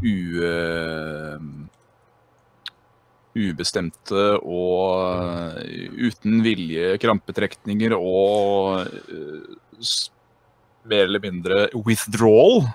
u 0.01 0.15
ubestemte 3.37 4.23
og 4.43 5.61
uten 5.95 6.41
vilje 6.43 6.97
krampetrekninger 7.01 7.95
og 7.95 8.81
eh, 8.83 9.91
mer 10.91 11.05
eller 11.07 11.23
mindre 11.23 11.61
withdrawal 11.87 12.65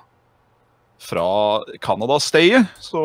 fra 1.03 1.27
Canada-stayet, 1.85 2.71
så, 2.81 3.03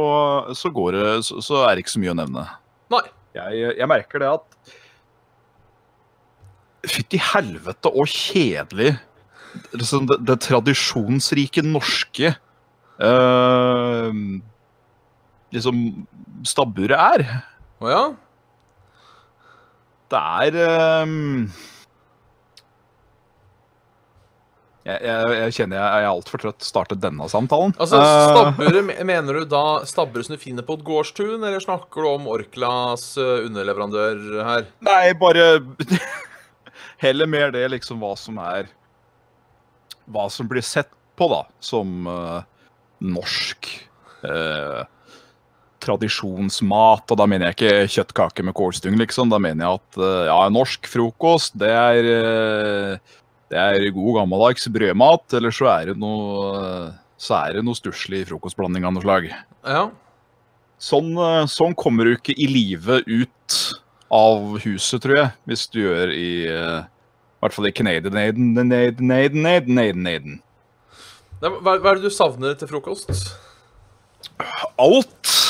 så, 0.55 0.71
så, 0.71 1.41
så 1.43 1.63
er 1.67 1.75
det 1.75 1.83
ikke 1.83 1.95
så 1.97 2.03
mye 2.03 2.13
å 2.13 2.19
nevne. 2.21 2.45
Nei. 2.93 3.03
Jeg, 3.31 3.59
jeg 3.79 3.87
merker 3.87 4.19
det 4.19 4.27
at 4.27 4.71
Fytti 6.91 7.19
helvete 7.21 7.91
og 7.93 8.09
kjedelig 8.09 8.95
det, 9.71 9.85
det, 9.85 10.17
det 10.27 10.35
tradisjonsrike 10.43 11.63
norske 11.63 12.31
eh, 12.33 14.17
liksom 15.53 15.81
stabburet 16.47 16.97
er. 16.97 17.25
Å 17.81 17.91
ja? 17.91 18.05
Det 20.11 20.19
er 20.19 20.57
um... 21.03 21.45
jeg, 24.81 24.97
jeg, 25.05 25.33
jeg 25.37 25.55
kjenner 25.55 25.77
jeg 25.77 26.03
er 26.03 26.07
altfor 26.09 26.41
trøtt 26.41 26.57
til 26.59 26.67
å 26.67 26.71
starte 26.71 26.97
denne 26.99 27.27
samtalen. 27.31 27.75
Altså, 27.77 28.01
Eh, 28.01 28.31
stabburet, 28.31 29.05
Mener 29.07 29.39
du 29.39 29.47
da 29.49 29.65
stabburet 29.87 30.27
som 30.27 30.35
du 30.35 30.41
finner 30.41 30.65
på 30.67 30.79
et 30.79 30.85
gårdstun, 30.87 31.37
eller 31.39 31.63
snakker 31.63 32.03
du 32.03 32.11
om 32.11 32.27
Orklas 32.31 33.13
eh, 33.21 33.45
underleverandør 33.47 34.41
her? 34.47 34.67
Nei, 34.87 35.13
bare 35.19 35.53
Heller 37.01 37.29
mer 37.29 37.53
det 37.53 37.63
liksom 37.73 38.01
hva 38.03 38.13
som 38.19 38.37
er 38.41 38.67
Hva 40.11 40.27
som 40.33 40.49
blir 40.49 40.65
sett 40.65 40.91
på, 41.17 41.27
da, 41.29 41.43
som 41.61 42.07
uh, 42.09 42.41
norsk 43.01 43.67
eh, 44.25 44.81
tradisjonsmat. 45.83 47.03
Og 47.11 47.17
da 47.19 47.25
mener 47.29 47.45
jeg 47.49 47.55
ikke 47.57 47.91
kjøttkake 47.95 48.41
med 48.47 48.55
kålstung, 48.57 48.95
liksom. 49.01 49.25
Da 49.33 49.39
mener 49.41 49.61
jeg 49.65 49.71
at 49.81 49.91
eh, 50.01 50.27
ja, 50.29 50.39
norsk 50.53 50.81
frokost, 50.89 51.51
det 51.61 51.71
er 51.71 52.01
eh, 52.15 52.91
Det 53.51 53.59
er 53.59 53.91
god 53.91 54.13
gammeldags 54.21 54.67
brødmat, 54.71 55.25
eller 55.35 55.51
så 55.51 55.65
er 55.73 55.85
det 55.91 55.97
noe 55.99 56.91
så 57.21 57.33
er 57.37 57.53
det 57.53 57.61
noe 57.67 57.75
stusslig 57.77 58.27
frokostblanding 58.29 58.83
av 58.87 58.93
noe 58.95 59.03
slag. 59.03 59.23
Ja. 59.67 59.83
Sånn, 60.81 61.11
eh, 61.19 61.45
sånn 61.51 61.75
kommer 61.77 62.05
du 62.07 62.11
ikke 62.15 62.33
i 62.33 62.47
live 62.49 63.01
ut 63.05 63.75
av 64.11 64.59
huset, 64.63 65.01
tror 65.03 65.17
jeg, 65.17 65.29
hvis 65.47 65.67
du 65.71 65.79
gjør 65.83 66.09
i, 66.15 66.47
I 66.47 66.49
hvert 67.43 67.53
fall 67.55 67.67
i 67.69 67.75
Canadian-aiden-aiden-aiden-aiden-aiden. 67.75 70.41
Hva, 71.41 71.79
hva 71.81 71.89
er 71.89 71.95
det 71.97 72.05
du 72.05 72.13
savner 72.13 72.53
til 72.57 72.67
frokost? 72.69 73.09
Alt! 74.81 75.40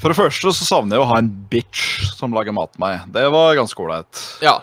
For 0.00 0.08
det 0.08 0.16
første 0.16 0.52
så 0.56 0.64
savner 0.64 0.96
jeg 0.96 1.04
å 1.04 1.08
ha 1.10 1.18
en 1.20 1.28
bitch 1.52 2.06
som 2.16 2.32
lager 2.32 2.54
mat 2.56 2.72
til 2.72 2.80
meg. 2.82 3.02
Det 3.12 3.26
var 3.34 3.56
ganske 3.58 3.82
ålreit. 3.84 4.20
Ja. 4.44 4.56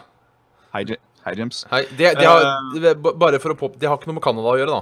Hei, 0.74 0.82
hei, 1.28 1.34
James. 1.38 1.62
Hei, 1.70 1.84
det, 1.92 2.16
det 2.18 2.26
har, 2.26 2.48
det, 2.74 2.96
bare 3.06 3.42
for 3.44 3.54
å 3.54 3.58
pop, 3.60 3.76
det 3.78 3.90
har 3.90 4.00
ikke 4.00 4.10
noe 4.10 4.18
med 4.18 4.26
Canada 4.26 4.50
å 4.50 4.58
gjøre, 4.58 4.80
da. 4.80 4.82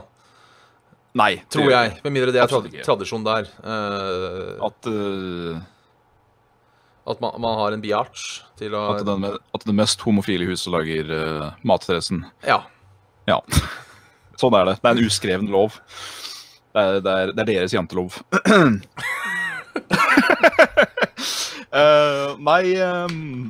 Nei, 1.16 1.32
Tror 1.52 1.72
jeg. 1.72 1.96
Med 2.04 2.16
mindre 2.16 2.32
det 2.36 2.42
er 2.44 2.52
trad 2.52 2.72
tradisjon 2.88 3.24
der. 3.28 3.48
Uh, 3.64 4.56
At, 4.68 4.88
uh, 4.88 5.60
at 7.12 7.22
man, 7.24 7.36
man 7.44 7.60
har 7.60 7.76
en 7.76 7.84
biatch 7.84 8.26
til 8.60 8.76
å 8.76 8.86
at, 8.96 9.04
den, 9.08 9.28
at 9.36 9.68
det 9.68 9.76
mest 9.76 10.04
homofile 10.08 10.48
huset 10.48 10.72
lager 10.72 11.12
uh, 11.12 11.50
matadressen. 11.68 12.24
Ja. 12.48 12.62
Ja. 13.28 13.42
Sånn 14.40 14.56
er 14.56 14.72
det. 14.72 14.80
Det 14.80 14.92
er 14.92 15.00
en 15.00 15.08
uskreven 15.08 15.52
lov. 15.52 15.80
Det 16.76 16.84
er, 16.84 17.00
det 17.04 17.12
er, 17.12 17.36
det 17.36 17.46
er 17.46 17.54
deres 17.54 17.76
jantelov. 17.76 18.20
Eh, 21.76 22.36
nei 22.40 22.78
um, 22.80 23.50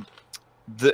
det, 0.66 0.90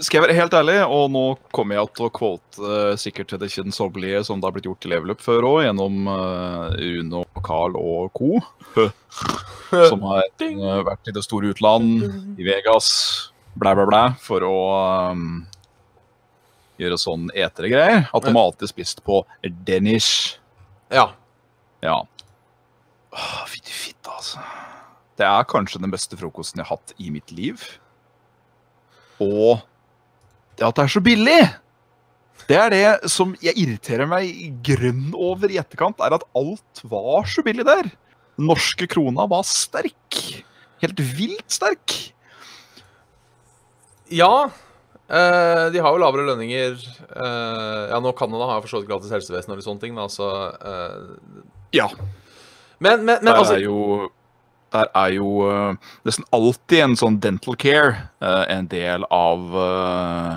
Skal 0.00 0.18
jeg 0.18 0.24
være 0.26 0.36
helt 0.36 0.56
ærlig, 0.58 0.74
og 0.84 1.06
nå 1.14 1.22
kommer 1.54 1.78
jeg 1.78 1.92
til 1.96 2.06
å 2.08 2.12
quote 2.12 2.60
uh, 2.60 2.92
sikkert 3.00 3.30
til 3.30 3.40
det 3.40 3.48
kjedsommelige 3.54 4.20
som 4.26 4.40
det 4.40 4.48
har 4.48 4.56
blitt 4.56 4.68
gjort 4.68 4.84
i 4.84 4.90
Level 4.92 5.14
Up 5.14 5.24
før 5.24 5.46
òg, 5.48 5.58
gjennom 5.64 6.10
uh, 6.10 6.76
Uno, 6.76 7.22
Carl 7.46 7.78
og 7.80 8.10
co. 8.16 8.42
som 9.90 10.04
har 10.10 10.26
eh, 10.44 10.82
vært 10.90 11.08
i 11.08 11.14
det 11.14 11.24
store 11.24 11.54
utland, 11.54 12.04
i 12.36 12.46
Vegas, 12.48 12.90
blæ, 13.54 13.74
blæ, 13.78 13.86
blæ, 13.88 14.02
for 14.24 14.44
å 14.44 14.56
um, 15.14 15.42
gjøre 16.80 17.00
sånn 17.00 17.28
etere 17.32 17.72
greier. 17.72 18.08
At 18.12 18.26
de 18.26 18.34
har 18.34 18.42
alltid 18.44 18.72
spist 18.72 19.04
på 19.06 19.22
Danish. 19.68 20.36
ja. 20.92 21.10
Ja. 21.80 22.02
Fytti 23.48 23.72
fitte, 23.72 24.12
altså. 24.12 24.42
Det 25.20 25.26
er 25.28 25.48
kanskje 25.50 25.82
den 25.82 25.92
beste 25.92 26.16
frokosten 26.16 26.62
jeg 26.62 26.68
har 26.68 26.78
hatt 26.78 26.94
i 26.96 27.10
mitt 27.12 27.32
liv. 27.36 27.60
Og 29.20 29.60
det 30.56 30.64
at 30.66 30.78
det 30.78 30.86
er 30.86 30.94
så 30.94 31.02
billig! 31.04 31.40
Det 32.48 32.56
er 32.56 32.72
det 32.72 33.10
som 33.12 33.34
jeg 33.44 33.54
irriterer 33.60 34.08
meg 34.10 34.30
grønn 34.66 35.12
over 35.14 35.52
i 35.52 35.58
etterkant, 35.60 36.00
er 36.02 36.16
at 36.16 36.24
alt 36.36 36.80
var 36.88 37.28
så 37.30 37.44
billig 37.46 37.66
der. 37.68 37.90
Den 38.40 38.48
norske 38.48 38.88
krona 38.90 39.26
var 39.30 39.44
sterk. 39.46 40.18
Helt 40.80 41.02
vilt 41.18 41.52
sterk. 41.52 41.94
Ja. 44.10 44.48
eh, 45.06 45.66
de 45.70 45.84
har 45.84 45.92
jo 45.94 46.00
lavere 46.02 46.26
lønninger. 46.32 46.80
eh, 47.12 47.82
ja, 47.92 48.00
nå 48.00 48.14
Canada 48.18 48.48
har 48.50 48.64
for 48.64 48.72
så 48.72 48.80
vidt 48.80 48.88
gratis 48.90 49.12
helsevesen 49.14 49.52
og 49.52 49.60
litt 49.60 49.68
sånne 49.68 49.84
ting, 49.84 49.94
da, 50.00 50.08
så 50.10 50.30
eh, 50.56 51.52
Ja. 51.76 51.90
Men, 52.80 53.04
men, 53.04 53.20
men 53.20 53.34
altså 53.34 53.58
er 53.60 53.66
jo, 53.68 54.08
der 54.74 54.90
er 54.94 55.14
jo 55.16 55.44
eh, 55.50 55.74
nesten 56.06 56.26
alltid 56.36 56.84
en 56.84 56.96
sånn 56.98 57.18
dental 57.22 57.56
care 57.58 57.96
eh, 58.22 58.44
en 58.54 58.68
del 58.70 59.06
av 59.10 59.56
uh, 59.56 60.36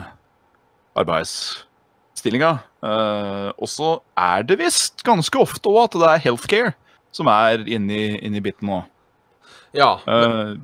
arbeidsstillinga. 0.99 2.53
Eh, 2.83 3.49
og 3.55 3.69
så 3.71 3.95
er 4.19 4.43
det 4.47 4.59
visst 4.59 5.03
ganske 5.07 5.39
ofte 5.39 5.71
òg 5.71 5.85
at 5.85 5.99
det 6.01 6.09
er 6.09 6.23
healthcare 6.27 6.73
som 7.13 7.29
er 7.31 7.63
inni, 7.69 8.17
inni 8.25 8.41
biten 8.43 8.67
nå. 8.69 8.81
Ja. 9.77 9.95
Eh, 10.07 10.55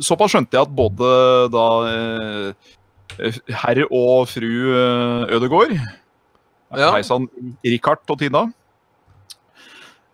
såpass 0.00 0.34
skjønte 0.34 0.56
jeg 0.56 0.66
at 0.66 0.76
både 0.76 1.10
da 1.52 1.66
eh, 1.90 2.70
herr 3.62 3.82
og 3.88 4.28
fru 4.30 4.52
eh, 4.72 5.34
Ødegård 5.36 5.76
Ja. 6.72 6.88
Hei 6.94 7.02
sann, 7.04 7.26
Richard 7.66 8.08
og 8.08 8.16
Tina. 8.22 8.46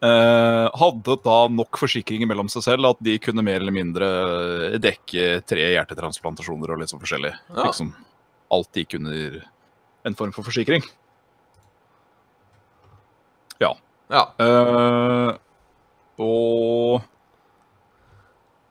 Eh, 0.04 0.66
hadde 0.82 1.16
da 1.24 1.38
nok 1.52 1.80
forsikringer 1.80 2.28
mellom 2.30 2.50
seg 2.52 2.64
selv 2.66 2.90
at 2.90 3.02
de 3.04 3.16
kunne 3.22 3.44
mer 3.46 3.62
eller 3.62 3.74
mindre 3.74 4.08
dekke 4.82 5.42
tre 5.48 5.72
hjertetransplantasjoner 5.74 6.74
og 6.74 6.82
litt 6.82 6.92
sånn 6.92 7.02
forskjellig. 7.02 7.34
Ja. 7.54 7.66
Liksom, 7.68 7.92
alt 8.54 8.80
gikk 8.80 8.98
under 9.00 9.42
en 10.08 10.18
form 10.18 10.34
for 10.36 10.46
forsikring. 10.46 10.86
ja. 14.12 14.24
Eh, 14.40 15.30
og 16.18 17.02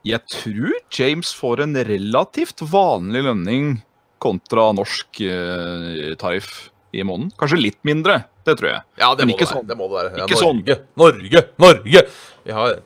jeg 0.07 0.23
tror 0.31 0.73
James 0.93 1.33
får 1.35 1.65
en 1.65 1.75
relativt 1.87 2.63
vanlig 2.71 3.25
lønning 3.27 3.77
kontra 4.23 4.69
norsk 4.75 5.19
uh, 5.21 6.15
tariff 6.19 6.69
i 6.95 7.03
måneden. 7.05 7.33
Kanskje 7.37 7.59
litt 7.59 7.79
mindre, 7.87 8.21
det 8.47 8.55
tror 8.59 8.69
jeg. 8.71 8.81
ja, 9.01 9.09
det 9.13 9.25
Men 9.25 9.31
må 9.33 9.35
ikke 9.37 9.45
det 9.45 9.51
være. 9.51 9.59
sånn. 9.59 9.67
Det 9.69 9.77
må 9.77 9.87
det 9.91 9.97
være. 9.99 10.11
Ja, 10.17 10.25
Ikke 10.27 10.39
sånn. 10.39 10.61
Norge, 10.63 10.77
Norge, 11.03 11.43
Norge! 11.63 12.03
Vi 12.47 12.55
har 12.55 12.77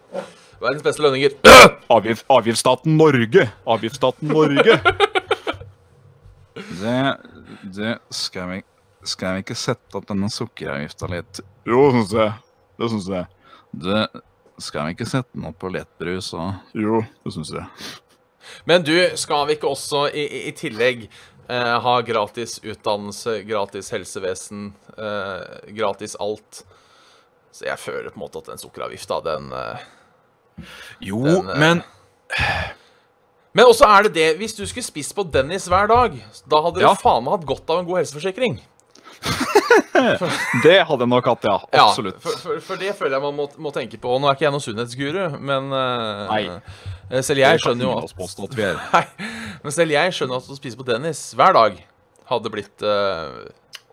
verdens 0.62 0.84
beste 0.86 1.06
lønninger. 1.06 1.36
Avgift, 1.96 2.26
avgiftsstaten 2.34 2.98
Norge! 3.00 3.48
Avgiftsstaten 3.76 4.34
Norge! 4.34 4.80
det, 6.82 7.18
det 7.78 7.98
skal 8.14 8.50
vi 8.56 8.60
Skal 9.04 9.34
vi 9.40 9.42
ikke 9.46 9.56
sette 9.58 9.98
opp 9.98 10.06
denne 10.12 10.28
sukkeravgifta 10.30 11.08
litt? 11.10 11.40
Jo, 11.66 11.88
syns 11.96 12.12
jeg. 12.14 12.34
Det 12.78 12.90
syns 12.92 13.08
jeg. 13.10 13.26
Det 13.82 14.02
skal 14.62 14.86
vi 14.86 14.94
ikke 14.94 15.08
sette 15.10 15.34
den 15.34 15.48
opp 15.50 15.58
på 15.64 15.72
lettbrus 15.74 16.28
òg? 16.38 16.60
Jo, 16.78 17.00
det 17.26 17.34
syns 17.34 17.50
jeg. 17.56 17.66
Men 18.70 18.86
du, 18.86 18.94
skal 19.18 19.48
vi 19.50 19.56
ikke 19.58 19.70
også 19.74 20.04
i, 20.14 20.22
i, 20.22 20.40
i 20.50 20.54
tillegg 20.58 21.08
eh, 21.52 21.74
ha 21.84 21.96
gratis 22.08 22.58
utdannelse, 22.64 23.42
gratis 23.48 23.92
helsevesen, 23.94 24.70
eh, 24.98 25.72
gratis 25.78 26.16
alt? 26.24 26.64
Så 27.52 27.66
jeg 27.68 27.78
føler 27.84 28.10
på 28.14 28.16
en 28.20 28.24
måte 28.24 28.40
at 28.40 28.48
den 28.54 28.62
sukkeravgifta, 28.62 29.20
den 29.28 29.52
eh, 29.52 29.88
Jo, 31.04 31.20
Den, 31.26 31.50
eh, 31.52 31.60
men 31.60 31.84
Men 33.54 33.68
også 33.68 33.84
er 33.88 34.06
det 34.08 34.14
det 34.16 34.28
Hvis 34.40 34.54
du 34.56 34.62
skulle 34.70 34.86
spist 34.86 35.12
på 35.18 35.26
Dennis 35.28 35.66
hver 35.68 35.90
dag, 35.92 36.14
da 36.48 36.62
hadde 36.64 36.80
Ja. 36.86 36.94
du 36.96 37.02
faen 37.02 37.26
meg 37.26 37.34
hatt 37.36 37.48
godt 37.50 37.70
av 37.74 37.82
en 37.82 37.90
god 37.90 38.00
helseforsikring. 38.00 38.62
det 40.64 40.78
hadde 40.88 41.04
jeg 41.04 41.10
nok 41.12 41.28
hatt, 41.30 41.44
ja. 41.46 41.58
Ja, 41.74 41.84
Absolutt. 41.90 42.22
For, 42.24 42.38
for, 42.42 42.62
for 42.72 42.80
det 42.82 42.94
føler 42.98 43.18
jeg 43.18 43.26
man 43.26 43.36
må, 43.38 43.48
må 43.62 43.74
tenke 43.76 44.00
på. 44.02 44.16
Nå 44.20 44.30
er 44.30 44.38
ikke 44.38 44.48
jeg 44.48 44.56
noen 44.56 44.64
sunnhetsguru, 44.66 45.22
men 45.44 45.68
eh, 45.76 46.32
Nei. 46.32 46.44
Eh, 47.12 47.24
Selv 47.26 47.44
jeg 47.44 47.62
skjønner 47.64 47.88
jo 47.88 47.96
at. 48.00 48.14
Nei, 48.96 49.06
men 49.64 49.76
selv 49.76 49.96
jeg 49.96 50.18
skjønner 50.18 50.42
at 50.42 50.52
å 50.52 50.58
spise 50.58 50.80
på 50.80 50.88
Dennis 50.88 51.24
hver 51.38 51.58
dag 51.58 51.82
hadde 52.32 52.54
blitt 52.54 52.86
uh... 52.88 53.44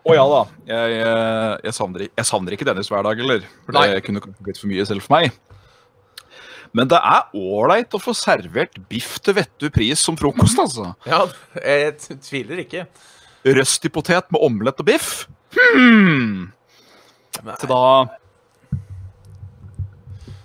Å 0.07 0.15
ja 0.15 0.23
da. 0.31 0.41
Jeg, 0.69 0.91
jeg, 0.95 1.55
jeg, 1.67 1.75
savner, 1.75 2.05
jeg 2.07 2.27
savner 2.29 2.55
ikke 2.55 2.65
Dennis 2.65 2.89
hver 2.89 3.03
dag 3.05 3.19
heller. 3.19 3.43
For 3.65 3.75
Nei. 3.75 3.89
det 3.91 4.03
kunne 4.05 4.23
blitt 4.39 4.61
for 4.61 4.71
mye 4.71 4.85
selv 4.87 5.03
for 5.05 5.17
meg. 5.17 5.35
Men 6.75 6.89
det 6.89 6.99
er 7.01 7.33
ålreit 7.35 7.95
å 7.97 8.01
få 8.01 8.13
servert 8.17 8.77
biff 8.91 9.17
til 9.25 9.35
vettu 9.39 9.67
pris 9.73 10.01
som 10.05 10.17
frokost, 10.19 10.59
altså. 10.61 10.91
Ja, 11.09 11.23
jeg 11.57 12.19
tviler 12.25 12.61
ikke. 12.63 12.85
Røsti 13.57 13.91
potet 13.93 14.29
med 14.33 14.41
omelett 14.45 14.81
og 14.81 14.87
biff. 14.89 15.11
Hmm. 15.55 16.49
Til 17.39 17.71
da 17.71 17.83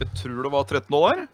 Jeg 0.01 0.09
tror 0.21 0.39
det 0.47 0.53
var 0.53 0.65
13 0.65 0.89
dollar. 0.95 1.25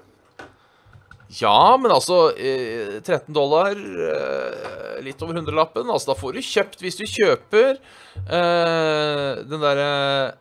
Ja, 1.38 1.76
men 1.78 1.92
altså 1.94 2.32
eh, 2.34 2.96
13 3.04 3.30
dollar, 3.34 3.76
eh, 3.78 4.96
litt 5.06 5.20
over 5.22 5.36
hundrelappen. 5.38 5.86
Altså, 5.86 6.10
da 6.10 6.16
får 6.18 6.34
du 6.34 6.40
kjøpt 6.42 6.80
Hvis 6.82 6.98
du 6.98 7.04
kjøper 7.06 7.76
eh, 7.76 9.42
den 9.46 9.62
derre 9.62 9.90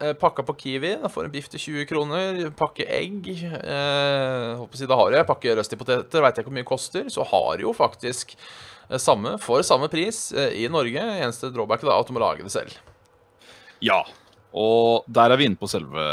eh, 0.02 0.16
pakka 0.18 0.46
på 0.48 0.56
Kiwi, 0.64 0.96
da 1.04 1.12
får 1.14 1.28
du 1.28 1.30
en 1.30 1.36
biff 1.36 1.52
til 1.54 1.62
20 1.62 1.90
kroner. 1.92 2.40
Pakke 2.58 2.88
egg. 2.90 3.30
Eh, 3.30 4.56
håper 4.58 4.80
å 4.80 4.82
si, 4.82 4.90
da 4.90 4.98
har 4.98 5.20
jeg 5.20 5.30
pakke 5.30 5.54
røsti 5.60 5.78
poteter, 5.78 6.26
veit 6.26 6.40
jeg 6.40 6.48
ikke 6.48 6.50
hvor 6.50 6.58
mye 6.58 6.72
koster. 6.72 7.12
Så 7.14 7.28
har 7.36 7.62
jo 7.62 7.76
faktisk 7.78 8.34
eh, 8.34 8.98
samme, 8.98 9.36
for 9.44 9.62
samme 9.68 9.92
pris 9.94 10.32
eh, 10.34 10.56
i 10.64 10.66
Norge. 10.74 11.06
Eneste 11.20 11.52
drawbacket 11.54 11.86
da, 11.86 12.00
er 12.00 12.08
at 12.08 12.10
du 12.10 12.18
må 12.18 12.24
lage 12.26 12.48
det 12.48 12.56
selv. 12.56 12.74
Ja. 13.86 14.02
Og 14.58 15.06
der 15.06 15.30
er 15.30 15.38
vi 15.38 15.46
inne 15.52 15.62
på 15.62 15.70
selve 15.70 16.10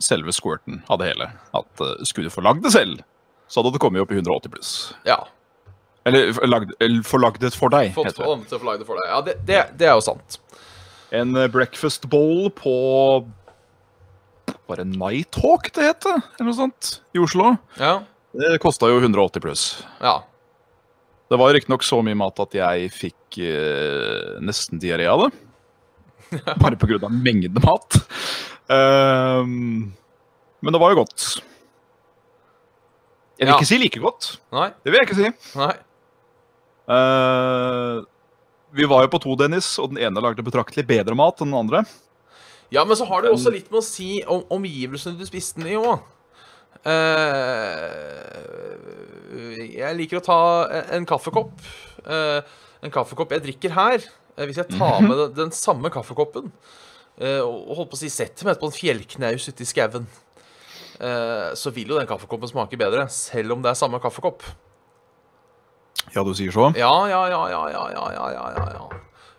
selve 0.00 0.32
squirten 0.32 0.82
av 0.90 0.98
det 1.00 1.12
hele. 1.12 1.30
At 1.56 1.84
eh, 1.84 2.02
skulle 2.08 2.30
du 2.30 2.34
få 2.34 2.44
lagd 2.44 2.64
det 2.66 2.74
selv, 2.74 3.04
så 3.50 3.60
hadde 3.60 3.74
det 3.74 3.82
kommet 3.82 4.04
opp 4.04 4.12
i 4.14 4.18
180 4.20 4.52
pluss. 4.54 4.72
Ja. 5.08 5.18
Eller 6.08 6.30
forlagdet 7.04 7.56
for 7.58 7.72
deg, 7.74 7.90
Fått 7.96 8.12
heter 8.12 8.22
det. 8.24 8.86
for 8.88 9.00
deg. 9.00 9.10
Ja, 9.10 9.18
det, 9.26 9.34
det, 9.48 9.58
det 9.80 9.90
er 9.90 9.98
jo 9.98 10.04
sant. 10.06 10.38
En 11.10 11.34
eh, 11.36 11.48
breakfast 11.50 12.06
bowl 12.10 12.46
på 12.54 12.72
Var 14.70 14.80
det 14.80 14.86
Nighthawk 14.94 15.72
det 15.74 15.88
het? 15.88 16.06
Eller 16.06 16.46
noe 16.48 16.56
sånt? 16.56 16.92
I 17.12 17.20
Oslo. 17.22 17.56
Ja. 17.80 17.98
Det 18.30 18.60
kosta 18.62 18.88
jo 18.90 19.00
180 19.02 19.42
pluss. 19.44 19.64
ja. 20.00 20.20
Det 21.30 21.38
var 21.38 21.52
riktignok 21.54 21.84
så 21.86 22.00
mye 22.02 22.18
mat 22.18 22.40
at 22.42 22.54
jeg 22.58 22.88
fikk 22.90 23.36
eh, 23.46 24.40
nesten 24.42 24.80
diaré 24.82 25.04
av 25.06 25.20
det. 25.22 25.28
Bare 26.62 26.74
av 27.06 27.12
mengden 27.14 27.62
mat. 27.62 28.00
Um, 28.66 29.92
men 30.58 30.74
det 30.74 30.80
var 30.82 30.90
jo 30.90 31.04
godt. 31.04 31.26
Jeg 33.40 33.46
vil 33.48 33.54
Ja. 33.54 33.56
ikke 33.56 33.66
si 33.70 33.78
like 33.80 34.00
godt. 34.02 34.26
Nei. 34.52 34.68
Det 34.84 34.92
vil 34.92 35.00
jeg 35.00 35.08
ikke 35.08 35.16
si. 35.16 35.56
Nei. 35.58 35.72
Uh, 36.90 38.04
vi 38.76 38.84
var 38.90 39.06
jo 39.06 39.10
på 39.14 39.20
to, 39.24 39.34
Dennis, 39.40 39.78
og 39.80 39.94
den 39.94 39.98
ene 40.04 40.20
lagde 40.20 40.44
betraktelig 40.44 40.84
bedre 40.86 41.16
mat 41.16 41.40
enn 41.40 41.48
den 41.50 41.58
andre. 41.58 41.84
Ja, 42.70 42.84
men 42.84 42.94
så 42.98 43.06
har 43.08 43.22
det 43.24 43.32
også 43.32 43.50
litt 43.50 43.70
med 43.72 43.80
å 43.80 43.86
si 43.86 44.20
om 44.30 44.44
omgivelsene 44.54 45.16
du 45.18 45.24
spiste 45.26 45.58
den 45.62 45.72
i 45.72 45.78
òg. 45.80 45.98
jeg 49.80 49.96
liker 49.98 50.20
å 50.20 50.24
ta 50.24 50.38
en 50.94 51.06
kaffekopp. 51.08 51.56
Uh, 52.06 52.40
en 52.84 52.92
kaffekopp 52.94 53.32
jeg 53.36 53.44
drikker 53.48 53.70
her. 53.76 54.04
eh, 54.36 54.46
hvis 54.46 54.56
jeg 54.56 54.68
tar 54.78 55.00
med 55.04 55.34
den, 55.36 55.50
samme 55.52 55.90
kaffekoppen 55.92 56.46
eh, 57.20 57.40
og 57.44 57.74
holdt 57.76 57.90
på 57.92 57.96
å 57.98 58.00
si 58.00 58.08
setter 58.08 58.46
meg 58.48 58.56
på 58.60 58.70
en 58.70 58.72
fjellknaus 58.72 59.48
ute 59.50 59.60
i 59.60 59.68
skauen, 59.68 60.06
eh, 60.06 60.29
Eh, 61.00 61.52
så 61.56 61.72
vil 61.72 61.88
jo 61.88 61.96
den 61.96 62.08
kaffekoppen 62.08 62.50
smake 62.50 62.76
bedre, 62.76 63.06
selv 63.08 63.54
om 63.54 63.62
det 63.64 63.72
er 63.72 63.78
samme 63.78 64.00
kaffekopp. 64.02 64.44
Ja, 66.12 66.24
du 66.26 66.34
sier 66.36 66.52
så? 66.52 66.68
Ja, 66.76 66.92
ja, 67.08 67.22
ja, 67.30 67.40
ja, 67.48 67.62
ja, 67.72 67.84
ja, 67.94 68.06
ja, 68.12 68.26
ja. 68.36 68.68
ja. 68.74 68.86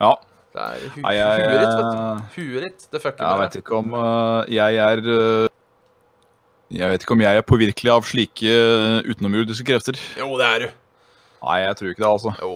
Ja. 0.01 0.11
Det 0.51 0.63
er 0.65 0.81
hu 0.91 1.03
Nei, 1.05 1.13
jeg, 1.15 1.43
huet 1.45 1.61
ditt, 1.61 1.75
vet 1.77 1.85
eh, 1.85 1.93
du. 1.93 2.25
Huet 2.35 2.63
ditt, 2.65 2.87
det 2.91 2.99
fucker 2.99 3.23
Jeg 3.23 3.39
vet 3.39 3.53
ikke 3.61 3.77
om 3.77 3.93
uh, 3.95 4.41
jeg 4.51 4.79
er 4.83 4.99
uh, 5.05 5.45
Jeg 6.75 6.91
vet 6.91 7.05
ikke 7.05 7.15
om 7.15 7.23
jeg 7.23 7.39
er 7.39 7.45
påvirkelig 7.47 7.93
av 7.93 8.09
slike 8.09 8.57
utenomjordiske 9.07 9.67
krefter. 9.67 10.01
Jo, 10.19 10.33
det 10.41 10.49
er 10.49 10.65
du. 10.65 10.67
Nei, 11.45 11.57
jeg 11.61 11.77
tror 11.77 11.93
ikke 11.93 12.03
det, 12.03 12.11
altså. 12.11 12.33
Jo. 12.41 12.51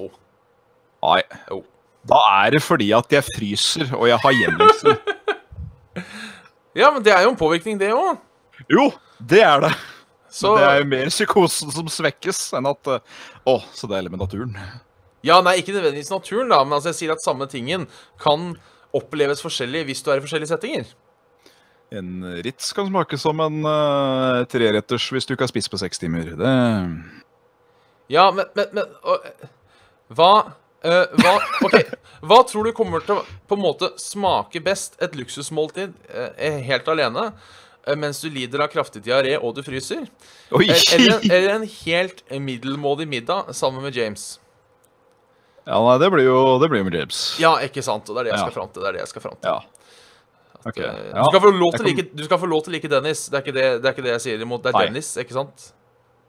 Nei. 1.05 1.21
Jo. 1.53 1.61
Da 2.09 2.19
er 2.43 2.55
det 2.55 2.61
fordi 2.65 2.91
at 2.95 3.15
jeg 3.15 3.25
fryser, 3.27 3.95
og 3.97 4.07
jeg 4.09 4.19
har 4.25 4.37
gjemmelse. 4.41 4.95
ja, 6.81 6.91
men 6.91 7.03
det 7.05 7.15
er 7.15 7.25
jo 7.25 7.33
en 7.33 7.39
påvirkning, 7.39 7.79
det 7.81 7.93
òg 7.95 8.17
jo, 8.71 8.89
det 9.19 9.43
er 9.45 9.67
det. 9.67 9.73
Så 10.35 10.51
det 10.57 10.65
er 10.67 10.81
jo 10.81 10.89
mer 10.91 11.11
psykosen 11.13 11.71
som 11.71 11.87
svekkes 11.91 12.41
enn 12.57 12.67
at 12.67 12.91
øh, 12.91 13.21
oh, 13.47 13.63
så 13.75 13.87
deilig 13.87 14.11
med 14.11 14.19
naturen. 14.25 14.57
Ja, 15.25 15.39
nei, 15.41 15.57
ikke 15.61 15.73
nødvendigvis 15.73 16.11
naturen, 16.11 16.51
da, 16.51 16.59
men 16.65 16.75
altså, 16.75 16.91
jeg 16.91 16.99
sier 16.99 17.15
at 17.15 17.23
samme 17.23 17.47
tingen 17.49 17.87
kan 18.21 18.53
oppleves 18.95 19.41
forskjellig 19.43 19.85
hvis 19.87 20.03
du 20.03 20.11
er 20.11 20.19
i 20.19 20.25
forskjellige 20.25 20.51
settinger. 20.51 20.91
En 21.95 22.25
Ritz 22.45 22.71
kan 22.75 22.87
smake 22.89 23.17
som 23.21 23.39
en 23.43 23.61
uh, 23.65 24.43
treretters 24.49 25.05
hvis 25.13 25.27
du 25.27 25.35
ikke 25.35 25.45
har 25.45 25.53
spist 25.53 25.71
på 25.71 25.79
seks 25.79 26.01
timer. 26.01 26.33
Det 26.37 26.53
Ja, 28.11 28.29
men, 28.33 28.45
men, 28.57 28.71
men 28.73 28.95
eh, 29.13 29.49
Hva 30.13 30.31
uh, 30.85 31.05
Hva 31.21 31.35
OK. 31.65 31.77
Hva 32.25 32.39
tror 32.49 32.65
du 32.65 32.73
kommer 32.73 33.05
til 33.05 33.19
å 33.19 33.25
på 33.45 33.57
en 33.57 33.61
måte 33.61 33.91
smake 34.01 34.61
best 34.65 34.97
et 35.03 35.13
luksusmåltid 35.17 35.93
eh, 36.09 36.59
helt 36.65 36.89
alene? 36.89 37.29
Eh, 37.87 37.95
Mens 37.95 38.21
du 38.21 38.29
lider 38.29 38.61
av 38.65 38.71
kraftig 38.73 39.03
diaré 39.05 39.35
og 39.41 39.55
du 39.55 39.61
fryser? 39.65 40.07
Eh, 40.51 40.73
Eller, 40.95 41.19
eller 41.29 41.49
en 41.59 41.67
helt 41.85 42.23
middelmådig 42.31 43.07
middag 43.07 43.53
sammen 43.55 43.83
med 43.85 43.95
James? 43.95 44.39
Ja, 45.65 45.79
nei, 45.81 45.95
det 45.97 46.11
blir 46.13 46.27
jo 46.27 46.59
det 46.61 46.69
blir 46.69 46.83
med 46.85 46.93
James. 46.93 47.21
Ja, 47.41 47.55
ikke 47.65 47.81
sant? 47.81 48.09
Og 48.09 48.15
det 48.15 48.21
er 48.21 48.29
det 48.29 48.35
jeg 48.35 48.43
skal 48.45 48.53
fram 48.59 48.69
til. 48.73 48.83
Det 48.83 48.89
er 48.91 48.97
det 48.99 49.01
jeg 49.01 49.09
skal 49.15 49.23
fram 49.23 49.39
til. 49.41 49.49
Ja. 49.49 49.63
Ok. 50.65 50.77
Eh, 50.77 50.85
Ja. 50.85 51.23
Du, 51.23 51.29
skal 51.31 51.71
kan- 51.71 51.85
like, 51.85 52.05
du 52.15 52.23
skal 52.23 52.39
få 52.41 52.45
lov 52.49 52.63
til 52.65 52.73
å 52.73 52.75
like 52.75 52.89
Dennis. 52.89 53.25
Det 53.29 53.37
er 53.39 53.41
ikke 53.45 53.55
det, 53.55 53.65
det, 53.81 53.85
er 53.89 53.93
ikke 53.95 54.05
det 54.05 54.13
jeg 54.13 54.21
sier 54.27 54.41
imot. 54.45 54.61
Det 54.63 54.69
er 54.73 54.77
Nei. 54.77 54.85
Dennis, 54.89 55.09
ikke 55.17 55.33
sant? 55.33 55.71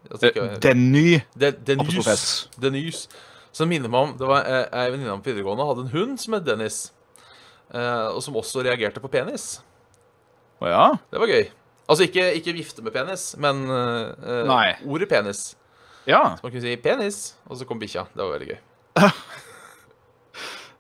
Ikke, 0.07 0.43
Denny 0.63 1.21
Denys. 1.37 2.49
Denys. 2.63 3.09
Som 3.57 3.69
minner 3.73 3.89
meg 3.91 4.01
om 4.05 4.13
Det 4.21 4.27
var 4.29 4.45
ei 4.47 4.91
venninne 4.93 5.17
på 5.19 5.33
videregående 5.33 5.65
hadde 5.67 5.83
en 5.87 5.93
hund 5.97 6.21
som 6.21 6.37
het 6.37 6.45
Dennis. 6.47 6.93
og 7.75 8.23
som 8.23 8.37
også 8.39 8.63
reagerte 8.63 9.01
på 9.03 9.11
penis. 9.11 9.61
Å 10.63 10.71
ja? 10.71 10.85
Det 11.13 11.21
var 11.21 11.33
gøy. 11.33 11.49
Altså 11.87 12.07
ikke, 12.09 12.27
ikke 12.41 12.55
vifte 12.57 12.83
med 12.83 12.95
penis, 12.95 13.29
men 13.39 13.63
eh, 13.71 14.13
eh, 14.27 14.45
Nei. 14.49 14.69
ordet 14.89 15.09
penis. 15.11 15.49
Ja. 16.07 16.37
Så 16.39 16.47
man 16.47 16.53
kunne 16.53 16.63
si 16.63 16.77
'penis', 16.79 17.35
og 17.47 17.59
så 17.59 17.67
kom 17.67 17.79
bikkja. 17.83 18.07
Det 18.15 18.23
var 18.23 18.39
veldig 18.39 18.55
gøy. 18.55 18.61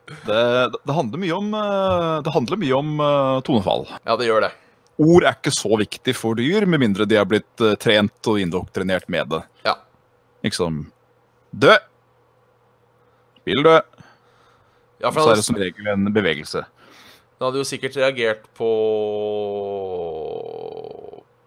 Det, 0.06 0.70
det 0.86 0.94
handler 0.94 1.18
mye 1.18 1.34
om, 1.34 1.48
eh, 1.58 2.22
det 2.22 2.30
handler 2.30 2.60
mye 2.62 2.74
om 2.76 3.00
uh, 3.02 3.40
tonefall. 3.42 3.88
Ja, 4.06 4.14
det 4.14 4.28
gjør 4.28 4.44
det. 4.44 4.52
Ord 5.02 5.26
er 5.26 5.34
ikke 5.34 5.50
så 5.50 5.78
viktig 5.80 6.14
for 6.14 6.38
dyr, 6.38 6.62
med 6.62 6.78
mindre 6.78 7.08
de 7.10 7.18
har 7.18 7.26
blitt 7.26 7.58
uh, 7.58 7.72
trent 7.74 8.30
og 8.30 8.38
indoktrinert 8.38 9.08
med 9.10 9.32
det. 9.34 9.40
Ja. 9.66 9.74
Liksom 10.46 10.84
Dø! 11.50 11.74
Spill 13.40 13.66
død. 13.66 13.98
ja 15.02 15.10
Så 15.10 15.26
er 15.26 15.40
det 15.40 15.44
som 15.46 15.58
regel 15.58 15.90
en 15.90 16.06
bevegelse. 16.14 16.62
Han 17.36 17.50
hadde 17.50 17.60
jo 17.60 17.68
sikkert 17.68 17.96
reagert 18.00 18.48
på 18.56 18.70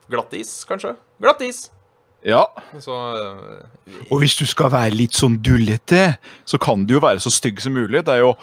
glattis, 0.10 0.64
kanskje. 0.70 0.96
Glattis! 1.22 1.70
Ja. 2.26 2.44
Så 2.80 2.92
eh, 2.92 4.12
Og 4.12 4.20
hvis 4.20 4.36
du 4.36 4.44
skal 4.50 4.68
være 4.74 4.92
litt 4.92 5.16
sånn 5.16 5.38
dullete, 5.40 6.18
så 6.44 6.60
kan 6.60 6.84
du 6.84 6.98
jo 6.98 7.02
være 7.04 7.22
så 7.24 7.32
stygg 7.32 7.62
som 7.64 7.78
mulig. 7.78 8.02
Det 8.06 8.18
er 8.18 8.26
jo 8.26 8.34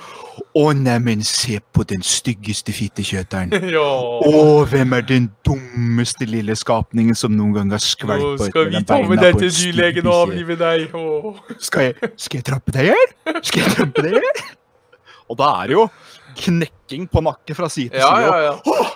Å, 0.57 0.63
neimen, 0.73 1.21
se 1.29 1.59
på 1.77 1.85
den 1.85 2.05
styggeste 2.07 2.73
fittekjøteren. 2.77 3.53
Ja. 3.77 3.85
Å, 3.85 4.65
hvem 4.71 4.97
er 4.97 5.05
den 5.05 5.29
dummeste 5.45 6.25
lille 6.29 6.57
skapningen 6.57 7.19
som 7.19 7.37
noen 7.37 7.53
gang 7.59 7.75
har 7.75 7.83
skvalpet 7.85 8.47
et 8.47 8.55
skal 8.55 8.71
vi 8.73 8.83
ta 8.89 9.01
med 9.05 9.21
deg 9.21 9.41
til 9.43 9.53
dyrlegen 9.53 10.09
og 10.09 10.23
avlive 10.25 10.57
deg. 10.61 10.97
Åh. 10.97 11.43
Skal 11.61 11.91
jeg, 11.91 12.13
skal 12.17 12.41
jeg 12.41 12.49
trappe 12.49 12.73
deg 12.75 12.95
her? 12.95 13.17
Skal 13.43 13.67
jeg 13.67 13.77
trappe 13.77 14.07
deg 14.07 14.17
her? 14.23 14.47
Og 15.31 15.37
da 15.41 15.51
er 15.61 15.69
det 15.69 15.75
jo 15.77 15.89
knekking 16.37 17.09
på 17.13 17.23
nakke 17.25 17.55
fra 17.57 17.69
side 17.73 17.91
til 17.95 18.01
Ja, 18.01 18.11
side. 18.13 18.27
ja, 18.27 18.37
ja. 18.45 18.55
og- 18.67 18.93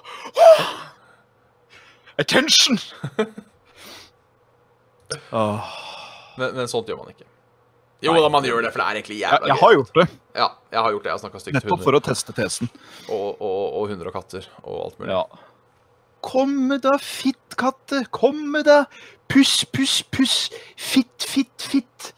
Attention! 2.20 2.76
oh. 5.32 5.60
Men, 6.40 6.54
men 6.56 6.68
sånt 6.70 6.88
gjør 6.88 7.00
man 7.02 7.10
ikke. 7.12 7.26
Jo 8.00 8.14
da, 8.16 8.28
man 8.32 8.44
gjør 8.46 8.62
det, 8.64 8.70
for 8.72 8.80
det 8.80 8.84
er 8.86 8.98
egentlig 9.00 9.16
jævla 9.20 9.40
gøy. 9.42 9.48
jeg 9.50 9.56
har 9.60 9.72
gjort 9.76 9.90
det, 9.98 10.04
Ja, 10.38 10.46
jeg 10.72 10.80
har 10.86 10.92
gjort 10.94 11.02
det. 11.04 11.08
Jeg 11.10 11.12
har 11.16 11.20
snakka 11.20 11.40
stygt 11.42 11.52
til 11.52 11.58
nettopp 11.58 11.82
for 11.84 11.98
å 11.98 12.00
teste 12.06 12.32
tesen. 12.36 12.70
Og, 13.12 13.26
og, 13.44 13.58
og 13.80 13.90
hunder 13.90 14.08
og 14.08 14.14
katter 14.14 14.46
og 14.62 14.78
alt 14.86 14.96
mulig. 15.02 15.10
Ja. 15.12 15.24
Komme 16.24 16.78
da, 16.80 16.94
fittkatte, 17.04 18.00
komme 18.16 18.62
da. 18.64 18.78
Puss, 19.28 19.52
puss, 19.74 19.98
puss. 20.16 20.38
Fitt, 20.80 21.26
fitt, 21.28 21.66
fitt. 21.74 22.12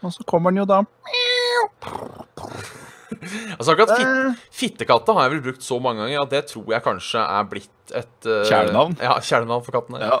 Og 0.00 0.14
så 0.16 0.24
kommer 0.30 0.54
den 0.54 0.62
jo 0.62 0.68
da. 0.72 0.80
Altså 3.58 3.74
akkurat 3.74 3.92
fit, 3.94 4.46
Fittekatta 4.60 5.14
har 5.16 5.26
jeg 5.26 5.36
vel 5.36 5.44
brukt 5.50 5.66
så 5.66 5.78
mange 5.82 6.02
ganger 6.04 6.24
at 6.24 6.32
det 6.32 6.42
tror 6.50 6.72
jeg 6.74 6.84
kanskje 6.84 7.22
er 7.22 7.46
blitt 7.50 7.94
et 7.94 8.28
uh, 8.28 8.42
Kjælenavn? 8.48 8.96
Ja, 9.02 9.18
kjælenavn 9.22 9.64
for 9.66 9.76
kattene. 9.78 10.02
Ja. 10.02 10.18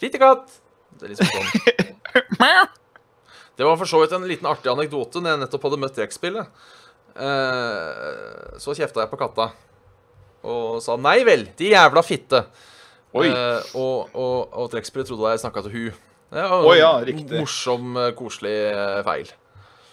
Fittekatt! 0.00 0.60
Det 1.00 1.08
er 1.08 1.14
liksom 1.14 1.32
sånn. 1.32 1.48
Det 3.60 3.66
var 3.68 3.76
for 3.76 3.88
så 3.88 3.98
vidt 4.00 4.12
en 4.16 4.24
liten 4.24 4.48
artig 4.48 4.70
anekdote 4.72 5.20
når 5.20 5.34
jeg 5.34 5.40
nettopp 5.42 5.64
hadde 5.66 5.78
møtt 5.82 5.96
trekkspillet. 5.98 6.62
Uh, 7.16 8.56
så 8.62 8.72
kjefta 8.76 9.02
jeg 9.04 9.10
på 9.12 9.18
katta 9.20 9.50
og 10.40 10.78
sa 10.80 10.96
'nei 10.96 11.20
vel, 11.28 11.42
de 11.56 11.72
jævla 11.74 12.00
fitte'. 12.00 12.44
Oi. 13.12 13.26
Eh, 13.26 13.72
og 13.74 14.14
og, 14.14 14.52
og 14.54 14.70
trekkspillet 14.72 15.10
trodde 15.10 15.32
jeg 15.34 15.42
snakka 15.42 15.64
til 15.66 15.74
hu. 15.74 15.84
Det 16.30 16.44
var 16.46 16.64
Å 16.64 16.74
ja, 16.78 16.90
riktig. 17.02 17.40
Morsom, 17.42 17.96
eh, 17.98 18.12
koselig 18.14 18.54
eh, 18.70 19.00
feil. 19.06 19.32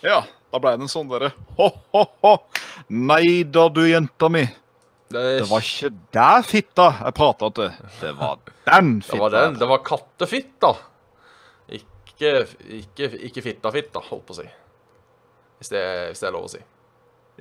ja, 0.05 0.21
da 0.51 0.61
ble 0.63 0.75
det 0.77 0.85
en 0.85 0.91
sånn 0.91 1.09
derre 1.11 1.33
Ho-ho-ho. 1.57 2.33
Nei 2.93 3.43
da, 3.43 3.67
du 3.73 3.83
jenta 3.87 4.29
mi. 4.31 4.45
Det 5.11 5.47
var 5.47 5.63
ikke 5.63 5.91
der 6.15 6.45
fitta 6.47 6.87
jeg 6.99 7.15
prata 7.15 7.49
til. 7.55 7.75
Det 8.01 8.13
var 8.19 8.39
den 8.67 8.97
fitta. 9.01 9.13
Det 9.13 9.21
var 9.21 9.35
den. 9.35 9.59
Det 9.59 9.69
var 9.71 9.83
kattefitta. 9.87 10.73
Ikke, 11.77 12.33
ikke, 12.79 13.11
ikke 13.29 13.43
fitta-fitta, 13.45 14.01
holdt 14.09 14.25
på 14.27 14.35
å 14.35 14.39
si. 14.39 14.47
Hvis 15.59 15.71
det, 15.73 15.83
hvis 16.09 16.23
det 16.23 16.29
er 16.29 16.35
lov 16.35 16.47
å 16.47 16.51
si. 16.51 16.61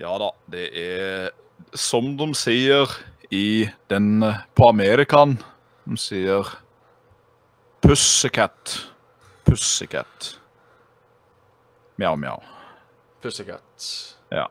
Ja 0.03 0.13
da, 0.21 0.31
det 0.53 0.67
er 0.77 1.31
som 1.77 2.11
de 2.19 2.29
sier 2.37 2.91
i 3.33 3.67
den 3.91 4.21
på 4.55 4.69
Amerikan. 4.69 5.39
De 5.87 5.97
sier 6.01 6.51
pussycat. 7.81 8.77
Pussycat. 9.47 10.35
Mjau, 11.97 12.13
mjau. 12.21 12.43
Pussycat. 13.23 14.17
Ja. 14.33 14.47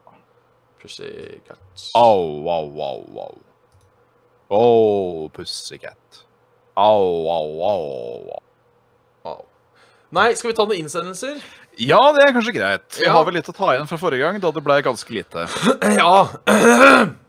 Pussycat. 0.82 1.60
Au, 1.96 2.46
au, 2.50 2.82
au, 2.82 3.20
au. 3.26 3.38
Å, 4.56 5.30
pussycat. 5.34 6.24
Au, 6.76 7.28
au, 7.32 7.62
au, 7.64 7.86
au. 8.32 8.40
Au. 9.32 9.46
Nei, 10.16 10.36
skal 10.38 10.52
vi 10.52 10.56
ta 10.58 10.66
noen 10.68 10.80
innsendelser? 10.84 11.40
Ja, 11.82 12.00
det 12.16 12.24
er 12.28 12.34
kanskje 12.36 12.54
greit. 12.56 12.88
Vi 13.00 13.06
Ja. 13.08 13.14
har 13.18 13.26
vel 13.28 13.36
litt 13.40 13.50
å 13.52 13.56
ta 13.56 13.74
igjen 13.74 13.88
fra 13.90 13.98
forrige 14.00 14.24
gang, 14.24 14.40
da 14.40 14.52
det 14.52 14.64
ble 14.64 14.78
ganske 14.86 15.12
lite. 15.12 15.48
Ja. 16.00 16.28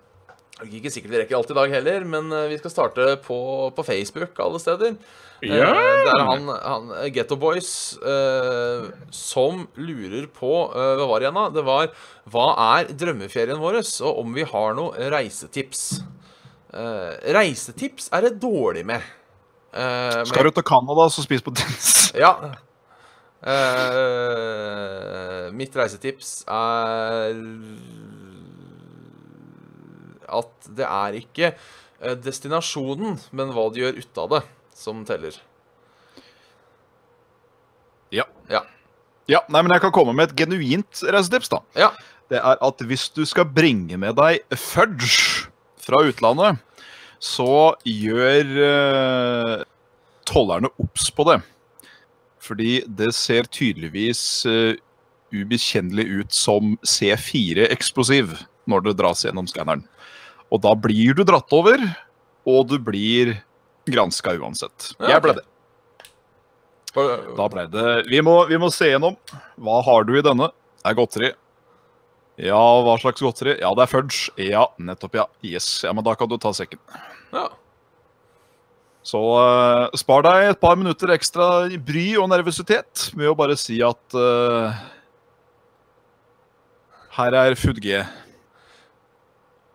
Det 0.57 0.65
er 0.71 0.77
ikke 0.79 0.91
sikkert 0.95 1.13
vi 1.13 1.19
rekker 1.21 1.37
alt 1.37 1.51
i 1.53 1.57
dag 1.59 1.73
heller, 1.75 2.05
men 2.09 2.31
eh, 2.33 2.47
vi 2.49 2.57
skal 2.57 2.73
starte 2.73 3.07
på, 3.27 3.37
på 3.77 3.83
Facebook 3.85 4.39
alle 4.41 4.61
steder. 4.63 4.95
Eh, 4.97 5.53
Ja. 5.53 5.69
Det 5.69 6.13
er 6.17 6.23
han, 6.31 6.47
han 6.49 6.87
Getto 7.13 7.37
Boys 7.37 7.69
eh, 8.01 8.87
som 9.13 9.67
lurer 9.77 10.25
på 10.33 10.49
eh, 10.73 10.95
Hva 10.97 11.09
var 11.11 11.21
det 11.21 11.27
igjen, 11.27 11.37
da? 11.37 11.51
Det 11.53 11.65
var 11.67 11.91
Hva 12.33 12.47
er 12.81 12.89
drømmeferien 12.97 13.61
vår, 13.61 13.77
og 14.09 14.23
om 14.23 14.33
vi 14.33 14.47
har 14.49 14.73
noe 14.79 15.11
reisetips? 15.13 15.83
Eh, 16.73 17.13
reisetips 17.37 18.09
er 18.17 18.25
det 18.31 18.39
dårlig 18.41 18.87
med. 18.89 19.05
Eh, 19.77 20.23
Skal 20.33 20.49
du 20.49 20.55
til 20.57 20.65
Canada, 20.73 21.05
så 21.13 21.21
spis 21.27 21.45
på 21.45 21.53
dins. 21.53 21.93
Ja. 22.17 22.33
Eh, 24.17 25.51
mitt 25.53 25.77
reisetips 25.77 26.39
er 26.49 27.37
at 30.29 30.71
det 30.79 30.87
er 30.87 31.19
ikke 31.19 31.53
eh, 31.53 32.17
destinasjonen, 32.21 33.19
men 33.37 33.53
hva 33.55 33.69
de 33.73 33.85
gjør 33.85 34.01
ut 34.01 34.23
av 34.23 34.33
det, 34.35 34.43
som 34.77 35.05
teller. 35.09 35.37
Ja. 38.15 38.27
Ja. 38.51 38.63
Ja, 39.27 39.43
nei, 39.51 39.63
men 39.65 39.75
jeg 39.75 39.83
kan 39.83 39.95
komme 39.95 40.15
med 40.15 40.31
et 40.31 40.39
genuint 40.39 41.03
reisetips, 41.03 41.51
da. 41.51 41.63
Ja. 41.79 41.91
Det 42.31 42.39
er 42.39 42.61
at 42.63 42.83
hvis 42.87 43.09
du 43.15 43.25
skal 43.27 43.49
bringe 43.51 43.99
med 43.99 44.17
deg 44.19 44.43
fudge 44.59 45.47
fra 45.83 46.03
utlandet, 46.07 46.63
så 47.23 47.75
gjør 47.87 48.51
uh, 48.61 49.65
tollerne 50.27 50.71
obs 50.83 51.11
på 51.15 51.27
det. 51.31 51.41
Fordi 52.43 52.81
det 52.87 53.13
ser 53.19 53.49
tydeligvis 53.51 54.21
uh, 54.47 54.75
ubekjennelig 55.35 56.07
ut 56.21 56.35
som 56.35 56.77
C4-eksplosiv 56.87 58.37
når 58.71 58.87
det 58.87 58.97
dras 59.01 59.25
gjennom 59.27 59.49
skanneren. 59.51 59.87
Og 60.53 60.63
da 60.63 60.73
blir 60.79 61.17
du 61.17 61.25
dratt 61.27 61.53
over, 61.55 61.83
og 62.47 62.69
du 62.71 62.77
blir 62.83 63.35
granska 63.87 64.37
uansett. 64.39 64.93
Ja, 65.01 65.17
Jeg 65.17 65.25
ble 65.25 65.37
det. 65.41 65.47
Da 67.37 67.45
ble 67.53 67.67
det 67.69 68.07
Vi 68.09 68.23
må, 68.25 68.39
vi 68.49 68.57
må 68.57 68.71
se 68.73 68.89
gjennom. 68.89 69.19
Hva 69.61 69.83
har 69.85 70.07
du 70.09 70.15
i 70.17 70.25
denne? 70.25 70.49
Det 70.81 70.93
er 70.93 70.97
godteri. 70.97 71.33
Ja, 72.41 72.63
hva 72.85 72.97
slags 73.01 73.21
godteri? 73.25 73.57
Ja, 73.61 73.73
det 73.77 73.85
er 73.85 73.91
fudge. 73.91 74.33
Ja, 74.41 74.67
nettopp, 74.79 75.17
ja. 75.17 75.27
Yes. 75.45 75.69
Ja, 75.85 75.93
men 75.97 76.05
da 76.07 76.15
kan 76.17 76.29
du 76.29 76.37
ta 76.41 76.53
sekken. 76.57 76.81
Ja. 77.33 77.49
Så 79.07 79.21
uh, 79.39 79.87
spar 79.97 80.25
deg 80.27 80.51
et 80.51 80.61
par 80.61 80.77
minutter 80.79 81.13
ekstra 81.15 81.67
bry 81.87 82.09
og 82.19 82.29
nervøsitet 82.33 83.11
med 83.17 83.31
å 83.31 83.37
bare 83.39 83.55
si 83.61 83.79
at 83.87 84.17
uh, 84.19 84.75
Her 87.17 87.37
er 87.39 87.57
FUDG. 87.57 87.89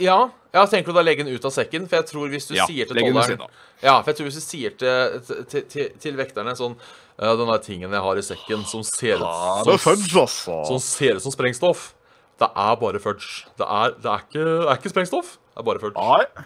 Ja. 0.03 0.19
Ja, 0.51 0.65
tenker 0.67 0.91
du 0.91 0.97
da 0.97 1.03
legge 1.05 1.23
den 1.23 1.31
ut 1.31 1.45
av 1.47 1.53
sekken? 1.55 1.85
For 1.87 2.01
jeg 2.01 2.07
tror 2.09 2.31
hvis 2.33 2.49
du 2.49 2.55
Ja, 2.57 2.65
sier 2.67 2.89
til 2.89 2.97
tolleren. 2.99 3.45
Ja, 3.79 3.93
for 4.01 4.11
jeg 4.11 4.17
tror 4.19 4.27
hvis 4.27 4.39
du 4.39 4.43
sier 4.43 4.73
til, 4.75 5.21
til, 5.47 5.63
til, 5.71 5.93
til 6.03 6.17
vekterne 6.19 6.55
sånn 6.59 6.75
uh, 6.75 7.31
Den 7.39 7.47
der 7.47 7.61
tingen 7.63 7.95
jeg 7.95 8.03
har 8.03 8.19
i 8.19 8.25
sekken 8.25 8.65
som 8.67 8.83
ser 8.83 9.21
ut 9.21 9.23
som, 9.23 9.95
altså. 9.95 10.57
som 10.67 10.81
ser 10.83 11.21
ut 11.21 11.23
som 11.23 11.31
sprengstoff, 11.31 11.93
det 12.41 12.49
er 12.51 12.75
bare 12.81 12.99
fudge. 12.99 13.45
Det 13.55 13.63
er, 13.63 13.95
det 14.01 14.11
er, 14.11 14.27
ikke, 14.27 14.43
det 14.43 14.67
er 14.67 14.81
ikke 14.81 14.91
sprengstoff. 14.91 15.35
Det 15.53 15.61
er 15.63 15.67
bare 15.71 15.83
fudge. 15.83 16.03
Nei. 16.11 16.45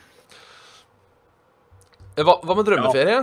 Eh, 2.15 2.23
Hva, 2.23 2.37
hva 2.45 2.55
med 2.59 2.67
drømmeferie? 2.69 3.19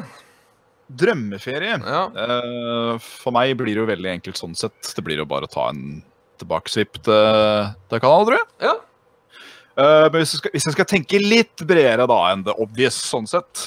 Drømmeferie. 1.03 1.77
Ja. 1.79 2.05
Uh, 2.13 2.97
for 3.23 3.33
meg 3.37 3.55
blir 3.61 3.77
det 3.77 3.85
jo 3.85 3.91
veldig 3.93 4.11
enkelt 4.19 4.41
sånn 4.41 4.57
sett. 4.59 4.95
Det 4.97 5.05
blir 5.07 5.23
jo 5.23 5.29
bare 5.29 5.47
å 5.49 5.53
ta 5.53 5.69
en 5.71 6.01
tilbakesvipp 6.43 6.99
til, 7.07 7.69
til 7.93 8.03
Canada, 8.03 8.25
tror 8.27 8.37
jeg. 8.41 8.49
Ja. 8.67 8.75
Eh, 9.77 10.09
men 10.13 10.19
hvis 10.21 10.35
jeg, 10.35 10.43
skal, 10.43 10.53
hvis 10.55 10.67
jeg 10.69 10.75
skal 10.77 10.89
tenke 10.89 11.23
litt 11.23 11.65
bredere 11.69 12.09
da 12.11 12.19
enn 12.33 12.45
det 12.47 12.57
obvious, 12.61 12.99
sånn 13.09 13.29
sett, 13.31 13.63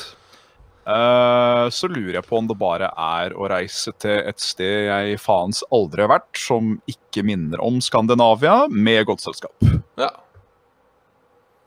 uh, 0.86 1.66
så 1.74 1.90
lurer 1.90 2.20
jeg 2.20 2.28
på 2.28 2.38
om 2.38 2.50
det 2.50 2.58
bare 2.60 2.92
er 2.92 3.34
å 3.34 3.50
reise 3.50 3.94
til 4.02 4.20
et 4.22 4.44
sted 4.44 4.90
jeg 4.90 5.18
faens 5.22 5.64
aldri 5.74 6.06
har 6.06 6.14
vært, 6.14 6.30
som 6.38 6.76
ikke 6.92 7.26
minner 7.26 7.64
om 7.66 7.82
Skandinavia, 7.82 8.66
med 8.70 9.08
godt 9.10 9.26
selskap. 9.26 9.68
ja. 10.04 10.12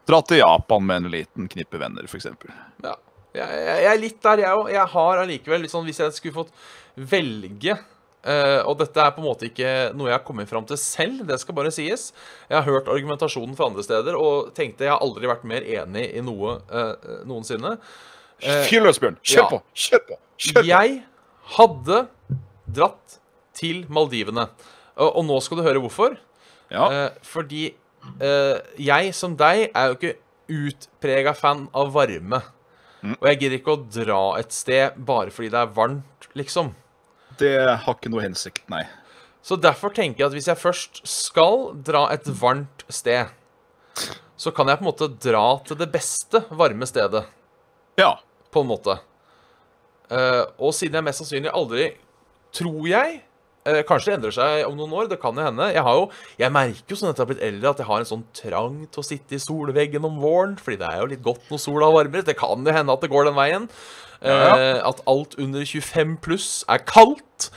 Dra 0.08 0.22
til 0.24 0.38
Japan 0.40 0.86
med 0.88 1.02
en 1.02 1.12
liten 1.12 1.50
knippe 1.52 1.76
venner, 1.82 2.06
f.eks. 2.08 2.30
ja. 2.84 2.96
Jeg, 3.36 3.44
jeg, 3.44 3.80
jeg 3.84 3.90
er 3.90 3.98
litt 4.00 4.22
der, 4.24 4.40
jeg 4.40 4.56
òg. 4.56 4.68
Jeg 4.72 4.90
har 4.94 5.18
allikevel 5.20 5.60
litt 5.60 5.70
sånn 5.70 5.84
Hvis 5.84 5.98
jeg 6.00 6.14
skulle 6.16 6.38
fått 6.38 6.54
velge 6.96 7.74
eh, 8.24 8.60
Og 8.64 8.78
dette 8.80 9.02
er 9.02 9.14
på 9.14 9.22
en 9.22 9.28
måte 9.28 9.48
ikke 9.48 9.72
noe 9.96 10.10
jeg 10.10 10.16
har 10.16 10.24
kommet 10.26 10.50
fram 10.50 10.66
til 10.68 10.80
selv, 10.80 11.24
det 11.28 11.38
skal 11.42 11.56
bare 11.58 11.72
sies. 11.74 12.10
Jeg 12.48 12.58
har 12.58 12.66
hørt 12.66 12.90
argumentasjonen 12.90 13.56
fra 13.58 13.68
andre 13.70 13.84
steder 13.86 14.18
og 14.18 14.52
tenkte 14.56 14.88
jeg 14.88 14.94
har 14.94 15.04
aldri 15.04 15.30
vært 15.30 15.46
mer 15.48 15.66
enig 15.66 16.08
i 16.18 16.24
noe 16.24 16.58
uh, 16.72 16.94
noensinne. 17.28 17.76
Uh, 18.42 18.64
Fyr 18.68 18.84
løs, 18.84 19.00
Bjørn! 19.02 19.18
Kjør 19.22 19.42
ja. 19.42 19.48
på! 19.50 19.62
Kjør 19.74 20.04
på! 20.08 20.20
Kjør 20.38 20.60
på! 20.60 20.66
Jeg 20.68 21.00
hadde 21.58 22.02
dratt 22.68 23.18
til 23.58 23.84
Maldivene. 23.92 24.48
Og, 24.98 25.10
og 25.10 25.26
nå 25.28 25.38
skal 25.44 25.60
du 25.60 25.66
høre 25.66 25.82
hvorfor. 25.82 26.16
Ja. 26.72 26.88
Eh, 26.92 27.10
fordi 27.24 27.64
eh, 28.20 28.56
jeg 28.82 29.12
som 29.16 29.36
deg 29.38 29.68
er 29.68 29.90
jo 29.90 29.96
ikke 29.98 30.16
utprega 30.48 31.34
fan 31.36 31.66
av 31.76 31.92
varme. 31.94 32.42
Mm. 33.00 33.14
Og 33.14 33.28
jeg 33.30 33.40
gidder 33.42 33.60
ikke 33.60 33.76
å 33.76 33.82
dra 33.84 34.22
et 34.40 34.54
sted 34.54 34.98
bare 35.08 35.32
fordi 35.34 35.52
det 35.54 35.62
er 35.62 35.74
varmt, 35.76 36.28
liksom. 36.38 36.72
Det 37.38 37.52
har 37.84 37.94
ikke 37.94 38.10
noe 38.12 38.24
hensikt, 38.24 38.64
nei. 38.72 38.84
Så 39.44 39.56
derfor 39.60 39.92
tenker 39.94 40.24
jeg 40.24 40.28
at 40.28 40.34
hvis 40.36 40.48
jeg 40.50 40.58
først 40.60 40.98
skal 41.08 41.68
dra 41.86 42.08
et 42.12 42.26
varmt 42.40 42.82
sted, 42.92 43.30
så 44.38 44.52
kan 44.54 44.68
jeg 44.70 44.78
på 44.80 44.84
en 44.84 44.90
måte 44.90 45.08
dra 45.22 45.44
til 45.66 45.78
det 45.80 45.88
beste 45.94 46.44
varme 46.54 46.86
stedet, 46.86 47.24
Ja. 47.98 48.16
på 48.52 48.60
en 48.62 48.68
måte. 48.70 48.98
Eh, 50.10 50.44
og 50.58 50.72
siden 50.74 50.94
jeg 50.98 51.04
mest 51.04 51.20
sannsynlig 51.22 51.50
aldri, 51.52 51.88
tror 52.56 52.86
jeg 52.88 53.18
eh, 53.68 53.82
Kanskje 53.84 54.08
det 54.08 54.14
endrer 54.16 54.32
seg 54.32 54.62
om 54.64 54.76
noen 54.78 54.94
år, 54.96 55.08
det 55.10 55.18
kan 55.20 55.36
jo 55.36 55.44
hende. 55.44 55.66
Jeg, 55.74 55.82
har 55.84 55.98
jo, 55.98 56.06
jeg 56.40 56.52
merker 56.54 56.94
jo 56.94 56.96
sånn 56.96 57.10
at 57.10 57.18
jeg 57.18 57.26
har 57.26 57.30
blitt 57.32 57.44
eldre, 57.44 57.70
at 57.74 57.82
jeg 57.82 57.88
har 57.90 58.00
en 58.04 58.08
sånn 58.08 58.22
trang 58.32 58.78
til 58.88 59.02
å 59.02 59.04
sitte 59.04 59.36
i 59.36 59.42
solveggen 59.42 60.06
om 60.08 60.16
våren. 60.22 60.54
Fordi 60.56 60.78
det 60.80 60.88
er 60.88 61.02
jo 61.02 61.10
litt 61.12 61.24
godt 61.26 61.50
når 61.52 61.60
sola 61.60 61.90
varmer. 61.92 62.24
Det 62.24 62.38
kan 62.40 62.64
jo 62.64 62.72
hende 62.78 62.94
at 62.96 63.04
det 63.04 63.10
går 63.12 63.28
den 63.28 63.36
veien. 63.36 63.68
Eh, 64.20 64.78
at 64.82 65.02
alt 65.06 65.36
under 65.38 65.62
25 65.64 66.16
pluss 66.24 66.64
er 66.68 66.80
kaldt. 66.88 67.50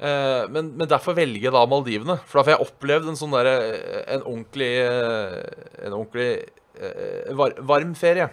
Eh, 0.00 0.46
men, 0.50 0.72
men 0.80 0.88
derfor 0.90 1.14
velger 1.18 1.44
jeg 1.50 1.54
da 1.54 1.62
Maldivene. 1.70 2.16
For 2.26 2.40
da 2.40 2.46
får 2.48 2.54
jeg 2.56 2.66
opplevd 2.66 3.10
en 3.12 3.18
sånn 3.20 3.34
derre 3.36 3.52
En 4.16 4.22
ordentlig 4.24 4.70
eh, 4.80 5.36
En 5.86 5.92
ordentlig 5.98 6.30
eh, 6.80 7.30
var, 7.38 7.54
varm 7.68 7.94
ferie. 7.98 8.30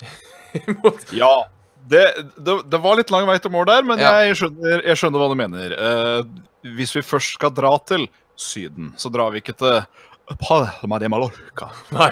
Ja, 1.14 1.46
det, 1.90 2.02
det, 2.42 2.54
det 2.66 2.78
var 2.82 2.96
litt 2.98 3.10
lang 3.14 3.26
vei 3.28 3.36
til 3.42 3.52
mål 3.54 3.68
der, 3.70 3.84
men 3.86 4.00
Ja. 4.02 4.16
jeg, 4.24 4.34
skjønner, 4.40 4.82
jeg 4.88 4.98
skjønner 4.98 5.22
hva 5.22 5.28
du 5.30 5.36
mener. 5.38 5.74
Eh, 5.76 6.72
hvis 6.76 6.96
vi 6.96 7.02
først 7.06 7.36
skal 7.38 7.52
dra 7.54 7.70
til 7.88 8.08
Syden, 8.40 8.90
så 8.98 9.12
drar 9.14 9.30
vi 9.34 9.40
ikke 9.44 9.54
til 9.60 9.78
Palma 10.42 10.98
de 11.02 11.08
Mallorca. 11.12 11.70
Nei. 11.94 12.10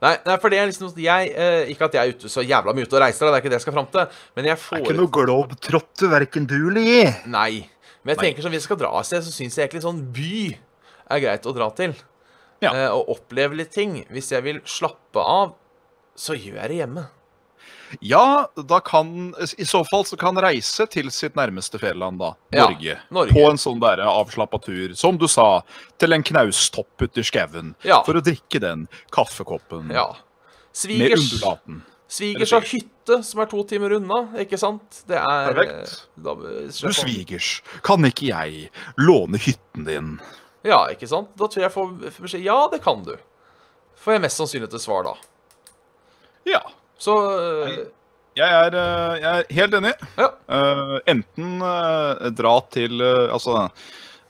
Nei, 0.00 0.14
nei, 0.24 0.36
for 0.40 0.52
det 0.52 0.60
er 0.60 0.70
liksom 0.70 0.94
jeg, 0.96 1.32
eh, 1.36 1.70
Ikke 1.74 1.84
at 1.90 1.96
jeg 1.96 2.00
er 2.00 2.14
ute 2.16 2.30
så 2.32 2.40
jævla 2.40 2.72
mye 2.72 2.88
ute 2.88 2.96
og 2.96 3.02
reiser, 3.04 3.26
det 3.28 3.34
er 3.36 3.42
ikke 3.42 3.52
det 3.52 3.58
jeg 3.58 3.66
skal 3.66 3.76
fram 3.76 3.90
til. 3.92 4.22
Men 4.38 4.48
jeg 4.48 4.60
får 4.62 4.78
Det 4.78 4.80
er 4.80 4.88
ikke 4.88 5.00
noe 5.02 5.14
globetrotter, 5.16 6.12
verken 6.14 6.48
du 6.48 6.56
eller 6.56 6.86
jeg. 6.86 7.14
Nei. 7.28 7.52
Men 8.00 8.14
jeg 8.14 8.22
tenker 8.24 8.46
sånn, 8.46 8.54
hvis 8.54 8.64
jeg 8.64 8.70
skal 8.70 8.80
dra 8.80 8.94
et 8.96 9.10
sted, 9.10 9.26
så 9.26 9.34
syns 9.34 9.58
jeg 9.58 9.66
egentlig 9.66 9.84
sånn 9.84 10.00
by 10.16 10.40
er 11.10 11.24
greit 11.26 11.48
å 11.48 11.52
dra 11.56 11.68
til. 11.76 11.92
Ja. 12.64 12.72
Eh, 12.72 12.88
og 12.92 13.12
oppleve 13.16 13.58
litt 13.60 13.72
ting. 13.76 13.98
Hvis 14.12 14.32
jeg 14.32 14.44
vil 14.46 14.60
slappe 14.68 15.20
av, 15.20 15.52
så 16.16 16.36
gjør 16.36 16.62
jeg 16.62 16.72
det 16.72 16.78
hjemme. 16.80 17.06
Ja, 18.00 18.48
da 18.54 18.78
kan 18.80 19.34
I 19.58 19.64
så 19.66 19.80
fall 19.90 20.04
så 20.06 20.16
kan 20.16 20.38
reise 20.38 20.86
til 20.90 21.10
sitt 21.10 21.34
nærmeste 21.34 21.78
fjelland, 21.82 22.18
da. 22.22 22.32
Ja, 22.54 22.68
Norge. 22.68 22.98
Norge. 23.10 23.32
På 23.34 23.48
en 23.50 23.58
sånn 23.58 23.80
der 23.82 23.98
avslappa 24.06 24.60
tur, 24.62 24.94
som 24.94 25.18
du 25.18 25.26
sa, 25.28 25.62
til 25.98 26.12
en 26.14 26.22
knaustopp 26.22 27.02
ute 27.02 27.20
i 27.20 27.26
skauen. 27.26 27.74
Ja. 27.82 28.02
For 28.06 28.14
å 28.14 28.22
drikke 28.24 28.60
den 28.62 28.86
kaffekoppen 29.10 29.90
Ja. 29.90 30.06
med 30.14 30.76
Svigers, 30.76 31.32
undulaten. 31.32 31.82
svigers 32.08 32.52
har 32.54 32.60
hytte 32.62 33.22
som 33.26 33.40
er 33.40 33.46
to 33.50 33.64
timer 33.64 33.90
unna, 33.98 34.20
ikke 34.38 34.58
sant? 34.58 35.02
Det 35.08 35.16
er 35.18 35.52
Perfekt. 35.52 35.96
Da, 36.16 36.34
Du 36.34 36.92
svigers, 36.94 37.60
kan 37.82 37.98
ikke 38.06 38.28
jeg 38.30 38.70
låne 38.98 39.38
hytten 39.38 39.84
din? 39.84 40.20
Ja, 40.62 40.86
ikke 40.92 41.08
sant? 41.08 41.34
Da 41.36 41.46
tror 41.48 41.62
jeg 41.62 41.70
jeg 41.70 41.72
får 41.74 42.10
får 42.12 42.22
beskjed 42.28 42.44
Ja, 42.44 42.68
det 42.68 42.82
kan 42.84 43.02
du. 43.02 43.16
Får 43.96 44.12
jeg 44.14 44.20
mest 44.22 44.38
sannsynlig 44.38 44.70
til 44.70 44.78
svar 44.78 45.02
da. 45.04 45.14
Ja. 46.46 46.60
Så 47.00 47.16
eh, 47.40 47.78
Jeg 48.38 48.56
er, 48.64 48.76
eh, 48.76 49.14
jeg 49.20 49.30
er 49.30 49.54
helt 49.58 49.76
enig. 49.80 49.94
Ja. 50.20 50.28
Uh, 50.50 50.96
enten 51.10 51.56
uh, 51.64 52.28
dra 52.36 52.54
til 52.74 53.00
uh, 53.02 53.32
Altså 53.32 53.68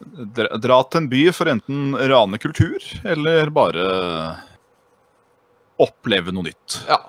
dra, 0.00 0.50
dra 0.60 0.80
til 0.86 1.02
en 1.02 1.10
by 1.12 1.22
for 1.36 1.50
enten 1.52 1.96
rane 2.08 2.40
kultur, 2.40 2.84
eller 3.04 3.50
bare 3.52 3.86
oppleve 5.80 6.32
noe 6.32 6.46
nytt. 6.46 6.78
Ja. 6.88 7.02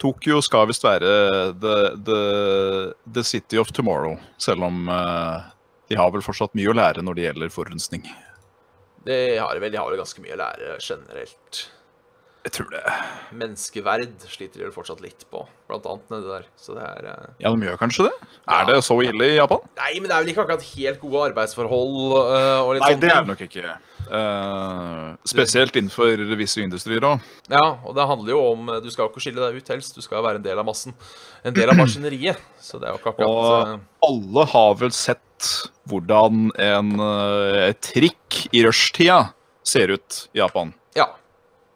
Tokyo 0.00 0.40
skal 0.42 0.66
visst 0.70 0.86
være 0.86 1.12
the, 1.60 1.76
the, 2.06 2.20
the 3.04 3.22
city 3.26 3.60
of 3.60 3.70
tomorrow, 3.76 4.16
selv 4.42 4.66
om 4.66 4.88
de 4.90 5.98
har 5.98 6.10
vel 6.14 6.24
fortsatt 6.24 6.56
mye 6.58 6.72
å 6.72 6.74
lære 6.78 7.04
når 7.06 7.18
det 7.18 7.26
gjelder 7.28 7.52
forurensning. 7.54 8.06
Det 9.06 9.20
har 9.38 9.60
vel, 9.62 9.70
de 9.70 9.78
har 9.78 9.90
vel 9.90 10.02
ganske 10.02 10.24
mye 10.24 10.34
å 10.34 10.40
lære 10.40 10.78
generelt. 10.82 11.62
Jeg 12.40 12.54
tror 12.56 12.70
det. 12.72 12.80
Menneskeverd 13.36 14.24
sliter 14.32 14.62
de 14.62 14.70
fortsatt 14.72 15.02
litt 15.04 15.26
på, 15.28 15.42
blant 15.68 15.84
annet 15.90 16.14
nedi 16.14 16.30
der. 16.30 16.46
Så 16.56 16.72
det 16.76 16.86
er 16.86 17.08
eh, 17.10 17.26
Ja, 17.44 17.52
de 17.52 17.68
gjør 17.68 17.76
kanskje 17.82 18.06
det? 18.08 18.14
Er 18.48 18.64
det 18.70 18.78
så 18.86 18.96
ille 19.04 19.28
i 19.28 19.36
Japan? 19.36 19.60
Nei, 19.76 19.92
men 19.98 20.08
det 20.08 20.16
er 20.16 20.24
vel 20.24 20.32
ikke 20.32 20.46
akkurat 20.46 20.64
helt 20.70 21.02
gode 21.02 21.26
arbeidsforhold 21.28 21.98
uh, 22.16 22.62
og 22.64 22.72
litt 22.78 22.86
Nei, 22.86 22.94
sånne 22.94 23.02
det 23.04 23.12
er 23.12 23.20
det 23.20 23.32
nok 23.34 23.44
ikke. 23.44 23.74
Uh, 24.10 25.12
spesielt 25.28 25.76
innenfor 25.76 26.24
visse 26.40 26.64
industrier 26.64 27.04
òg. 27.10 27.28
Ja, 27.52 27.66
og 27.84 27.94
det 27.98 28.08
handler 28.08 28.32
jo 28.32 28.40
om 28.54 28.72
Du 28.82 28.88
skal 28.90 29.04
jo 29.04 29.12
ikke 29.12 29.22
skille 29.22 29.44
deg 29.44 29.60
ut 29.60 29.70
helst, 29.74 29.94
du 29.94 30.02
skal 30.02 30.24
være 30.24 30.40
en 30.40 30.48
del 30.48 30.58
av 30.58 30.66
massen. 30.66 30.96
En 31.44 31.54
del 31.54 31.70
av 31.70 31.78
maskineriet. 31.78 32.40
Så 32.62 32.80
det 32.80 32.88
er 32.88 32.96
jo 32.96 33.02
ikke 33.02 33.14
akkurat 33.14 33.36
Og 33.36 33.76
eh, 33.76 33.86
alle 34.08 34.48
har 34.56 34.74
vel 34.80 34.96
sett 34.96 35.52
hvordan 35.90 36.50
en 36.60 36.90
eh, 37.04 37.70
trikk 37.84 38.42
i 38.56 38.64
rushtida 38.66 39.22
ser 39.66 39.94
ut 39.96 40.24
i 40.34 40.40
Japan. 40.40 40.72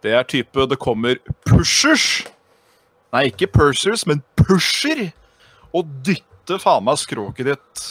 Det 0.05 0.13
er 0.13 0.27
type 0.29 0.67
det 0.69 0.77
kommer 0.81 1.21
pushers. 1.49 2.27
Nei, 3.15 3.29
ikke 3.31 3.49
pursers, 3.49 4.05
men 4.09 4.21
pusher. 4.37 5.07
Og 5.75 5.89
dytter 6.05 6.61
faen 6.61 6.85
meg 6.85 7.01
skroket 7.01 7.49
ditt 7.49 7.85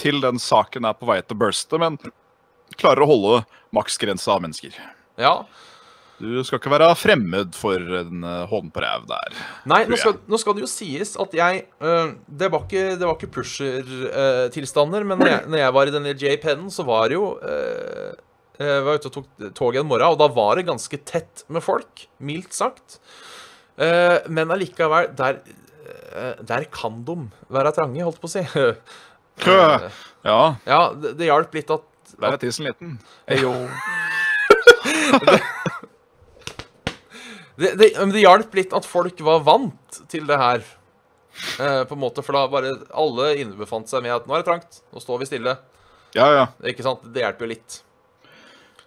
til 0.00 0.18
den 0.24 0.40
saken 0.42 0.88
er 0.88 0.96
på 0.98 1.06
vei 1.06 1.20
til 1.22 1.36
å 1.36 1.42
burste, 1.44 1.78
men 1.78 2.00
klarer 2.80 3.04
å 3.04 3.10
holde 3.12 3.44
maksgrensa 3.76 4.34
av 4.34 4.42
mennesker. 4.46 4.74
ja. 5.20 5.38
Du 6.22 6.44
skal 6.46 6.60
ikke 6.60 6.70
være 6.70 6.92
fremmed 6.94 7.56
for 7.58 7.74
en 7.98 8.22
eh, 8.22 8.44
hånd 8.46 8.68
på 8.72 8.82
ræv 8.84 9.02
der. 9.10 9.34
Nei, 9.66 9.80
nå 9.90 9.96
skal, 9.98 10.14
nå 10.30 10.38
skal 10.38 10.54
det 10.54 10.62
jo 10.62 10.68
sies 10.70 11.16
at 11.20 11.34
jeg 11.34 11.64
øh, 11.82 12.12
Det 12.30 12.50
var 12.54 12.62
ikke, 12.62 12.84
det 13.00 13.02
var 13.02 13.16
ikke 13.18 13.32
pusher-tilstander, 13.34 15.04
men 15.10 15.18
når 15.18 15.30
jeg, 15.32 15.40
når 15.50 15.60
jeg 15.64 15.74
var 15.74 15.90
i 15.90 15.94
denne 15.96 16.14
J-pennen, 16.14 16.70
så 16.70 16.86
var 16.86 17.10
det 17.10 17.18
jo 17.18 17.32
øh, 17.42 18.14
Jeg 18.60 18.84
var 18.86 19.00
ute 19.00 19.10
og 19.10 19.14
tok 19.16 19.46
toget 19.58 19.80
en 19.82 19.88
morgen, 19.90 20.14
og 20.14 20.20
da 20.20 20.28
var 20.30 20.58
det 20.58 20.68
ganske 20.68 20.98
tett 21.08 21.42
med 21.50 21.64
folk. 21.64 22.04
Mildt 22.22 22.54
sagt. 22.54 23.00
Eh, 23.74 24.20
men 24.30 24.52
allikevel, 24.54 25.08
der, 25.18 25.40
eh, 26.14 26.36
der 26.46 26.68
kan 26.70 27.00
de 27.08 27.16
være 27.50 27.72
trange, 27.74 28.04
holdt 28.06 28.20
på 28.22 28.30
å 28.30 28.34
si. 28.36 28.44
Kø! 29.44 29.58
Ja, 30.24 30.38
ja, 30.68 30.80
det, 30.94 31.16
det 31.18 31.26
hjalp 31.26 31.56
litt 31.58 31.72
at 31.74 31.90
der 32.14 32.36
er 32.36 32.38
tissen 32.38 32.68
liten. 32.68 32.94
Jo. 33.40 33.50
det, 37.58 37.74
det, 37.74 37.88
men 37.98 38.14
det 38.14 38.22
hjalp 38.22 38.54
litt 38.54 38.74
at 38.76 38.86
folk 38.86 39.18
var 39.26 39.42
vant 39.46 40.00
til 40.12 40.28
det 40.30 40.38
her. 40.38 40.62
Eh, 41.58 41.82
på 41.88 41.96
en 41.96 42.02
måte, 42.04 42.22
For 42.22 42.36
da 42.36 42.44
bare 42.50 42.76
alle 42.94 43.32
innebefant 43.42 43.90
seg 43.90 44.04
med 44.06 44.14
at 44.14 44.28
nå 44.28 44.36
er 44.36 44.44
det 44.44 44.48
trangt, 44.52 44.84
nå 44.94 45.02
står 45.02 45.24
vi 45.24 45.30
stille. 45.32 45.56
Ja, 46.14 46.28
ja. 46.30 46.46
Ikke 46.70 46.86
sant? 46.86 47.02
Det 47.10 47.24
hjelper 47.24 47.48
jo 47.48 47.54
litt. 47.56 47.80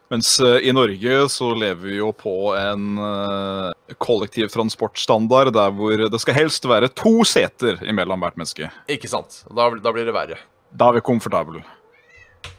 Mens 0.08 0.38
eh, 0.39 0.62
i 0.70 0.72
Norge 0.72 1.16
så 1.30 1.49
lever 1.51 1.82
vi 1.84 1.97
jo 1.97 2.14
på 2.16 2.53
en 2.55 2.99
uh, 3.01 3.95
kollektivtransportstandard 3.99 5.51
der 5.55 5.74
hvor 5.76 6.05
det 6.08 6.22
skal 6.24 6.38
helst 6.38 6.68
være 6.70 6.88
to 6.95 7.26
seter 7.28 7.82
imellom 7.84 8.24
hvert 8.24 8.39
menneske. 8.39 8.72
Ikke 8.88 9.12
sant? 9.12 9.41
Da, 9.51 9.68
da 9.84 9.91
blir 9.95 10.08
det 10.08 10.16
verre. 10.16 10.39
Da 10.72 10.91
er 10.91 10.99
vi 10.99 11.08
komfortable. 11.10 11.64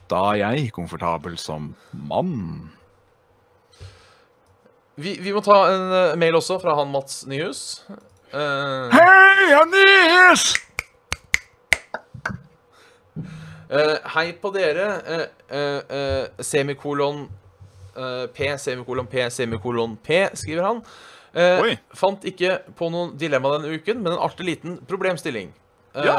Da 0.08 0.20
er 0.32 0.42
jeg 0.42 0.74
komfortabel 0.76 1.38
som 1.40 1.72
mann. 1.92 2.68
Vi, 4.98 5.14
vi 5.22 5.32
må 5.32 5.40
ta 5.44 5.58
en 5.70 5.92
eh, 5.94 6.16
mail 6.18 6.36
også 6.40 6.58
fra 6.60 6.74
han 6.80 6.90
Mats 6.92 7.22
Nyhus. 7.30 7.84
Uh... 8.32 8.90
Hei, 8.92 9.52
Anis! 9.56 10.50
Eh, 10.52 10.67
hei 14.14 14.32
på 14.40 14.50
dere. 14.54 14.88
eh, 15.06 15.26
eh, 15.50 15.96
eh, 15.98 16.24
semikolon 16.40 17.26
eh, 17.96 18.26
P, 18.32 18.50
semikolon 18.58 19.06
P, 19.06 19.30
semikolon 19.30 19.96
P, 19.96 20.24
skriver 20.34 20.62
han. 20.62 20.82
Uh, 21.38 21.74
fant 21.94 22.22
ikke 22.26 22.54
på 22.74 22.88
noen 22.90 23.12
dilemma 23.20 23.50
denne 23.58 23.76
uken, 23.76 24.00
men 24.00 24.14
en 24.14 24.22
artig 24.24 24.46
liten 24.48 24.78
problemstilling. 24.88 25.52
Ja. 25.92 26.04
Ja. 26.04 26.16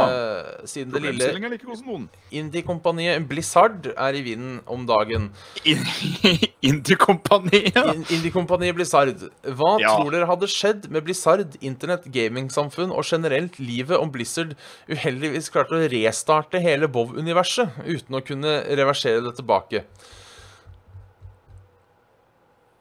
Siden 0.69 0.93
det 0.93 1.01
lille 1.01 1.31
like 1.33 1.97
indie-kompaniet 2.35 3.25
Blizzard 3.29 3.89
er 3.95 4.17
i 4.17 4.21
vinden 4.25 4.59
om 4.69 4.85
dagen. 4.87 5.31
Indie-kompaniet. 6.61 7.77
In- 7.77 8.03
Indie-kompaniet 8.11 8.75
Blizzard. 8.75 9.21
Hva 9.47 9.77
Ja. 9.79 9.93
tror 9.95 10.11
dere 10.11 10.27
hadde 10.27 10.47
skjedd 10.51 10.89
med 10.91 11.05
Blizzard, 11.05 11.55
internett, 11.63 12.03
gamingsamfunn 12.11 12.91
og 12.91 13.05
generelt 13.07 13.59
livet 13.63 13.95
om 13.95 14.11
Blizzard 14.11 14.57
uheldigvis 14.91 15.47
klarte 15.53 15.77
å 15.79 15.87
restarte 15.87 16.59
hele 16.59 16.89
Bov-universet 16.91 17.79
uten 17.85 18.19
å 18.19 18.25
kunne 18.25 18.59
reversere 18.75 19.23
det 19.23 19.37
tilbake? 19.39 19.85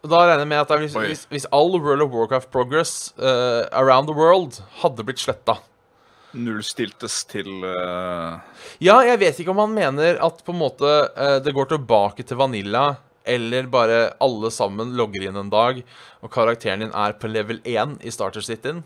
Da 0.08 0.20
regner 0.26 0.44
jeg 0.44 0.50
med 0.52 0.60
at 0.62 0.74
hvis, 0.78 0.94
hvis, 0.94 1.24
hvis 1.30 1.46
all 1.52 1.74
World 1.82 2.02
of 2.02 2.12
Warcraft 2.14 2.50
progress 2.54 3.12
uh, 3.18 3.66
around 3.72 4.06
the 4.08 4.14
world 4.14 4.60
hadde 4.82 5.04
blitt 5.04 5.18
sletta 5.22 5.58
Nullstiltes 6.38 7.24
til 7.30 7.64
uh... 7.64 8.38
Ja, 8.84 9.00
jeg 9.06 9.18
vet 9.22 9.40
ikke 9.42 9.50
om 9.54 9.62
han 9.62 9.74
mener 9.74 10.18
at 10.22 10.42
på 10.44 10.54
en 10.54 10.60
måte 10.60 10.86
uh, 10.86 11.38
det 11.42 11.54
går 11.56 11.70
tilbake 11.72 12.22
til 12.26 12.38
Vanilla, 12.38 12.98
eller 13.28 13.68
bare 13.70 13.98
alle 14.24 14.50
sammen 14.54 14.94
logger 14.98 15.28
inn 15.28 15.38
en 15.38 15.52
dag, 15.52 15.82
og 16.24 16.32
karakteren 16.34 16.86
din 16.86 16.94
er 16.96 17.16
på 17.20 17.30
level 17.30 17.60
1 17.64 17.98
i 18.06 18.12
Starter 18.14 18.44
Cityen. 18.44 18.82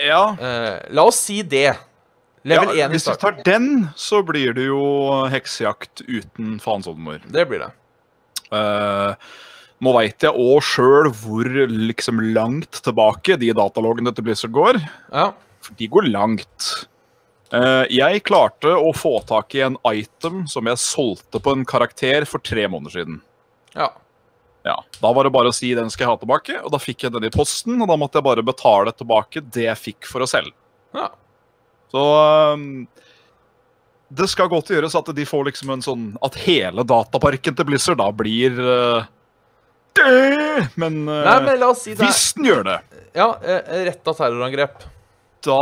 Ja. 0.00 0.36
Eh, 0.40 0.78
la 0.94 1.06
oss 1.08 1.20
si 1.26 1.42
det. 1.42 1.74
Level 2.44 2.76
ja 2.76 2.88
1 2.88 2.92
i 2.92 2.98
hvis 2.98 3.08
du 3.08 3.14
tar 3.20 3.38
den, 3.46 3.88
så 3.96 4.20
blir 4.26 4.52
det 4.56 4.68
jo 4.68 4.84
heksejakt 5.32 6.04
uten 6.04 6.58
faens 6.60 6.88
oldemor. 6.90 7.22
Det 7.24 7.46
blir 7.48 7.64
det. 7.64 7.70
Uh, 8.52 9.16
nå 9.82 9.94
veit 9.96 10.22
jeg 10.22 10.36
òg 10.36 10.60
sjøl 10.64 11.08
hvor 11.22 11.48
liksom 11.68 12.20
langt 12.36 12.82
tilbake 12.84 13.38
de 13.40 13.48
dataloggene 13.56 14.12
til 14.14 14.28
Blizzard 14.28 14.52
går. 14.54 14.80
Ja. 15.08 15.30
For 15.64 15.76
de 15.80 15.88
går 15.88 16.10
langt. 16.12 16.68
Uh, 17.54 17.84
jeg 17.92 18.24
klarte 18.28 18.72
å 18.76 18.92
få 18.96 19.18
tak 19.28 19.56
i 19.56 19.64
en 19.64 19.78
item 19.88 20.44
som 20.50 20.68
jeg 20.68 20.82
solgte 20.82 21.40
på 21.40 21.54
en 21.56 21.64
karakter 21.68 22.28
for 22.28 22.44
tre 22.44 22.68
måneder 22.68 23.00
siden. 23.00 23.22
Ja. 23.74 23.90
Ja, 24.64 24.78
Da 25.00 25.10
var 25.12 25.26
det 25.26 25.32
bare 25.34 25.50
å 25.50 25.54
si 25.54 25.74
den 25.76 25.90
skal 25.92 26.06
jeg 26.06 26.12
ha 26.14 26.16
tilbake, 26.22 26.54
og 26.64 26.70
da 26.72 26.78
fikk 26.80 27.02
jeg 27.04 27.12
den 27.12 27.26
i 27.28 27.32
posten. 27.34 27.74
Og 27.84 27.88
da 27.90 27.98
måtte 28.00 28.16
jeg 28.16 28.24
bare 28.24 28.44
betale 28.46 28.94
tilbake 28.96 29.42
det 29.52 29.66
jeg 29.66 29.76
fikk 29.76 30.08
for 30.08 30.24
å 30.24 30.28
selge. 30.30 30.54
ja. 30.96 31.10
Så 31.94 32.00
um, 32.56 32.86
det 34.10 34.26
skal 34.32 34.48
godt 34.50 34.72
gjøres 34.72 34.96
at 34.98 35.10
de 35.14 35.26
får 35.28 35.44
liksom 35.46 35.70
en 35.70 35.82
sånn 35.84 36.06
At 36.26 36.34
hele 36.42 36.82
dataparken 36.82 37.54
til 37.54 37.68
Blizzard 37.68 38.00
da 38.00 38.08
blir 38.10 38.56
uh, 38.58 39.04
død! 39.94 40.72
Men, 40.80 40.96
uh, 41.06 41.20
Nei, 41.28 41.36
men 41.44 41.60
la 41.60 41.68
oss 41.70 41.84
si 41.84 41.94
det. 41.94 42.02
hvis 42.02 42.24
den 42.38 42.48
gjør 42.48 42.64
det, 42.66 42.78
Ja, 43.14 43.28
eh, 43.46 43.84
retta 43.90 44.14
terrorangrep. 44.18 44.82
da 45.44 45.60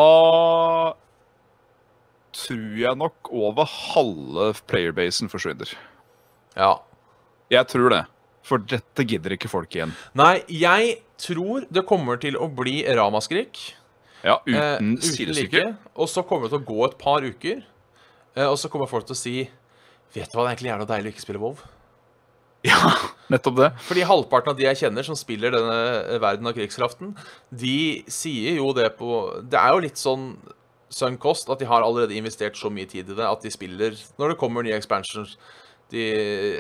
tror 2.33 2.79
jeg 2.81 2.97
nok 3.03 3.29
over 3.35 3.69
halve 3.69 4.53
playerbasen 4.71 5.29
forsvinner. 5.29 5.69
Ja. 6.57 6.79
Jeg 7.53 7.68
tror 7.70 7.92
det. 7.92 8.03
For 8.42 8.59
dette 8.59 9.05
gidder 9.07 9.36
ikke 9.36 9.50
folk 9.53 9.70
igjen. 9.76 9.92
Nei, 10.18 10.40
jeg 10.50 10.96
tror 11.22 11.66
det 11.70 11.84
kommer 11.86 12.18
til 12.22 12.34
å 12.40 12.48
bli 12.50 12.80
ramaskrik. 12.88 13.61
Ja, 14.24 14.38
Eh, 14.46 14.55
uten 14.78 14.96
uten 14.96 15.03
sidestykke. 15.03 15.62
like. 15.66 15.76
Og 15.98 16.09
så 16.11 16.22
kommer 16.26 16.48
det 16.48 16.55
til 16.57 16.62
å 16.62 16.66
gå 16.72 16.84
et 16.88 16.96
par 16.98 17.22
uker, 17.26 17.62
eh, 18.36 18.46
og 18.46 18.57
så 18.59 18.70
kommer 18.70 18.88
folk 18.90 19.07
til 19.07 19.14
å 19.16 19.18
si 19.18 19.36
Vet 20.12 20.28
du 20.28 20.36
hva, 20.36 20.42
det 20.44 20.50
er 20.50 20.57
egentlig 20.57 20.68
jævla 20.68 20.86
deilig 20.90 21.09
å 21.09 21.12
ikke 21.14 21.22
spille 21.24 21.40
WoW. 21.40 21.61
Ja, 22.68 22.76
nettopp 23.32 23.57
det. 23.57 23.70
Fordi 23.88 24.03
halvparten 24.05 24.53
av 24.53 24.59
de 24.59 24.66
jeg 24.66 24.76
kjenner 24.82 25.07
som 25.07 25.16
spiller 25.16 25.50
denne 25.55 25.78
eh, 26.12 26.18
verden 26.20 26.46
av 26.46 26.53
krigskraften, 26.55 27.14
de 27.50 28.05
sier 28.12 28.59
jo 28.61 28.74
det 28.76 28.90
på 28.98 29.40
Det 29.48 29.59
er 29.59 29.72
jo 29.72 29.80
litt 29.86 29.96
sånn 29.98 30.36
sunk 30.92 31.18
cost 31.24 31.48
at 31.48 31.59
de 31.59 31.64
har 31.66 31.80
allerede 31.82 32.12
investert 32.14 32.55
så 32.61 32.68
mye 32.70 32.84
tid 32.86 33.09
i 33.09 33.16
det 33.16 33.24
at 33.24 33.40
de 33.40 33.50
spiller 33.50 33.96
når 34.20 34.34
det 34.34 34.38
kommer 34.42 34.62
nye 34.62 34.76
expansions 34.76 35.38
de, 35.93 36.07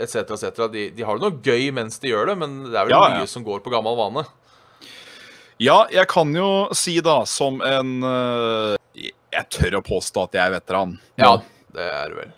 etc., 0.04 0.22
etc. 0.36 0.62
De, 0.72 0.86
de 0.94 1.06
har 1.08 1.18
det 1.18 1.24
noe 1.24 1.40
gøy 1.42 1.70
mens 1.74 1.98
de 2.02 2.12
gjør 2.12 2.32
det, 2.32 2.36
men 2.42 2.58
det 2.68 2.76
er 2.76 2.86
vel 2.86 2.94
Ja, 2.94 3.02
ja. 3.22 3.26
som 3.30 3.44
går 3.46 3.64
på 3.64 3.72
gammel 3.72 3.96
vane. 3.98 4.26
Ja, 5.62 5.82
jeg 5.94 6.08
kan 6.10 6.32
jo 6.34 6.68
si 6.74 6.96
da, 7.04 7.22
som 7.28 7.60
en 7.62 7.98
uh, 8.02 8.74
Jeg 8.96 9.48
tør 9.54 9.78
å 9.78 9.82
påstå 9.86 10.26
at 10.26 10.38
jeg 10.38 10.44
er 10.44 10.54
veteran. 10.56 10.96
Ja, 11.20 11.36
det 11.76 11.88
er 11.88 12.12
du 12.12 12.20
vel. 12.20 12.32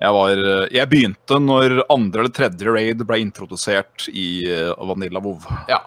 Jeg, 0.00 0.12
var, 0.16 0.30
eh, 0.32 0.68
jeg 0.72 0.88
begynte 0.88 1.36
når 1.44 1.74
andre 1.92 2.22
eller 2.22 2.32
tredje 2.32 2.72
raid 2.72 3.02
ble 3.04 3.18
introdusert 3.20 4.06
i 4.08 4.46
eh, 4.48 4.70
Vanilla 4.88 5.20
WoW. 5.20 5.44
Ja. 5.68 5.82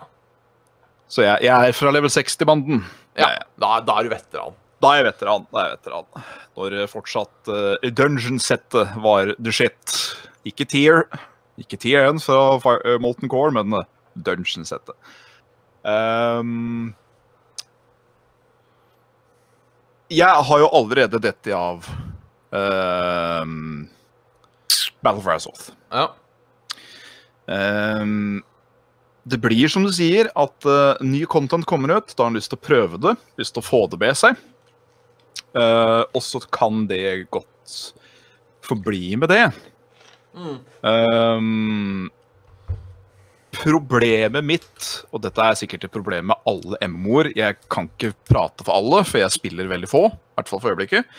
Så 1.09 1.25
jeg, 1.25 1.47
jeg 1.47 1.69
er 1.69 1.73
fra 1.73 1.93
level 1.93 2.13
60-banden. 2.13 2.83
ja. 3.17 3.31
Da, 3.57 3.79
da 3.81 3.97
er 3.97 4.05
du 4.05 4.13
veteran. 4.13 4.53
Da 4.83 4.91
er 4.93 5.01
jeg 5.01 5.07
veteran. 5.07 5.47
Da 5.49 5.61
er 5.63 5.67
jeg 5.71 5.79
veteran. 5.79 6.27
Når 6.59 6.77
eh, 6.77 6.89
fortsatt 6.91 7.49
uh, 7.49 7.89
dungeon-settet 7.89 8.95
var 9.01 9.33
the 9.39 9.53
shit. 9.55 9.97
Ikke 10.47 10.67
tier. 10.69 11.05
Ikke 11.59 11.77
tier 11.79 12.07
1 12.09 12.21
fra 12.23 12.57
Fire, 12.63 12.81
eh, 12.85 12.99
Molten 13.01 13.31
Core, 13.31 13.53
men 13.55 13.75
uh, 13.77 13.85
dungeon-settet. 14.15 14.95
Um, 15.83 16.93
jeg 20.13 20.45
har 20.47 20.61
jo 20.61 20.71
allerede 20.71 21.19
dette 21.21 21.53
av 21.55 21.87
um, 22.53 23.85
Battle 25.03 25.23
for 25.23 25.35
Azoth. 25.35 25.71
Ja. 25.91 26.09
Um, 27.45 28.41
det 29.23 29.39
blir 29.43 29.71
som 29.71 29.85
du 29.85 29.91
sier, 29.95 30.29
at 30.35 30.67
uh, 30.67 30.99
ny 31.03 31.23
content 31.29 31.67
kommer 31.67 31.97
ut. 31.97 32.11
Da 32.11 32.25
har 32.25 32.31
han 32.31 32.39
lyst 32.39 32.51
til 32.53 32.59
å 32.59 32.65
prøve 32.67 32.99
det, 33.03 33.15
lyst 33.39 33.55
til 33.55 33.63
å 33.63 33.67
få 33.67 33.85
det 33.91 33.99
med 34.01 34.19
seg. 34.19 34.39
Uh, 35.53 36.03
og 36.11 36.21
så 36.25 36.41
kan 36.51 36.87
det 36.89 37.29
godt 37.33 37.77
forbli 38.65 39.13
med 39.19 39.31
det. 39.31 39.45
Mm. 40.33 40.59
Um, 40.81 42.11
problemet 43.53 44.45
mitt, 44.45 44.89
og 45.13 45.23
dette 45.25 45.45
er 45.45 45.57
sikkert 45.59 45.85
et 45.87 45.93
problem 45.93 46.31
med 46.31 46.49
alle 46.49 46.79
MMO-er 46.89 47.29
Jeg 47.37 47.59
kan 47.71 47.89
ikke 47.91 48.15
prate 48.29 48.65
for 48.65 48.73
alle, 48.75 49.03
for 49.05 49.21
jeg 49.21 49.35
spiller 49.35 49.69
veldig 49.69 49.89
få. 49.89 50.07
I 50.09 50.39
hvert 50.39 50.49
fall 50.49 50.63
for 50.63 50.73
øyeblikket. 50.73 51.09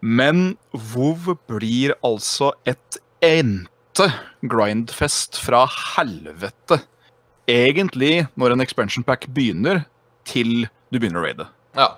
Men 0.00 0.56
WoW 0.94 1.34
blir 1.48 1.96
altså 2.06 2.52
et 2.68 3.00
endte 3.24 4.10
grindfest 4.46 5.40
fra 5.42 5.64
helvete. 5.96 6.82
Egentlig 7.50 8.26
når 8.38 8.54
en 8.54 8.64
expansion 8.64 9.06
pack 9.06 9.26
begynner, 9.34 9.84
til 10.26 10.66
du 10.90 10.98
begynner 10.98 11.22
å 11.22 11.26
raide. 11.26 11.46
Ja. 11.78 11.88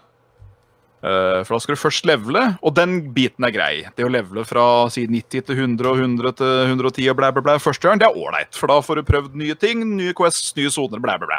Uh, 0.99 1.44
for 1.46 1.55
da 1.55 1.62
skal 1.62 1.76
du 1.76 1.80
først 1.80 2.07
levele, 2.11 2.40
og 2.59 2.74
den 2.74 2.96
biten 3.14 3.46
er 3.46 3.53
grei. 3.55 3.72
Det 3.94 4.03
å 4.03 4.11
levele 4.11 4.42
fra 4.49 4.64
si 4.90 5.05
90 5.07 5.44
til 5.46 5.61
100 5.62 5.90
og 5.92 6.01
100 6.03 6.38
til 6.40 6.55
110 6.74 7.11
og 7.12 7.18
blæ, 7.20 7.30
blæ, 7.36 7.44
blæ 7.46 7.55
første 7.62 7.86
gang, 7.86 8.01
det 8.03 8.09
er 8.09 8.18
ålreit. 8.18 8.59
For 8.59 8.70
da 8.70 8.80
får 8.82 8.99
du 8.99 9.11
prøvd 9.11 9.36
nye 9.38 9.55
ting, 9.62 9.84
nye 9.94 10.16
quests, 10.18 10.51
nye 10.59 10.72
soner, 10.74 11.03
blæ, 11.03 11.14
blæ, 11.22 11.30
blæ. 11.30 11.38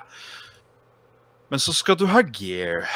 Men 1.51 1.59
så 1.59 1.75
skal 1.75 1.97
du 1.99 2.07
ha 2.07 2.23
gear. 2.23 2.87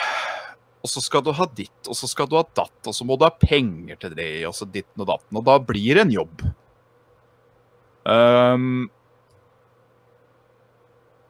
Og 0.83 0.91
så 0.91 1.03
skal 1.03 1.23
du 1.23 1.31
ha 1.35 1.47
ditt, 1.55 1.87
og 1.87 1.95
så 1.95 2.07
skal 2.11 2.27
du 2.27 2.35
ha 2.35 2.43
datt, 2.43 2.79
og 2.83 2.95
så 2.95 3.05
må 3.07 3.15
du 3.15 3.23
ha 3.23 3.31
penger 3.31 3.99
til 4.01 4.15
det, 4.17 4.31
og 4.47 4.55
så 4.55 4.67
ditten 4.67 5.03
og 5.03 5.07
datten. 5.13 5.39
Og 5.39 5.45
da 5.47 5.55
blir 5.63 5.95
det 5.95 6.03
en 6.03 6.11
jobb. 6.11 6.43
Um, 8.03 8.89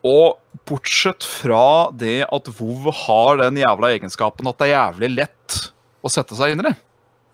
og 0.04 0.40
bortsett 0.68 1.24
fra 1.24 1.90
det 1.96 2.26
at 2.28 2.50
WoW 2.58 2.90
har 3.06 3.40
den 3.40 3.62
jævla 3.62 3.94
egenskapen 3.96 4.48
at 4.50 4.60
det 4.60 4.68
er 4.68 4.76
jævlig 4.76 5.10
lett 5.16 5.60
å 6.04 6.12
sette 6.12 6.36
seg 6.36 6.54
inn 6.54 6.64
i 6.64 6.68
det. 6.68 6.74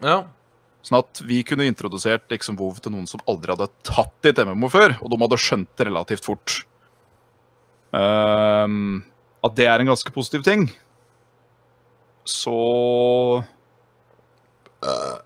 Ja. 0.06 0.20
Sånn 0.86 1.02
at 1.02 1.22
vi 1.26 1.42
kunne 1.44 1.68
introdusert 1.68 2.30
liksom 2.32 2.58
WoW 2.60 2.78
til 2.80 2.94
noen 2.94 3.10
som 3.10 3.24
aldri 3.30 3.56
hadde 3.56 3.72
tatt 3.88 4.26
i 4.26 4.32
et 4.32 4.42
MMO 4.46 4.70
før, 4.72 4.96
og 5.02 5.12
de 5.12 5.20
hadde 5.26 5.42
skjønt 5.42 5.72
det 5.80 5.90
relativt 5.90 6.30
fort. 6.30 6.60
Um, 7.90 9.02
at 9.42 9.58
det 9.58 9.66
er 9.66 9.82
en 9.82 9.90
ganske 9.90 10.14
positiv 10.14 10.46
ting. 10.46 10.68
Så 12.30 12.54
uh, 14.86 15.18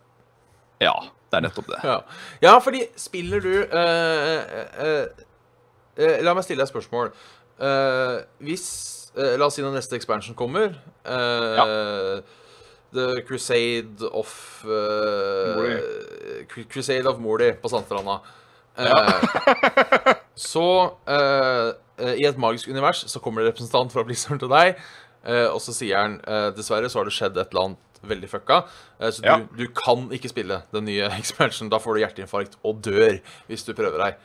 Ja, 0.79 0.95
det 1.27 1.37
er 1.37 1.45
nettopp 1.45 1.69
det. 1.73 1.81
Ja, 1.83 1.99
ja 2.45 2.55
fordi 2.63 2.85
spiller 2.99 3.43
du 3.43 3.53
uh, 3.67 4.39
uh, 4.79 5.23
la 5.97 6.33
meg 6.33 6.45
stille 6.45 6.61
deg 6.61 6.67
et 6.67 6.73
spørsmål. 6.73 7.11
Eh, 7.61 8.21
hvis 8.41 8.65
eh, 9.13 9.35
La 9.37 9.45
oss 9.45 9.59
si 9.59 9.63
når 9.63 9.75
neste 9.75 9.97
expansion 9.97 10.33
kommer 10.37 10.71
eh, 10.73 11.59
ja. 11.59 11.65
The 12.93 13.23
Crusade 13.25 14.05
of 14.13 14.29
uh, 14.69 16.43
Crusade 16.69 17.09
of 17.09 17.17
Morley 17.17 17.55
på 17.57 17.71
Sandstranda. 17.71 18.19
Ja. 18.77 18.99
så 20.37 20.65
i 21.97 22.27
et 22.27 22.37
magisk 22.37 22.69
univers 22.69 23.01
så 23.09 23.17
kommer 23.17 23.41
det 23.41 23.55
representant 23.55 23.89
fra 23.95 24.03
Blizzard 24.05 24.43
til 24.43 24.51
deg, 24.53 24.77
og 25.25 25.57
så 25.65 25.73
sier 25.73 26.03
han 26.03 26.19
dessverre 26.53 26.85
så 26.85 27.01
har 27.01 27.09
det 27.09 27.15
skjedd 27.17 27.41
et 27.41 27.49
eller 27.49 27.71
annet 27.71 28.05
veldig 28.13 28.29
fucka. 28.29 28.59
så 29.09 29.25
ja. 29.25 29.39
du, 29.41 29.49
du, 29.63 29.65
kan 29.73 30.05
ikke 30.13 30.29
spille 30.29 30.61
den 30.69 30.85
nye 30.91 31.09
expansion. 31.23 31.73
Da 31.73 31.81
får 31.81 31.97
du 31.97 32.03
hjerteinfarkt 32.05 32.61
og 32.61 32.85
dør 32.85 33.17
hvis 33.49 33.65
du 33.65 33.73
prøver 33.73 34.05
deg. 34.05 34.21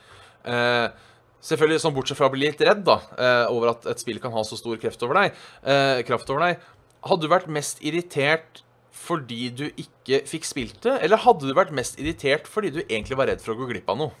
Selvfølgelig 1.39 1.79
sånn 1.79 1.95
bortsett 1.95 2.19
fra 2.19 2.27
å 2.27 2.33
bli 2.33 2.43
litt 2.43 2.61
redd 2.67 2.81
da, 2.87 2.97
eh, 3.15 3.45
over 3.51 3.71
at 3.71 3.85
et 3.87 4.01
spill 4.01 4.19
kan 4.19 4.33
ha 4.35 4.43
så 4.43 4.57
stor 4.59 4.79
kraft 4.81 5.03
over 5.07 5.21
deg. 5.21 5.37
Eh, 5.63 6.01
kraft 6.03 6.29
over 6.29 6.43
deg. 6.43 6.65
Hadde 7.07 7.23
du 7.23 7.31
vært 7.31 7.47
mest 7.47 7.79
irritert 7.79 8.63
fordi 8.91 9.49
du 9.55 9.69
ikke 9.79 10.25
fikk 10.27 10.43
spilt 10.43 10.81
det, 10.83 10.97
eller 11.05 11.21
hadde 11.23 11.47
du 11.47 11.53
vært 11.55 11.71
mest 11.71 11.99
irritert 12.01 12.49
fordi 12.49 12.73
du 12.75 12.81
egentlig 12.81 13.15
var 13.15 13.29
redd 13.31 13.39
for 13.39 13.53
å 13.53 13.61
gå 13.61 13.69
glipp 13.71 13.87
av 13.89 14.01
noe? 14.01 14.11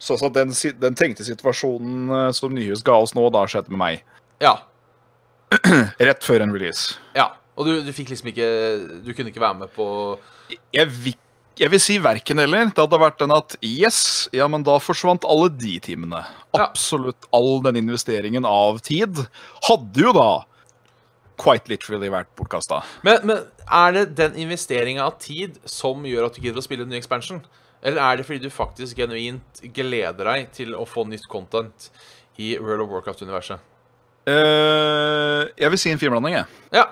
Sånn 0.00 0.20
at 0.28 0.36
den, 0.36 0.52
den, 0.80 0.96
tenkte 0.96 1.24
situasjonen 1.24 2.12
eh, 2.12 2.30
som 2.36 2.52
Nyhus 2.52 2.84
ga 2.84 2.98
oss 3.00 3.14
nå, 3.16 3.24
da 3.32 3.46
skjedde 3.48 3.72
med 3.72 3.80
meg. 3.80 4.20
Ja. 4.42 4.58
Rett 6.10 6.24
før 6.24 6.44
en 6.44 6.52
release. 6.52 6.98
Ja. 7.16 7.30
Og 7.56 7.66
du, 7.68 7.72
du 7.84 7.90
fikk 7.92 8.12
liksom 8.12 8.30
ikke 8.30 8.46
Du 9.04 9.10
kunne 9.12 9.32
ikke 9.32 9.42
være 9.42 9.58
med 9.58 9.72
på 9.74 9.84
Jeg 10.72 10.86
vil 11.02 11.16
jeg 11.58 11.72
vil 11.72 11.82
si 11.82 11.96
verken 12.00 12.40
eller. 12.40 12.70
Det 12.70 12.82
hadde 12.82 13.00
vært 13.00 13.18
den 13.20 13.34
at 13.34 13.56
yes, 13.64 14.28
ja, 14.36 14.46
men 14.50 14.64
da 14.66 14.78
forsvant 14.82 15.26
alle 15.28 15.50
de 15.52 15.76
timene. 15.82 16.22
Absolutt 16.56 17.28
all 17.36 17.60
den 17.66 17.82
investeringen 17.82 18.46
av 18.48 18.80
tid 18.84 19.22
hadde 19.68 20.06
jo 20.06 20.14
da 20.16 20.30
quite 21.40 21.72
literally 21.72 22.10
vært 22.12 22.30
bortkasta. 22.36 22.82
Men, 23.06 23.24
men, 23.28 23.42
er 23.70 23.94
det 23.96 24.04
den 24.18 24.36
investeringa 24.42 25.06
av 25.06 25.16
tid 25.22 25.56
som 25.68 26.04
gjør 26.06 26.28
at 26.28 26.36
du 26.36 26.44
gidder 26.44 26.60
å 26.60 26.64
spille 26.64 26.84
en 26.84 26.92
ny 26.92 26.98
expansion? 27.00 27.40
Eller 27.80 28.02
er 28.04 28.18
det 28.18 28.26
fordi 28.28 28.44
du 28.44 28.52
faktisk 28.52 28.98
genuint 29.00 29.62
gleder 29.72 30.28
deg 30.28 30.50
til 30.56 30.74
å 30.76 30.84
få 30.88 31.06
nytt 31.08 31.24
content 31.32 31.88
i 32.40 32.54
World 32.60 32.84
of 32.84 32.92
Warcraft-universet? 32.92 33.62
Uh, 34.28 35.48
jeg 35.56 35.72
vil 35.72 35.80
si 35.80 35.92
en 35.92 36.00
firblanding, 36.00 36.36
jeg. 36.42 36.60
Ja. 36.76 36.90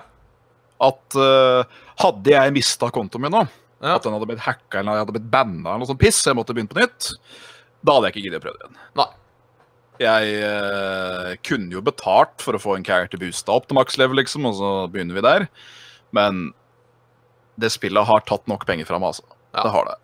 At 0.81 1.19
uh, 1.19 1.81
hadde 2.01 2.33
jeg 2.33 2.55
mista 2.55 2.89
kontoen 2.93 3.27
min 3.27 3.35
nå 3.37 3.45
ja. 3.79 3.95
At 3.95 4.03
den 4.03 4.15
hadde 4.15 4.27
blitt 4.27 4.43
hacka 4.43 4.81
eller 4.81 5.01
hadde 5.03 5.15
blitt 5.15 5.31
banna 5.31 5.71
eller 5.71 5.83
noe 5.83 5.89
sånt 5.89 6.01
piss. 6.01 6.19
Jeg 6.27 6.37
måtte 6.37 6.55
begynne 6.55 6.71
på 6.71 6.79
nytt. 6.81 7.13
Da 7.85 7.95
hadde 7.95 8.09
jeg 8.09 8.15
ikke 8.15 8.25
giddet 8.27 8.41
å 8.41 8.45
prøve 8.47 8.59
det 8.59 8.67
igjen. 8.67 8.81
Nei. 8.99 9.09
Jeg 9.99 10.35
eh, 10.47 11.31
kunne 11.43 11.75
jo 11.75 11.83
betalt 11.83 12.43
for 12.43 12.55
å 12.55 12.61
få 12.61 12.77
en 12.77 12.85
character 12.87 13.19
boosta 13.19 13.55
opp 13.55 13.67
til 13.67 13.75
maks 13.75 13.97
level, 13.99 14.19
liksom, 14.21 14.45
og 14.47 14.55
så 14.55 14.69
begynner 14.91 15.17
vi 15.17 15.23
der. 15.25 15.47
Men 16.15 16.49
det 17.59 17.71
spillet 17.73 18.07
har 18.07 18.23
tatt 18.27 18.47
nok 18.51 18.63
penger 18.67 18.87
fra 18.87 18.99
meg, 18.99 19.11
altså. 19.11 19.27
Ja. 19.55 19.65
Det 19.65 19.73
har 19.75 19.89
det. 19.89 19.97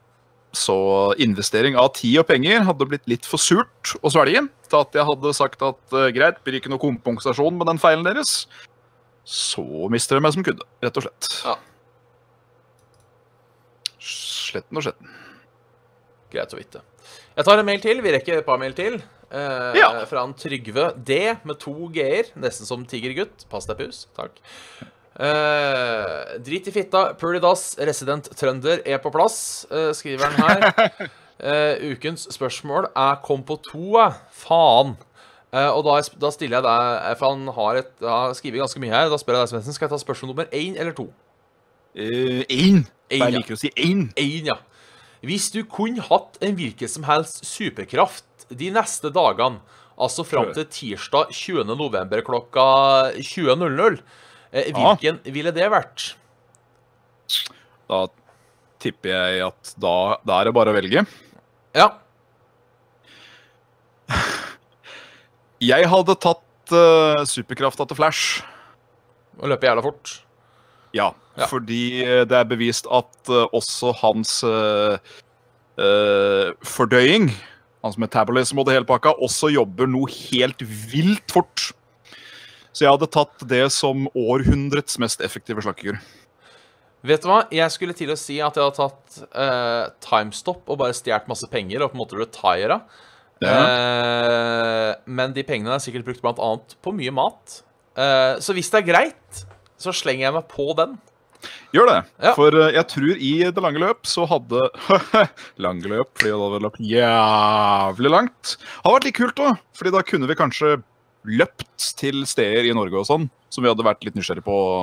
Så 0.55 0.77
investering 1.23 1.75
av 1.79 1.93
tid 1.95 2.21
og 2.21 2.27
penger 2.27 2.63
hadde 2.67 2.87
blitt 2.87 3.07
litt 3.11 3.27
for 3.27 3.39
surt 3.39 3.95
å 3.99 4.11
svelge 4.11 4.45
til 4.71 4.79
at 4.79 4.95
jeg 4.95 5.07
hadde 5.07 5.33
sagt 5.35 5.63
at 5.67 5.95
uh, 5.95 6.07
greit, 6.15 6.39
blir 6.47 6.57
ikke 6.59 6.71
noe 6.71 6.81
kompensasjon 6.81 7.59
med 7.59 7.67
den 7.69 7.79
feilen 7.79 8.07
deres. 8.07 8.45
Så 9.27 9.63
mister 9.91 10.15
de 10.15 10.23
meg 10.23 10.35
som 10.35 10.45
kunde, 10.47 10.63
rett 10.83 10.99
og 10.99 11.07
slett. 11.07 11.31
Ja 11.43 11.57
sletten 14.05 14.79
og 14.79 14.85
sletten. 14.85 15.11
Greit 16.33 16.53
å 16.53 16.59
vite. 16.59 16.81
Jeg 17.35 17.47
tar 17.47 17.61
en 17.61 17.67
mail 17.67 17.83
til. 17.83 18.01
Vi 18.05 18.13
rekker 18.15 18.39
et 18.39 18.47
par 18.47 18.59
mail 18.61 18.75
til. 18.77 18.99
Eh, 19.31 19.77
ja. 19.79 19.89
Fra 20.09 20.23
en 20.25 20.35
Trygve 20.37 20.91
D 20.95 21.19
med 21.43 21.59
to 21.61 21.89
g-er. 21.93 22.31
Nesten 22.39 22.67
som 22.67 22.85
tigergutt. 22.89 23.47
Pass 23.51 23.67
deg, 23.69 23.81
pus. 23.81 24.05
Takk. 24.17 24.39
Eh, 25.15 26.39
drit 26.43 26.67
i 26.67 26.73
fitta. 26.75 27.07
Pulidas, 27.19 27.73
resident 27.79 28.29
trønder, 28.35 28.81
er 28.85 28.99
på 29.03 29.11
plass, 29.13 29.65
eh, 29.71 29.91
skriver 29.95 30.31
han 30.31 30.41
her. 30.43 31.11
Eh, 31.35 31.91
ukens 31.91 32.29
spørsmål 32.31 32.85
er 32.95 33.17
kom 33.19 33.41
på 33.43 33.57
to, 33.59 33.99
faen. 34.31 34.93
Eh, 35.51 35.67
og 35.67 35.81
da, 35.83 35.97
da, 36.15 36.29
stiller 36.31 36.61
jeg 36.61 36.63
deg, 36.63 36.91
eh, 36.95 37.15
for 37.19 37.33
han 37.33 37.49
har, 37.57 37.79
et, 37.81 37.91
har 37.99 38.31
skrevet 38.37 38.63
ganske 38.63 38.79
mye 38.79 38.93
her. 38.93 39.09
Da 39.11 39.19
spør 39.19 39.35
jeg 39.35 39.43
deg, 39.43 39.51
Svendsen, 39.51 39.75
skal 39.75 39.89
jeg 39.89 39.91
ta 39.91 39.99
spørsmål 39.99 40.31
nummer 40.31 40.47
én 40.55 40.79
eller 40.79 40.95
to? 40.95 41.09
Én. 41.95 42.85
Ein, 43.11 43.21
jeg 43.21 43.35
liker 43.37 43.55
å 43.55 43.59
si 43.59 43.71
én. 43.77 44.07
Én, 44.17 44.49
ja. 44.49 44.57
Hvis 45.25 45.49
du 45.53 45.61
kunne 45.69 46.03
hatt 46.05 46.37
en 46.43 46.57
hvilken 46.57 46.89
som 46.89 47.05
helst 47.07 47.43
superkraft 47.47 48.47
de 48.49 48.69
neste 48.73 49.09
dagene, 49.13 49.61
altså 49.95 50.25
fram 50.27 50.51
til 50.53 50.67
tirsdag 50.69 51.31
20. 51.33 51.71
november 51.77 52.21
klokka 52.25 52.65
20.00, 53.15 54.01
eh, 54.51 54.71
hvilken 54.75 55.21
ja. 55.21 55.33
ville 55.37 55.53
det 55.55 55.69
vært? 55.73 56.11
Da 57.89 58.05
tipper 58.81 59.13
jeg 59.13 59.45
at 59.47 59.75
da, 59.81 59.95
da 60.25 60.39
er 60.39 60.49
det 60.49 60.55
bare 60.57 60.73
å 60.73 60.77
velge. 60.77 61.05
Ja. 61.75 61.89
Jeg 65.63 65.87
hadde 65.89 66.17
tatt 66.21 66.75
uh, 66.75 67.23
superkrafta 67.25 67.87
til 67.89 67.97
Flash. 67.97 68.43
Og 69.41 69.49
løpe 69.51 69.67
jævla 69.67 69.83
fort? 69.85 70.19
Ja. 70.95 71.11
Ja. 71.35 71.49
Fordi 71.51 71.83
eh, 72.05 72.23
det 72.23 72.37
er 72.39 72.47
bevist 72.47 72.87
at 72.87 73.11
uh, 73.27 73.43
også 73.51 73.91
hans 73.99 74.37
uh, 74.47 74.95
uh, 75.75 76.51
fordøying, 76.63 77.27
hans 77.83 77.97
metabolism 77.99 78.61
og 78.61 78.69
det 78.69 78.77
hele 78.77 78.87
pakka, 78.87 79.17
også 79.19 79.51
jobber 79.51 79.89
noe 79.91 80.07
helt 80.07 80.63
vilt 80.63 81.35
fort. 81.35 81.73
Så 82.75 82.85
jeg 82.85 82.91
hadde 82.91 83.11
tatt 83.11 83.43
det 83.51 83.65
som 83.75 84.07
århundrets 84.15 84.97
mest 84.99 85.23
effektive 85.23 85.63
slakkekur. 85.63 85.99
Vet 87.05 87.21
du 87.21 87.29
hva? 87.29 87.43
Jeg 87.53 87.71
skulle 87.73 87.95
til 87.95 88.09
å 88.11 88.17
si 88.17 88.39
at 88.41 88.55
jeg 88.55 88.65
hadde 88.65 88.79
tatt 88.79 89.19
uh, 89.35 89.91
timestop 90.03 90.71
og 90.71 90.79
bare 90.81 90.95
stjålet 90.95 91.29
masse 91.29 91.47
penger 91.51 91.83
og 91.83 91.91
på 91.91 91.99
en 91.99 92.01
måte 92.01 92.17
retira. 92.19 92.79
Ja. 93.43 93.59
Uh, 93.59 94.91
men 95.05 95.35
de 95.35 95.43
pengene 95.45 95.75
er 95.75 95.83
sikkert 95.83 96.07
brukt 96.07 96.23
blant 96.23 96.41
annet 96.41 96.77
på 96.81 96.95
mye 96.95 97.13
mat. 97.15 97.59
Uh, 97.95 98.41
så 98.43 98.55
hvis 98.55 98.71
det 98.73 98.81
er 98.81 98.89
greit, 98.89 99.43
så 99.81 99.93
slenger 99.95 100.27
jeg 100.29 100.35
meg 100.37 100.47
på 100.51 100.69
den. 100.77 100.95
Gjør 101.75 101.89
det. 101.91 101.97
Ja. 102.23 102.31
For 102.37 102.55
eh, 102.57 102.71
jeg 102.77 102.87
tror 102.89 103.19
i 103.27 103.31
det 103.53 103.61
lange 103.63 103.81
løp 103.83 104.07
så 104.09 104.25
hadde 104.29 104.63
Lange 105.65 105.91
løp, 105.91 106.09
fordi 106.17 106.31
det 106.31 106.39
hadde 106.41 106.61
løpt 106.63 106.81
jævlig 106.89 108.11
langt. 108.13 108.55
Hadde 108.81 108.95
vært 108.95 109.07
litt 109.09 109.17
kult 109.19 109.41
òg, 109.45 109.59
fordi 109.77 109.93
da 109.93 110.01
kunne 110.07 110.29
vi 110.31 110.37
kanskje 110.39 110.71
løpt 111.25 111.89
til 111.99 112.23
steder 112.29 112.67
i 112.69 112.73
Norge 112.77 112.99
og 113.01 113.07
sånn, 113.09 113.27
som 113.53 113.65
vi 113.65 113.69
hadde 113.71 113.85
vært 113.85 114.03
litt 114.05 114.17
nysgjerrig 114.17 114.45
på 114.45 114.55
å 114.55 114.75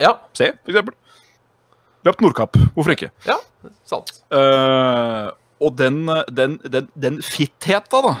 Ja, 0.00 0.14
se, 0.36 0.50
eksempel. 0.68 0.94
Løpt 2.06 2.22
Nordkapp. 2.24 2.56
Hvorfor 2.76 2.92
ikke? 2.94 3.10
ja, 3.26 3.36
sant. 3.88 4.12
Uh, 4.30 5.32
og 5.64 5.72
den, 5.78 6.02
den, 6.36 6.58
den, 6.68 6.88
den 6.94 7.16
fittheta, 7.24 8.02
da, 8.04 8.12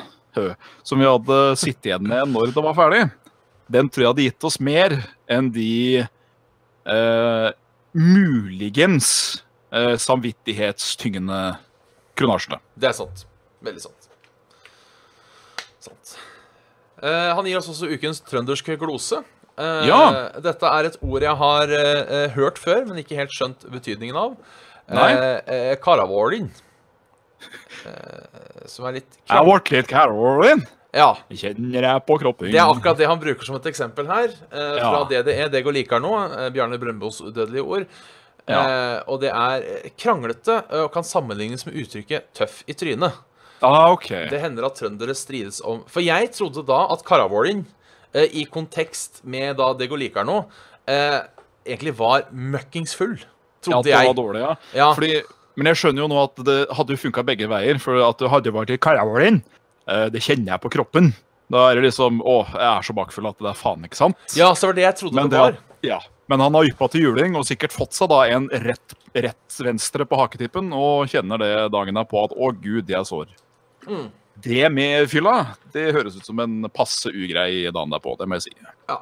som 0.86 1.00
vi 1.00 1.06
hadde 1.08 1.36
sittet 1.60 1.90
igjen 1.90 2.08
med 2.08 2.32
når 2.32 2.54
det 2.56 2.64
var 2.64 2.76
ferdig, 2.76 3.02
den 3.72 3.88
tror 3.90 4.02
jeg 4.04 4.10
hadde 4.12 4.26
gitt 4.28 4.44
oss 4.46 4.58
mer 4.62 4.94
enn 5.32 5.48
de 5.54 6.04
eh, 6.04 7.48
muligens 7.96 9.08
eh, 9.74 9.94
samvittighetstyngende 10.00 11.40
kronasjene. 12.18 12.60
Det 12.78 12.90
er 12.90 12.96
sant. 12.96 13.24
Veldig 13.66 13.82
sant. 13.88 14.10
Sant. 15.86 16.14
Eh, 17.02 17.32
han 17.36 17.48
gir 17.48 17.58
oss 17.60 17.70
også 17.72 17.90
ukens 17.92 18.22
trønderske 18.26 18.76
glose. 18.80 19.22
Eh, 19.56 19.82
Ja. 19.88 20.30
Dette 20.44 20.68
er 20.68 20.90
et 20.90 20.98
ord 21.02 21.22
jeg 21.24 21.36
har 21.42 21.72
eh, 21.80 22.28
hørt 22.36 22.58
før, 22.60 22.84
men 22.86 23.02
ikke 23.02 23.18
helt 23.18 23.34
skjønt 23.34 23.66
betydningen 23.72 24.16
av. 24.20 24.36
Nei. 24.92 25.10
Eh, 25.12 25.40
eh, 25.72 25.74
Karavålin. 25.82 26.50
Som 28.66 28.86
er 28.88 28.96
litt 28.98 29.18
Jeg 29.28 29.44
ble 29.46 29.76
litt 29.76 29.88
Caroline. 29.90 30.64
Ja. 30.94 31.16
Jeg 31.32 31.38
kjenner 31.42 31.82
jeg 31.88 32.04
på 32.06 32.18
kroppen. 32.22 32.50
Det 32.52 32.60
er 32.60 32.70
akkurat 32.70 32.98
det 33.00 33.08
han 33.10 33.20
bruker 33.20 33.44
som 33.48 33.56
et 33.58 33.66
eksempel 33.70 34.06
her. 34.06 34.28
Eh, 34.50 34.76
fra 34.78 35.00
Ja. 35.00 35.04
DDE, 35.10 35.48
det 35.52 35.64
går 35.64 35.72
likere 35.72 36.00
nå. 36.00 36.12
Eh, 36.38 36.50
Bjarne 36.50 36.78
Brøndbos 36.78 37.20
udødelige 37.20 37.62
ord. 37.64 37.86
Ja. 38.46 38.60
Eh, 38.60 39.02
og 39.10 39.20
det 39.20 39.30
er 39.34 39.90
kranglete 39.98 40.62
eh, 40.70 40.84
og 40.84 40.92
kan 40.94 41.02
sammenlignes 41.04 41.66
med 41.66 41.74
uttrykket 41.74 42.30
'tøff 42.32 42.62
i 42.66 42.72
trynet'. 42.72 43.12
Ah, 43.62 43.90
okay. 43.90 44.28
Det 44.28 44.40
hender 44.40 44.66
at 44.66 44.76
trøndere 44.76 45.14
strides 45.16 45.62
om 45.64 45.82
For 45.88 46.00
jeg 46.04 46.30
trodde 46.32 46.64
da 46.66 46.86
at 46.92 47.02
Karavålin, 47.04 47.64
eh, 48.14 48.28
i 48.32 48.44
kontekst 48.44 49.24
med 49.24 49.56
da 49.56 49.72
det 49.72 49.88
går 49.88 49.98
likere 49.98 50.24
nå, 50.24 50.44
eh, 50.86 51.20
egentlig 51.66 51.96
var 51.98 52.26
møkkingsfull. 52.32 53.18
Ja, 53.18 53.26
Trodde 53.62 53.78
at 53.78 53.84
det 53.84 54.06
var 54.06 54.14
dårlig, 54.14 54.40
ja. 54.40 54.54
Ja. 54.74 54.92
Fordi, 54.94 55.22
men 55.56 55.66
jeg 55.66 55.76
skjønner 55.80 56.04
jo 56.04 56.08
nå 56.08 56.22
at 56.22 56.44
det 56.44 56.58
hadde 56.76 56.96
funka 57.00 57.24
begge 57.26 57.48
veier. 57.48 57.80
For 57.82 57.98
at 58.08 58.18
det 58.18 58.30
hadde 58.30 58.52
vært 58.54 58.70
i 58.70 58.78
eh, 58.78 59.40
det 59.86 60.22
kjenner 60.24 60.56
jeg 60.56 60.62
på 60.64 60.70
kroppen. 60.74 61.12
Da 61.52 61.68
er 61.70 61.78
det 61.78 61.86
liksom 61.86 62.18
Å, 62.26 62.40
jeg 62.50 62.66
er 62.66 62.86
så 62.88 62.94
bakfull 62.96 63.28
at 63.30 63.38
det 63.38 63.52
er 63.52 63.58
faen 63.58 63.86
ikke 63.86 63.98
sant. 63.98 64.18
Ja, 64.34 64.48
så 64.58 64.70
var 64.70 64.78
det 64.78 64.82
jeg 64.82 64.98
trodde 64.98 65.14
Men, 65.20 65.30
det 65.30 65.36
det, 65.36 65.44
var. 65.44 65.58
ja. 65.86 66.00
Men 66.26 66.42
han 66.42 66.58
har 66.58 66.66
yppa 66.66 66.88
til 66.90 67.04
juling 67.06 67.36
og 67.38 67.46
sikkert 67.46 67.74
fått 67.74 67.94
seg 67.94 68.10
da 68.10 68.24
en 68.34 68.48
rett, 68.66 68.94
rett 69.14 69.58
venstre 69.62 70.06
på 70.10 70.18
haketippen 70.18 70.72
og 70.74 71.06
kjenner 71.12 71.38
det 71.38 71.50
dagen 71.74 72.00
er 72.00 72.08
på 72.10 72.24
at 72.24 72.34
å 72.34 72.50
gud, 72.50 72.90
jeg 72.90 72.98
er 72.98 73.06
sår. 73.06 73.30
Mm. 73.86 74.08
Det 74.42 74.64
med 74.74 75.06
fylla, 75.08 75.36
det 75.72 75.92
høres 75.94 76.18
ut 76.18 76.26
som 76.26 76.42
en 76.42 76.66
passe 76.74 77.08
ugrei 77.14 77.68
dagen 77.70 77.94
derpå, 77.94 78.16
det 78.18 78.26
må 78.26 78.40
jeg 78.40 78.48
si. 78.48 78.56
Ja. 78.90 78.98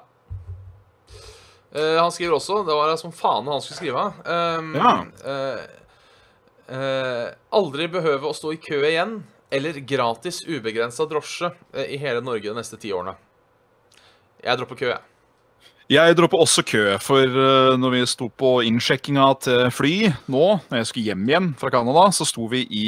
Uh, 1.75 1.97
han 1.99 2.13
skriver 2.15 2.37
også 2.37 2.61
Det 2.63 2.75
var 2.77 2.93
som 3.01 3.11
faen 3.11 3.49
han 3.51 3.63
skulle 3.65 3.81
skrive. 3.81 4.05
Um, 4.29 4.75
Ja. 4.77 4.93
Uh, 5.25 5.65
uh, 6.71 7.27
aldri 7.57 7.89
behøve 7.91 8.29
å 8.29 8.37
stå 8.37 8.53
i 8.55 8.61
kø 8.63 8.85
igjen, 8.85 9.23
eller 9.55 9.79
gratis 9.87 10.43
ubegrensa 10.49 11.07
drosje 11.09 11.53
eh, 11.75 11.95
i 11.95 11.99
hele 12.01 12.23
Norge 12.25 12.49
de 12.49 12.57
neste 12.57 12.79
ti 12.81 12.93
årene. 12.95 13.15
Jeg 14.45 14.61
dropper 14.61 14.81
kø, 14.81 14.89
jeg. 14.93 15.03
Jeg 15.93 16.17
dropper 16.17 16.41
også 16.41 16.65
kø, 16.65 16.83
for 17.05 17.23
eh, 17.29 17.75
når 17.77 17.93
vi 17.93 18.05
sto 18.09 18.31
på 18.33 18.57
innsjekkinga 18.65 19.27
til 19.45 19.67
fly 19.75 19.95
nå, 20.33 20.45
når 20.71 20.81
jeg 20.81 20.91
skulle 20.91 21.11
hjem 21.11 21.27
igjen 21.29 21.51
fra 21.61 21.73
Canada, 21.75 22.07
så 22.17 22.27
sto 22.29 22.49
vi 22.51 22.65
i, 22.73 22.87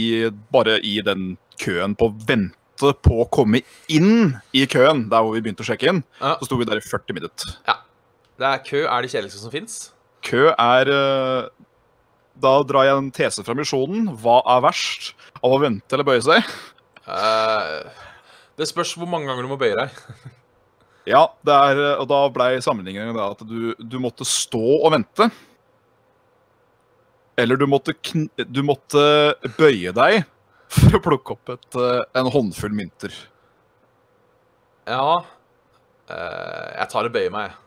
bare 0.53 0.79
i 0.81 0.99
den 1.05 1.35
køen 1.61 1.97
på 1.97 2.09
å 2.09 2.15
vente 2.29 2.93
på 3.05 3.21
å 3.23 3.29
komme 3.33 3.63
inn 3.93 4.33
i 4.57 4.65
køen, 4.69 5.07
der 5.13 5.25
hvor 5.25 5.37
vi 5.37 5.43
begynte 5.45 5.65
å 5.65 5.69
sjekke 5.69 5.93
inn. 5.93 6.03
Ja. 6.21 6.35
Så 6.41 6.49
sto 6.49 6.59
vi 6.61 6.69
der 6.69 6.81
i 6.81 6.85
40 6.85 7.17
minutter. 7.17 7.53
Ja. 7.69 7.81
Det 8.37 8.49
er 8.49 8.65
kø 8.65 8.83
er 8.85 9.05
det 9.05 9.13
kjedeligste 9.13 9.41
som 9.41 9.53
fins. 9.53 9.77
Kø 10.27 10.51
er 10.53 10.91
eh, 10.93 11.47
Da 12.43 12.53
drar 12.69 12.85
jeg 12.89 13.01
en 13.01 13.13
tese 13.15 13.45
fra 13.47 13.57
misjonen. 13.57 14.11
Hva 14.21 14.41
er 14.57 14.65
verst 14.67 15.15
av 15.41 15.55
å 15.57 15.61
vente 15.63 15.97
eller 15.97 16.07
bøye 16.09 16.25
seg? 16.25 16.51
Uh, 17.07 17.87
det 18.59 18.69
spørs 18.69 18.97
hvor 18.99 19.09
mange 19.09 19.31
ganger 19.31 19.47
du 19.47 19.53
må 19.53 19.61
bøye 19.61 19.79
deg. 19.79 20.03
Ja, 21.07 21.21
det 21.47 21.55
er, 21.55 21.81
og 22.01 22.09
da 22.11 22.17
blei 22.35 22.57
sammenligningen 22.59 23.15
at 23.23 23.43
du, 23.47 23.77
du 23.79 23.93
måtte 24.03 24.27
stå 24.27 24.59
og 24.59 24.89
vente. 24.91 25.29
Eller 27.39 27.61
du 27.61 27.67
måtte, 27.71 27.95
kn 27.95 28.25
du 28.35 28.59
måtte 28.67 29.05
bøye 29.55 29.93
deg 29.95 30.25
for 30.73 30.99
å 30.99 31.03
plukke 31.05 31.37
opp 31.37 31.53
et, 31.55 31.79
eh, 31.79 32.01
en 32.19 32.31
håndfull 32.35 32.75
mynter. 32.75 33.15
Ja 34.87 35.05
uh, 36.11 36.67
Jeg 36.75 36.91
tar 36.91 37.07
og 37.07 37.15
bøyer 37.15 37.31
meg, 37.35 37.53
jeg. 37.53 37.66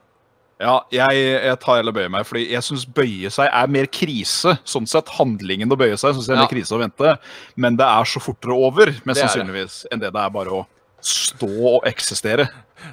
Ja, 0.59 0.73
jeg, 0.91 1.19
jeg 1.45 1.59
tar 1.63 1.77
heller 1.79 1.93
bøye 1.95 2.09
meg, 2.11 2.25
fordi 2.27 2.49
jeg 2.51 2.65
syns 2.67 2.81
bøye 2.83 3.29
seg 3.31 3.47
er 3.47 3.69
mer 3.71 3.87
krise. 3.95 4.57
Sånn 4.67 4.87
sett, 4.91 5.07
handlingen 5.15 5.71
å 5.71 5.77
bøye 5.79 5.95
seg 5.95 6.17
synes 6.17 6.27
jeg 6.27 6.35
er 6.35 6.41
Ja. 6.41 6.47
mer 6.47 6.51
krise 6.51 6.75
å 6.75 6.81
vente. 6.81 7.13
Men 7.55 7.77
det 7.79 7.87
er 7.87 8.09
så 8.11 8.19
fortere 8.23 8.57
over, 8.57 8.91
mest 9.07 9.23
sannsynligvis, 9.23 9.85
enn 9.91 10.03
det 10.03 10.11
det 10.15 10.19
er 10.25 10.33
bare 10.35 10.57
å 10.57 10.65
stå 10.99 11.47
og 11.77 11.87
eksistere. 11.87 12.49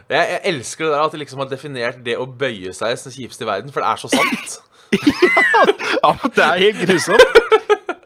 jeg. 0.08 0.28
Jeg 0.30 0.40
elsker 0.52 0.86
det 0.86 0.92
der 0.94 1.02
at 1.08 1.16
de 1.16 1.18
liksom 1.24 1.42
har 1.42 1.50
definert 1.50 1.98
det 2.06 2.14
å 2.16 2.26
bøye 2.26 2.70
seg 2.74 2.94
som 2.98 3.10
det 3.10 3.18
kjipeste 3.18 3.42
i 3.42 3.50
verden, 3.50 3.74
for 3.74 3.82
det 3.82 3.90
er 3.90 3.96
så 4.04 4.12
sant. 4.14 4.60
Ja, 6.04 6.12
men 6.14 6.30
det 6.36 6.44
er 6.44 6.60
helt 6.62 6.86
grusomt. 6.86 7.98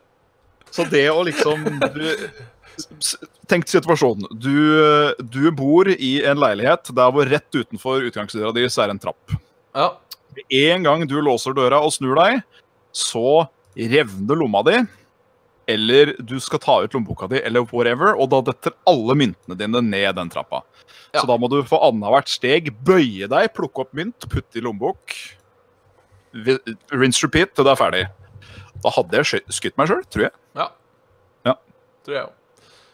Så 0.72 0.86
det 0.88 1.04
å 1.12 1.20
liksom 1.26 1.66
du, 1.92 2.06
Tenk 3.50 3.66
situasjonen. 3.68 4.24
Du, 4.40 5.12
du 5.20 5.50
bor 5.52 5.90
i 5.90 6.22
en 6.24 6.40
leilighet 6.40 6.92
der 6.96 7.12
hvor 7.12 7.28
rett 7.28 7.52
utenfor 7.52 8.06
utgangsdøra 8.08 8.54
di 8.56 8.64
er 8.64 8.92
en 8.94 9.02
trapp. 9.02 9.34
Ja. 9.77 9.93
En 10.49 10.87
gang 10.87 11.05
du 11.11 11.18
låser 11.23 11.55
døra 11.57 11.81
og 11.85 11.93
snur 11.95 12.18
deg, 12.18 12.41
så 12.97 13.47
revner 13.75 14.39
lomma 14.39 14.62
di. 14.66 14.79
Eller 15.71 16.16
du 16.18 16.37
skal 16.43 16.62
ta 16.62 16.79
ut 16.83 16.95
lommeboka 16.97 17.29
di, 17.31 17.39
eller 17.47 17.66
whatever, 17.71 18.16
og 18.18 18.31
da 18.33 18.41
detter 18.51 18.75
alle 18.91 19.14
myntene 19.18 19.59
dine 19.59 19.83
ned 19.87 20.16
den 20.18 20.33
trappa. 20.33 20.64
Ja. 21.12 21.21
Så 21.21 21.27
da 21.31 21.37
må 21.39 21.51
du 21.51 21.61
for 21.66 21.83
annethvert 21.87 22.31
steg 22.31 22.73
bøye 22.87 23.29
deg, 23.31 23.53
plukke 23.55 23.85
opp 23.85 23.95
mynt, 23.95 24.27
putte 24.31 24.59
i 24.59 24.64
lommebok. 24.64 25.14
Rinse 26.35 27.27
repeat 27.27 27.55
til 27.55 27.66
det 27.66 27.75
er 27.75 27.79
ferdig. 27.79 28.03
Da 28.81 28.93
hadde 28.95 29.21
jeg 29.21 29.47
skutt 29.53 29.79
meg 29.79 29.91
sjøl, 29.91 30.05
tror 30.11 30.29
jeg. 30.29 30.37
ja. 30.59 30.68
Ja. 31.47 31.57
Tror 32.07 32.16
jeg 32.16 32.27
òg. 32.29 32.37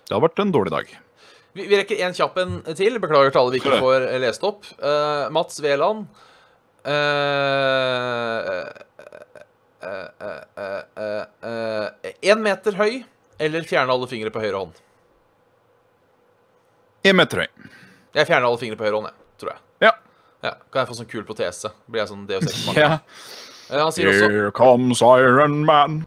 Det 0.07 0.15
har 0.15 0.23
vært 0.23 0.41
en 0.43 0.55
dårlig 0.55 0.73
dag. 0.73 0.91
Vi, 1.57 1.65
vi 1.67 1.79
rekker 1.81 2.01
en 2.07 2.15
kjapp 2.15 2.37
en 2.39 2.57
til. 2.79 2.99
Beklager 3.03 3.33
til 3.33 3.41
alle 3.41 3.55
vi 3.55 3.61
ikke 3.63 3.81
får 3.83 4.07
lest 4.23 4.45
opp. 4.47 4.69
Uh, 4.79 5.27
Mats 5.35 5.59
Veland. 5.65 6.07
Én 12.23 12.43
meter 12.43 12.77
høy 12.79 13.05
eller 13.39 13.67
fjerne 13.69 13.93
alle 13.93 14.09
fingre 14.11 14.33
på 14.33 14.41
høyre 14.43 14.61
hånd? 14.63 14.79
Én 17.07 17.17
meter 17.19 17.45
høy. 17.45 17.51
Jeg 18.17 18.27
fjerner 18.31 18.49
alle 18.49 18.59
fingre 18.61 18.79
på 18.81 18.87
høyre 18.87 18.97
hånd, 18.99 19.11
jeg, 19.11 19.19
tror 19.43 19.53
jeg. 19.53 19.61
Ja. 19.87 19.93
Ja, 20.47 20.53
Kan 20.73 20.81
jeg 20.83 20.89
få 20.91 20.97
sånn 20.99 21.11
kul 21.11 21.27
protese? 21.29 21.71
Blir 21.87 22.03
jeg 22.03 22.11
sånn 22.13 22.25
DO6-mann? 22.29 22.79
ja. 22.85 22.93
Eh, 23.69 23.81
Han 23.83 23.93
sier 23.95 24.11
også 24.11 24.31
Here 24.33 24.53
comes 24.57 25.03
Iron 25.05 25.61
Man. 25.69 26.01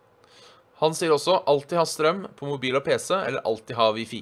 Han 0.79 0.95
sier 0.95 1.11
også 1.11 1.41
alltid 1.49 1.75
ha 1.79 1.85
strøm 1.87 2.23
på 2.39 2.47
mobil 2.47 2.77
og 2.79 2.85
PC, 2.85 3.11
eller 3.17 3.43
alltid 3.47 3.75
ha 3.75 3.89
wifi. 3.95 4.21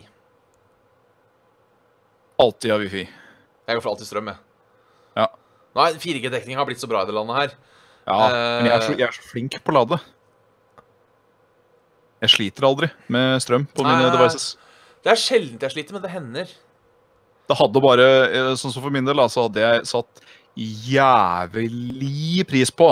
Alltid 2.42 2.74
ha 2.74 2.80
wifi. 2.82 3.04
Jeg 3.06 3.78
går 3.78 3.84
for 3.84 3.94
alltid 3.94 4.10
strøm, 4.10 4.32
jeg. 4.34 4.42
Nei, 5.78 5.92
4G-dekninga 6.02 6.58
har 6.62 6.66
blitt 6.70 6.82
så 6.82 6.90
bra 6.90 7.04
i 7.04 7.10
det 7.10 7.14
landet 7.16 7.38
her. 7.38 7.52
Ja, 8.08 8.18
men 8.32 8.70
jeg 8.70 8.74
er, 8.74 8.86
så, 8.86 8.94
jeg 8.98 9.08
er 9.08 9.16
så 9.18 9.26
flink 9.30 9.58
på 9.62 9.74
å 9.74 9.78
lade. 9.82 10.00
Jeg 12.24 12.32
sliter 12.34 12.66
aldri 12.66 12.88
med 13.14 13.44
strøm 13.44 13.68
på 13.78 13.84
mine 13.86 14.08
Nei. 14.08 14.14
devices. 14.16 14.56
Det 15.06 15.12
er 15.14 15.20
sjelden 15.22 15.60
jeg 15.62 15.76
sliter, 15.76 15.94
men 15.94 16.02
det 16.06 16.12
hender. 16.16 16.54
Det 17.48 17.58
hadde 17.60 17.84
bare, 17.84 18.08
eh, 18.32 18.50
sånn 18.60 18.74
som 18.74 18.82
for 18.84 18.92
min 18.92 19.06
del, 19.08 19.22
så 19.32 19.46
hadde 19.46 19.62
jeg 19.62 19.86
satt 19.92 20.24
jævlig 20.58 22.44
pris 22.50 22.72
på 22.74 22.90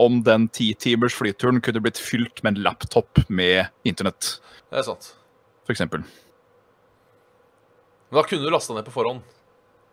om 0.00 0.22
den 0.24 0.46
ti 0.48 0.70
timers 0.80 1.16
flyturen 1.18 1.58
kunne 1.64 1.82
blitt 1.84 1.98
fylt 2.00 2.40
med 2.44 2.56
en 2.56 2.62
laptop 2.64 3.24
med 3.28 3.66
internett, 3.84 4.38
Det 4.70 4.78
er 4.78 4.86
sant. 4.86 5.10
for 5.66 5.74
eksempel. 5.74 6.00
Men 8.10 8.22
da 8.22 8.28
kunne 8.28 8.44
du 8.44 8.50
lasta 8.50 8.74
ned 8.74 8.84
på 8.86 8.92
forhånd. 8.94 9.20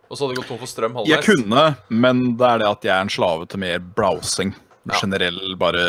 Og 0.10 0.18
så 0.18 0.26
hadde 0.26 0.34
det 0.34 0.39
gått 0.41 0.49
tom 0.49 0.57
for 0.62 0.70
strøm 0.70 0.95
Jeg 1.05 1.22
kunne, 1.26 1.64
men 1.93 2.22
det 2.39 2.47
er 2.47 2.62
det 2.64 2.70
at 2.70 2.86
jeg 2.88 2.93
er 2.95 3.05
en 3.05 3.12
slave 3.14 3.45
til 3.49 3.62
mer 3.62 3.78
browsing. 3.80 4.55
Ja. 4.89 4.97
Generell 5.03 5.38
bare 5.60 5.84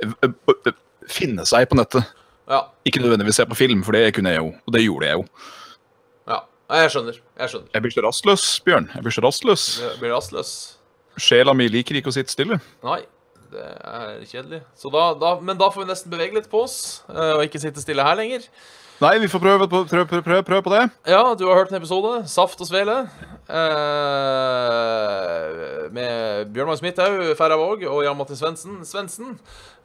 ø, 0.00 0.08
ø, 0.24 0.30
ø, 0.70 0.72
finne 1.10 1.44
seg 1.48 1.66
på 1.68 1.76
nettet. 1.76 2.06
Ja. 2.48 2.62
Ikke 2.88 3.02
nødvendigvis 3.04 3.36
se 3.42 3.44
på 3.48 3.58
film, 3.58 3.82
for 3.84 3.92
det 3.92 4.14
kunne 4.16 4.32
jeg 4.32 4.40
jo. 4.40 4.54
Og 4.64 4.72
det 4.72 4.84
gjorde 4.86 5.10
jeg 5.10 5.20
jo. 5.20 5.26
ja. 6.32 6.40
Jeg 6.78 6.94
skjønner. 6.94 7.20
Jeg 7.40 7.52
skjønner. 7.52 7.68
Jeg 7.74 7.84
blir 7.84 7.92
så 7.92 8.06
rastløs, 8.08 8.46
Bjørn. 8.64 8.88
Jeg 8.94 9.04
blir 9.04 9.16
så 9.18 9.24
rastløs. 9.24 9.66
Jeg 9.84 10.00
blir 10.00 10.14
rastløs. 10.16 10.54
Sjela 11.20 11.52
mi 11.56 11.68
liker 11.68 11.98
ikke 12.00 12.12
å 12.12 12.16
sitte 12.16 12.32
stille. 12.32 12.60
Nei. 12.86 13.02
Det 13.48 13.62
er 13.64 14.18
kjedelig. 14.28 14.58
Så 14.76 14.90
da, 14.92 15.06
da, 15.16 15.30
men 15.40 15.56
da 15.60 15.70
får 15.72 15.84
vi 15.84 15.88
nesten 15.88 16.12
bevege 16.12 16.36
litt 16.36 16.50
på 16.52 16.60
oss, 16.66 17.02
eh, 17.08 17.30
og 17.38 17.44
ikke 17.46 17.60
sitte 17.62 17.80
stille 17.80 18.04
her 18.04 18.16
lenger. 18.20 18.44
Nei, 18.98 19.12
vi 19.22 19.28
får 19.30 19.38
prøve 19.38 19.66
på, 19.70 19.84
prøve, 19.86 20.06
prøve, 20.10 20.22
prøve, 20.26 20.42
prøve 20.42 20.62
på 20.66 20.70
det. 20.72 20.80
Ja, 21.06 21.20
du 21.38 21.44
har 21.46 21.60
hørt 21.60 21.70
en 21.70 21.78
episode, 21.78 22.24
Saft 22.26 22.58
og 22.58 22.66
Svele, 22.66 22.96
eh, 23.46 23.60
med 25.94 26.50
Bjørn 26.50 26.66
Magnus 26.66 26.82
Midthaug, 26.82 27.22
Færravåg 27.38 27.84
og 27.86 28.00
Jan 28.02 28.18
Mattis 28.18 28.42
Svendsen. 28.42 28.80
Svendsen 28.88 29.36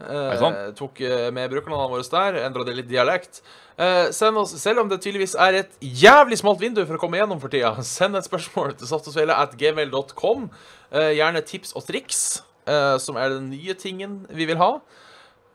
eh, 0.02 0.34
sånn. 0.42 0.58
tok 0.80 0.98
eh, 1.06 1.28
med 1.30 1.46
brukernavnene 1.54 1.94
våre 1.94 2.10
der, 2.16 2.40
endra 2.48 2.66
det 2.66 2.74
litt 2.80 2.90
dialekt. 2.90 3.44
Eh, 3.78 4.10
send 4.18 4.42
oss, 4.42 4.56
selv 4.58 4.82
om 4.82 4.90
det 4.90 4.98
tydeligvis 5.06 5.38
er 5.38 5.60
et 5.62 5.78
jævlig 5.78 6.42
smalt 6.42 6.66
vindu 6.66 6.82
for 6.82 6.98
å 6.98 7.02
komme 7.06 7.22
gjennom 7.22 7.38
for 7.44 7.54
tida, 7.54 7.76
send 7.96 8.18
et 8.18 8.26
spørsmål 8.26 8.74
til 8.82 8.90
saftogsvele 8.90 9.38
at 9.46 9.54
gmail.com. 9.62 10.50
Eh, 10.90 11.14
gjerne 11.20 11.46
tips 11.46 11.78
og 11.78 11.86
triks, 11.86 12.42
eh, 12.66 12.98
som 12.98 13.22
er 13.22 13.38
den 13.38 13.54
nye 13.54 13.78
tingen 13.78 14.24
vi 14.34 14.50
vil 14.50 14.58
ha. 14.58 14.74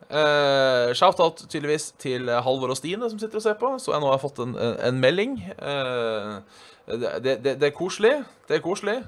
Uh, 0.09 0.94
Shout-out 0.96 1.42
tydeligvis 1.48 1.90
til 2.00 2.30
Halvor 2.32 2.72
og 2.72 2.78
Stine 2.78 3.11
som 3.11 3.18
sitter 3.20 3.40
og 3.40 3.44
ser 3.44 3.59
på. 3.61 3.74
Så 3.82 3.92
jeg 3.92 4.02
nå 4.02 4.11
har 4.11 4.20
fått 4.22 4.40
en, 4.44 4.56
en, 4.56 5.00
melding. 5.00 5.38
Uh, 5.61 6.40
det, 6.88 7.22
det, 7.24 7.56
det, 7.61 7.66
er 7.68 7.76
koselig. 7.76 8.14
Det 8.48 8.59
er 8.59 8.64
koselig. 8.64 8.98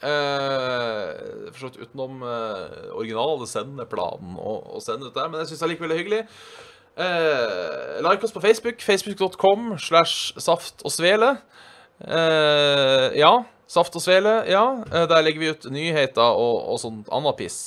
Uh, 0.00 1.50
for 1.52 1.60
så 1.60 1.68
vidt 1.68 1.82
utenom 1.84 2.22
uh, 2.24 2.88
originale 2.96 3.48
sendeplanen 3.48 4.38
og, 4.40 4.70
og 4.72 4.80
sende 4.80 5.10
dette 5.10 5.26
men 5.28 5.42
jeg 5.42 5.50
syns 5.50 5.64
allikevel 5.66 5.92
det 5.92 5.96
er 5.98 6.00
hyggelig. 6.00 6.22
Uh, 7.00 8.00
like 8.04 8.24
oss 8.24 8.32
på 8.32 8.40
Facebook. 8.40 8.80
Facebook.com 8.80 9.78
slash 9.78 10.32
saft 10.40 10.84
og 10.84 10.92
svele. 10.92 11.36
Uh, 12.00 13.16
ja. 13.16 13.32
Saft 13.70 13.94
og 13.94 14.02
svele, 14.02 14.32
ja. 14.50 14.64
Eh, 14.82 15.04
der 15.06 15.22
legger 15.22 15.40
vi 15.40 15.50
ut 15.54 15.66
nyheter 15.70 16.34
og, 16.34 16.56
og 16.72 16.80
sånn 16.82 17.04
annet 17.14 17.36
piss. 17.38 17.58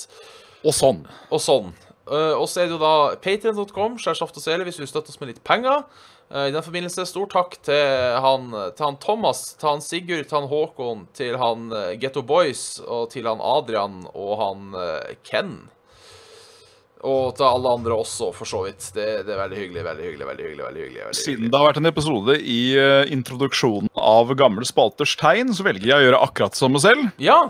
Og 0.60 0.74
sånn. 0.76 0.98
Og 1.32 1.40
sånn. 1.40 1.70
Uh, 2.04 2.34
og 2.36 2.48
så 2.50 2.62
er 2.62 2.68
det 2.68 2.76
jo 2.76 2.82
da 2.82 3.14
patrion.com 3.24 3.96
hvis 3.96 4.80
du 4.80 4.86
støtter 4.86 5.08
oss 5.08 5.20
med 5.22 5.32
litt 5.32 5.44
penger. 5.46 5.84
Uh, 6.32 6.48
I 6.48 6.54
den 6.54 6.64
forbindelse 6.64 7.06
stor 7.08 7.28
takk 7.32 7.56
til 7.64 8.18
han, 8.24 8.50
til 8.76 8.86
han 8.86 8.98
Thomas, 9.00 9.46
til 9.60 9.70
han 9.70 9.84
Sigurd, 9.84 10.26
til 10.28 10.40
han 10.40 10.50
Håkon, 10.50 11.06
til 11.16 11.38
han 11.40 11.70
uh, 11.72 11.94
Getto 12.00 12.24
Boys 12.26 12.82
og 12.84 13.08
til 13.14 13.28
han 13.30 13.40
Adrian 13.40 14.04
og 14.12 14.34
han 14.42 14.76
Ken. 15.24 15.56
Og 17.04 17.34
til 17.36 17.44
alle 17.44 17.72
andre 17.76 17.96
også, 18.00 18.30
for 18.32 18.48
så 18.48 18.62
vidt. 18.64 18.86
Det, 18.96 19.06
det 19.26 19.34
er 19.34 19.40
veldig 19.42 19.58
hyggelig. 19.58 19.82
veldig 19.84 20.04
hyggelig, 20.06 20.28
veldig 20.28 20.44
hyggelig, 20.46 20.64
veldig 20.64 20.84
hyggelig, 20.84 21.02
veldig 21.04 21.18
Siden 21.20 21.50
det 21.52 21.60
har 21.60 21.66
vært 21.68 21.80
en 21.82 21.90
episode 21.90 22.36
i 22.40 22.60
eh, 22.80 23.12
introduksjonen 23.12 23.90
av 23.92 24.32
Gamle 24.40 24.64
spalters 24.68 25.12
tegn, 25.20 25.52
så 25.52 25.66
velger 25.66 25.90
jeg 25.90 25.98
å 25.98 26.06
gjøre 26.06 26.22
akkurat 26.24 26.56
som 26.56 26.72
meg 26.72 26.84
selv. 26.86 27.10
Ja! 27.20 27.42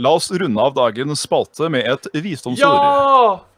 La 0.00 0.14
oss 0.16 0.30
runde 0.32 0.60
av 0.60 0.72
dagens 0.78 1.26
spalte 1.28 1.68
med 1.70 1.84
et 1.84 2.08
visdomsord. 2.16 2.80
Ja! 2.80 3.53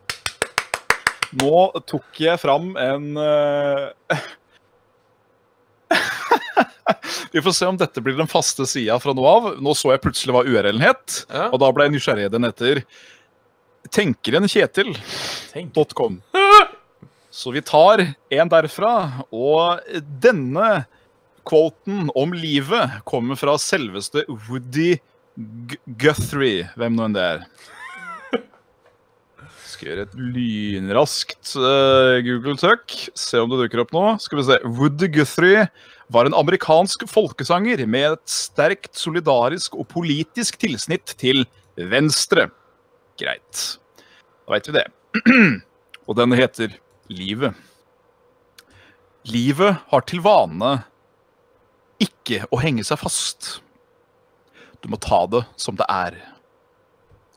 Nå 1.43 1.57
tok 1.89 2.21
jeg 2.23 2.41
fram 2.41 2.73
en 2.81 3.11
uh... 3.21 3.91
Vi 7.33 7.43
får 7.43 7.53
se 7.53 7.67
om 7.69 7.77
dette 7.77 8.01
blir 8.01 8.17
den 8.17 8.27
faste 8.31 8.67
sida 8.69 8.99
fra 9.03 9.13
nå 9.17 9.25
av. 9.29 9.47
Nå 9.61 9.75
så 9.77 9.91
jeg 9.93 10.01
plutselig 10.05 10.33
hva 10.37 10.45
URL-en 10.47 10.81
het, 10.85 11.25
Ja. 11.29 11.49
og 11.51 11.59
da 11.61 11.71
ble 11.75 11.85
jeg 11.89 11.95
nysgjerrigheten 11.97 12.45
etter 12.49 12.75
tenkerenkjetil.com. 13.93 16.21
Så 17.37 17.53
vi 17.53 17.61
tar 17.63 18.01
en 18.33 18.49
derfra, 18.49 18.93
og 19.35 19.81
denne 20.25 20.85
quoten 21.47 22.09
om 22.17 22.33
livet 22.35 22.91
kommer 23.07 23.37
fra 23.39 23.59
selveste 23.61 24.25
Woody 24.49 24.97
Guthrie, 26.01 26.69
hvem 26.81 26.97
nå 26.97 27.05
enn 27.11 27.17
det 27.19 27.25
er. 27.35 27.41
Skal 29.77 29.91
gjøre 29.91 30.05
et 30.07 30.15
lynraskt 30.17 31.51
uh, 31.61 32.17
Google-søk. 32.25 32.95
Se 33.13 33.43
om 33.43 33.51
det 33.53 33.59
dukker 33.61 33.83
opp 33.83 33.93
nå. 33.93 34.05
Skal 34.25 34.41
vi 34.41 34.47
se. 34.49 34.57
Woody 34.65 35.11
Guthrie 35.13 35.67
var 36.09 36.25
en 36.25 36.37
amerikansk 36.39 37.05
folkesanger 37.11 37.83
med 37.85 38.15
et 38.15 38.33
sterkt 38.33 38.97
solidarisk 38.97 39.77
og 39.77 39.85
politisk 39.93 40.57
tilsnitt 40.63 41.13
til 41.21 41.45
venstre. 41.77 42.49
Greit. 43.21 43.67
Da 44.47 44.57
veit 44.57 44.71
vi 44.71 44.79
det. 44.79 44.87
og 46.09 46.17
den 46.23 46.33
heter 46.41 46.81
Livet. 47.13 47.53
Livet 49.29 49.85
har 49.93 50.09
til 50.09 50.25
vane 50.25 50.79
ikke 52.01 52.47
å 52.49 52.65
henge 52.65 52.85
seg 52.87 53.03
fast. 53.03 53.59
Du 54.81 54.89
må 54.89 54.97
ta 55.03 55.27
det 55.29 55.45
som 55.61 55.77
det 55.77 55.85
er. 55.93 56.17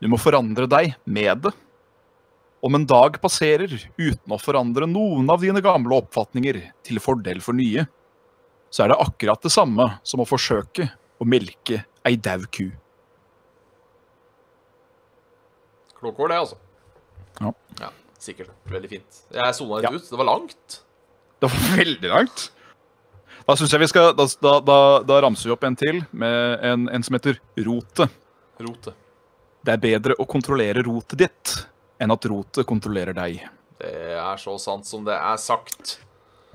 Du 0.00 0.08
må 0.08 0.16
forandre 0.16 0.70
deg 0.70 0.94
med 1.04 1.44
det. 1.44 1.52
Om 2.62 2.74
en 2.76 2.84
dag 2.86 3.16
passerer 3.22 3.72
uten 3.96 4.34
å 4.34 4.38
forandre 4.40 4.84
noen 4.90 5.30
av 5.32 5.40
dine 5.40 5.62
gamle 5.64 5.96
oppfatninger 6.02 6.58
til 6.84 7.00
fordel 7.00 7.40
for 7.40 7.56
nye, 7.56 7.86
så 8.70 8.84
er 8.84 8.92
det 8.92 8.98
akkurat 9.00 9.40
det 9.42 9.52
samme 9.54 9.86
som 10.06 10.20
å 10.22 10.28
forsøke 10.28 10.90
å 11.20 11.26
melke 11.28 11.80
ei 12.06 12.18
dau 12.20 12.44
ku. 12.52 12.66
Kloke 16.00 16.22
ord, 16.24 16.30
det, 16.32 16.38
altså. 16.40 16.56
Ja. 17.40 17.52
ja. 17.80 17.90
Sikkert. 18.20 18.52
Veldig 18.68 18.88
fint. 18.92 19.20
Jeg 19.32 19.56
sona 19.56 19.80
litt 19.80 19.88
Ja. 19.88 19.96
ut. 19.96 20.08
Det 20.12 20.20
var 20.20 20.28
langt. 20.28 20.78
Det 21.40 21.48
var 21.50 21.76
veldig 21.80 22.12
langt. 22.12 22.46
Da 23.48 23.56
synes 23.56 23.72
jeg 23.72 23.80
vi 23.82 23.88
skal, 23.90 24.12
da, 24.16 24.26
da, 24.44 24.52
da, 24.64 24.78
da 25.08 25.20
ramser 25.24 25.48
vi 25.50 25.54
opp 25.56 25.64
en 25.66 25.76
til 25.80 26.02
med 26.12 26.64
en, 26.64 26.86
en 26.92 27.02
som 27.04 27.16
heter 27.16 27.40
rotet. 27.66 28.12
Rote. 28.60 28.92
Det 29.64 29.72
er 29.74 29.80
bedre 29.82 30.16
å 30.20 30.26
kontrollere 30.28 30.84
rotet 30.86 31.18
ditt 31.24 31.54
enn 32.00 32.14
at 32.14 32.28
rotet 32.32 32.68
kontrollerer 32.68 33.16
deg. 33.16 33.42
Det 33.80 33.92
er 34.16 34.40
så 34.40 34.56
sant 34.60 34.88
som 34.88 35.04
det 35.06 35.16
er 35.16 35.38
sagt. 35.40 35.98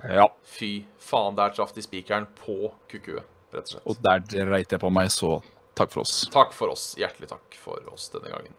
Ja. 0.05 0.27
Fy 0.45 0.85
faen, 1.01 1.37
der 1.37 1.53
traff 1.55 1.73
de 1.73 1.83
spikeren 1.85 2.27
på 2.41 2.71
kukkuet, 2.91 3.25
rett 3.53 3.65
og 3.65 3.73
slett. 3.75 3.87
Og 3.89 4.01
der 4.05 4.25
dreit 4.49 4.73
jeg 4.73 4.81
på 4.81 4.91
meg, 4.93 5.09
så 5.13 5.39
takk 5.77 5.93
for 5.93 6.05
oss. 6.05 6.25
Takk 6.33 6.53
for 6.53 6.73
oss. 6.73 6.91
Hjertelig 6.99 7.31
takk 7.31 7.57
for 7.61 7.81
oss 7.93 8.09
denne 8.13 8.33
gangen. 8.33 8.53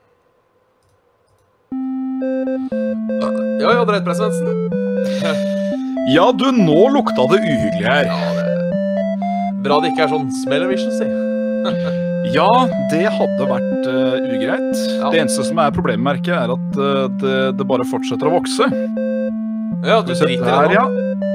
Ja, 3.60 3.72
ja, 3.72 3.84
dreit 3.88 4.16
Svendsen. 4.16 4.66
Ja, 6.06 6.28
du, 6.30 6.52
nå 6.54 6.84
lukta 6.94 7.24
det 7.32 7.40
uhyggelig 7.42 7.82
her. 7.82 8.06
Ja, 8.06 8.30
det 8.38 9.64
Bra 9.66 9.80
det 9.82 9.90
ikke 9.90 10.06
er 10.06 10.12
sånn 10.14 10.28
smellevision, 10.44 10.92
si. 10.94 12.02
Ja, 12.34 12.50
det 12.90 13.04
hadde 13.12 13.46
vært 13.48 13.86
uh, 13.86 14.16
ugreit. 14.26 14.78
Ja. 14.98 15.10
Det 15.12 15.20
eneste 15.22 15.44
som 15.46 15.60
er 15.62 15.74
problemmerket, 15.74 16.32
er 16.34 16.52
at 16.54 16.78
uh, 16.78 17.06
det, 17.20 17.36
det 17.58 17.66
bare 17.68 17.86
fortsetter 17.88 18.28
å 18.28 18.34
vokse. 18.38 18.68
Ja, 19.86 20.00
du 20.02 20.10
driter 20.10 20.42
der, 20.42 20.66
i 20.66 20.72
det 20.72 20.78
ja. 20.78 20.86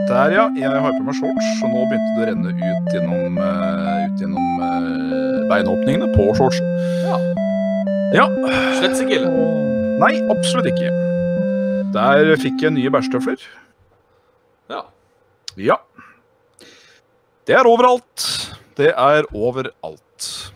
Der, 0.10 0.34
ja. 0.36 0.46
Jeg 0.58 0.84
har 0.84 0.96
på 0.98 1.06
meg 1.06 1.16
shorts, 1.16 1.52
og 1.64 1.72
nå 1.72 1.86
begynte 1.88 2.12
det 2.18 2.24
å 2.24 2.30
renne 2.32 2.56
ut 2.58 2.92
gjennom, 2.96 3.40
uh, 3.40 4.08
ut 4.10 4.26
gjennom 4.26 4.66
beinåpningene 5.52 6.12
på 6.18 6.28
shortsen. 6.40 6.74
Ja. 7.08 7.22
Ja. 8.18 8.28
Slett 8.82 9.00
ikke 9.06 9.22
ille. 9.22 9.32
Nei, 10.02 10.16
absolutt 10.34 10.68
ikke. 10.74 10.92
Der 11.96 12.34
fikk 12.40 12.64
jeg 12.66 12.76
nye 12.76 12.92
bæsjtøfler. 12.92 13.44
Ja. 14.72 14.86
Ja. 15.60 15.78
Det 17.48 17.56
er 17.58 17.68
overalt. 17.68 18.28
Det 18.80 18.92
er 18.92 19.28
overalt. 19.36 20.51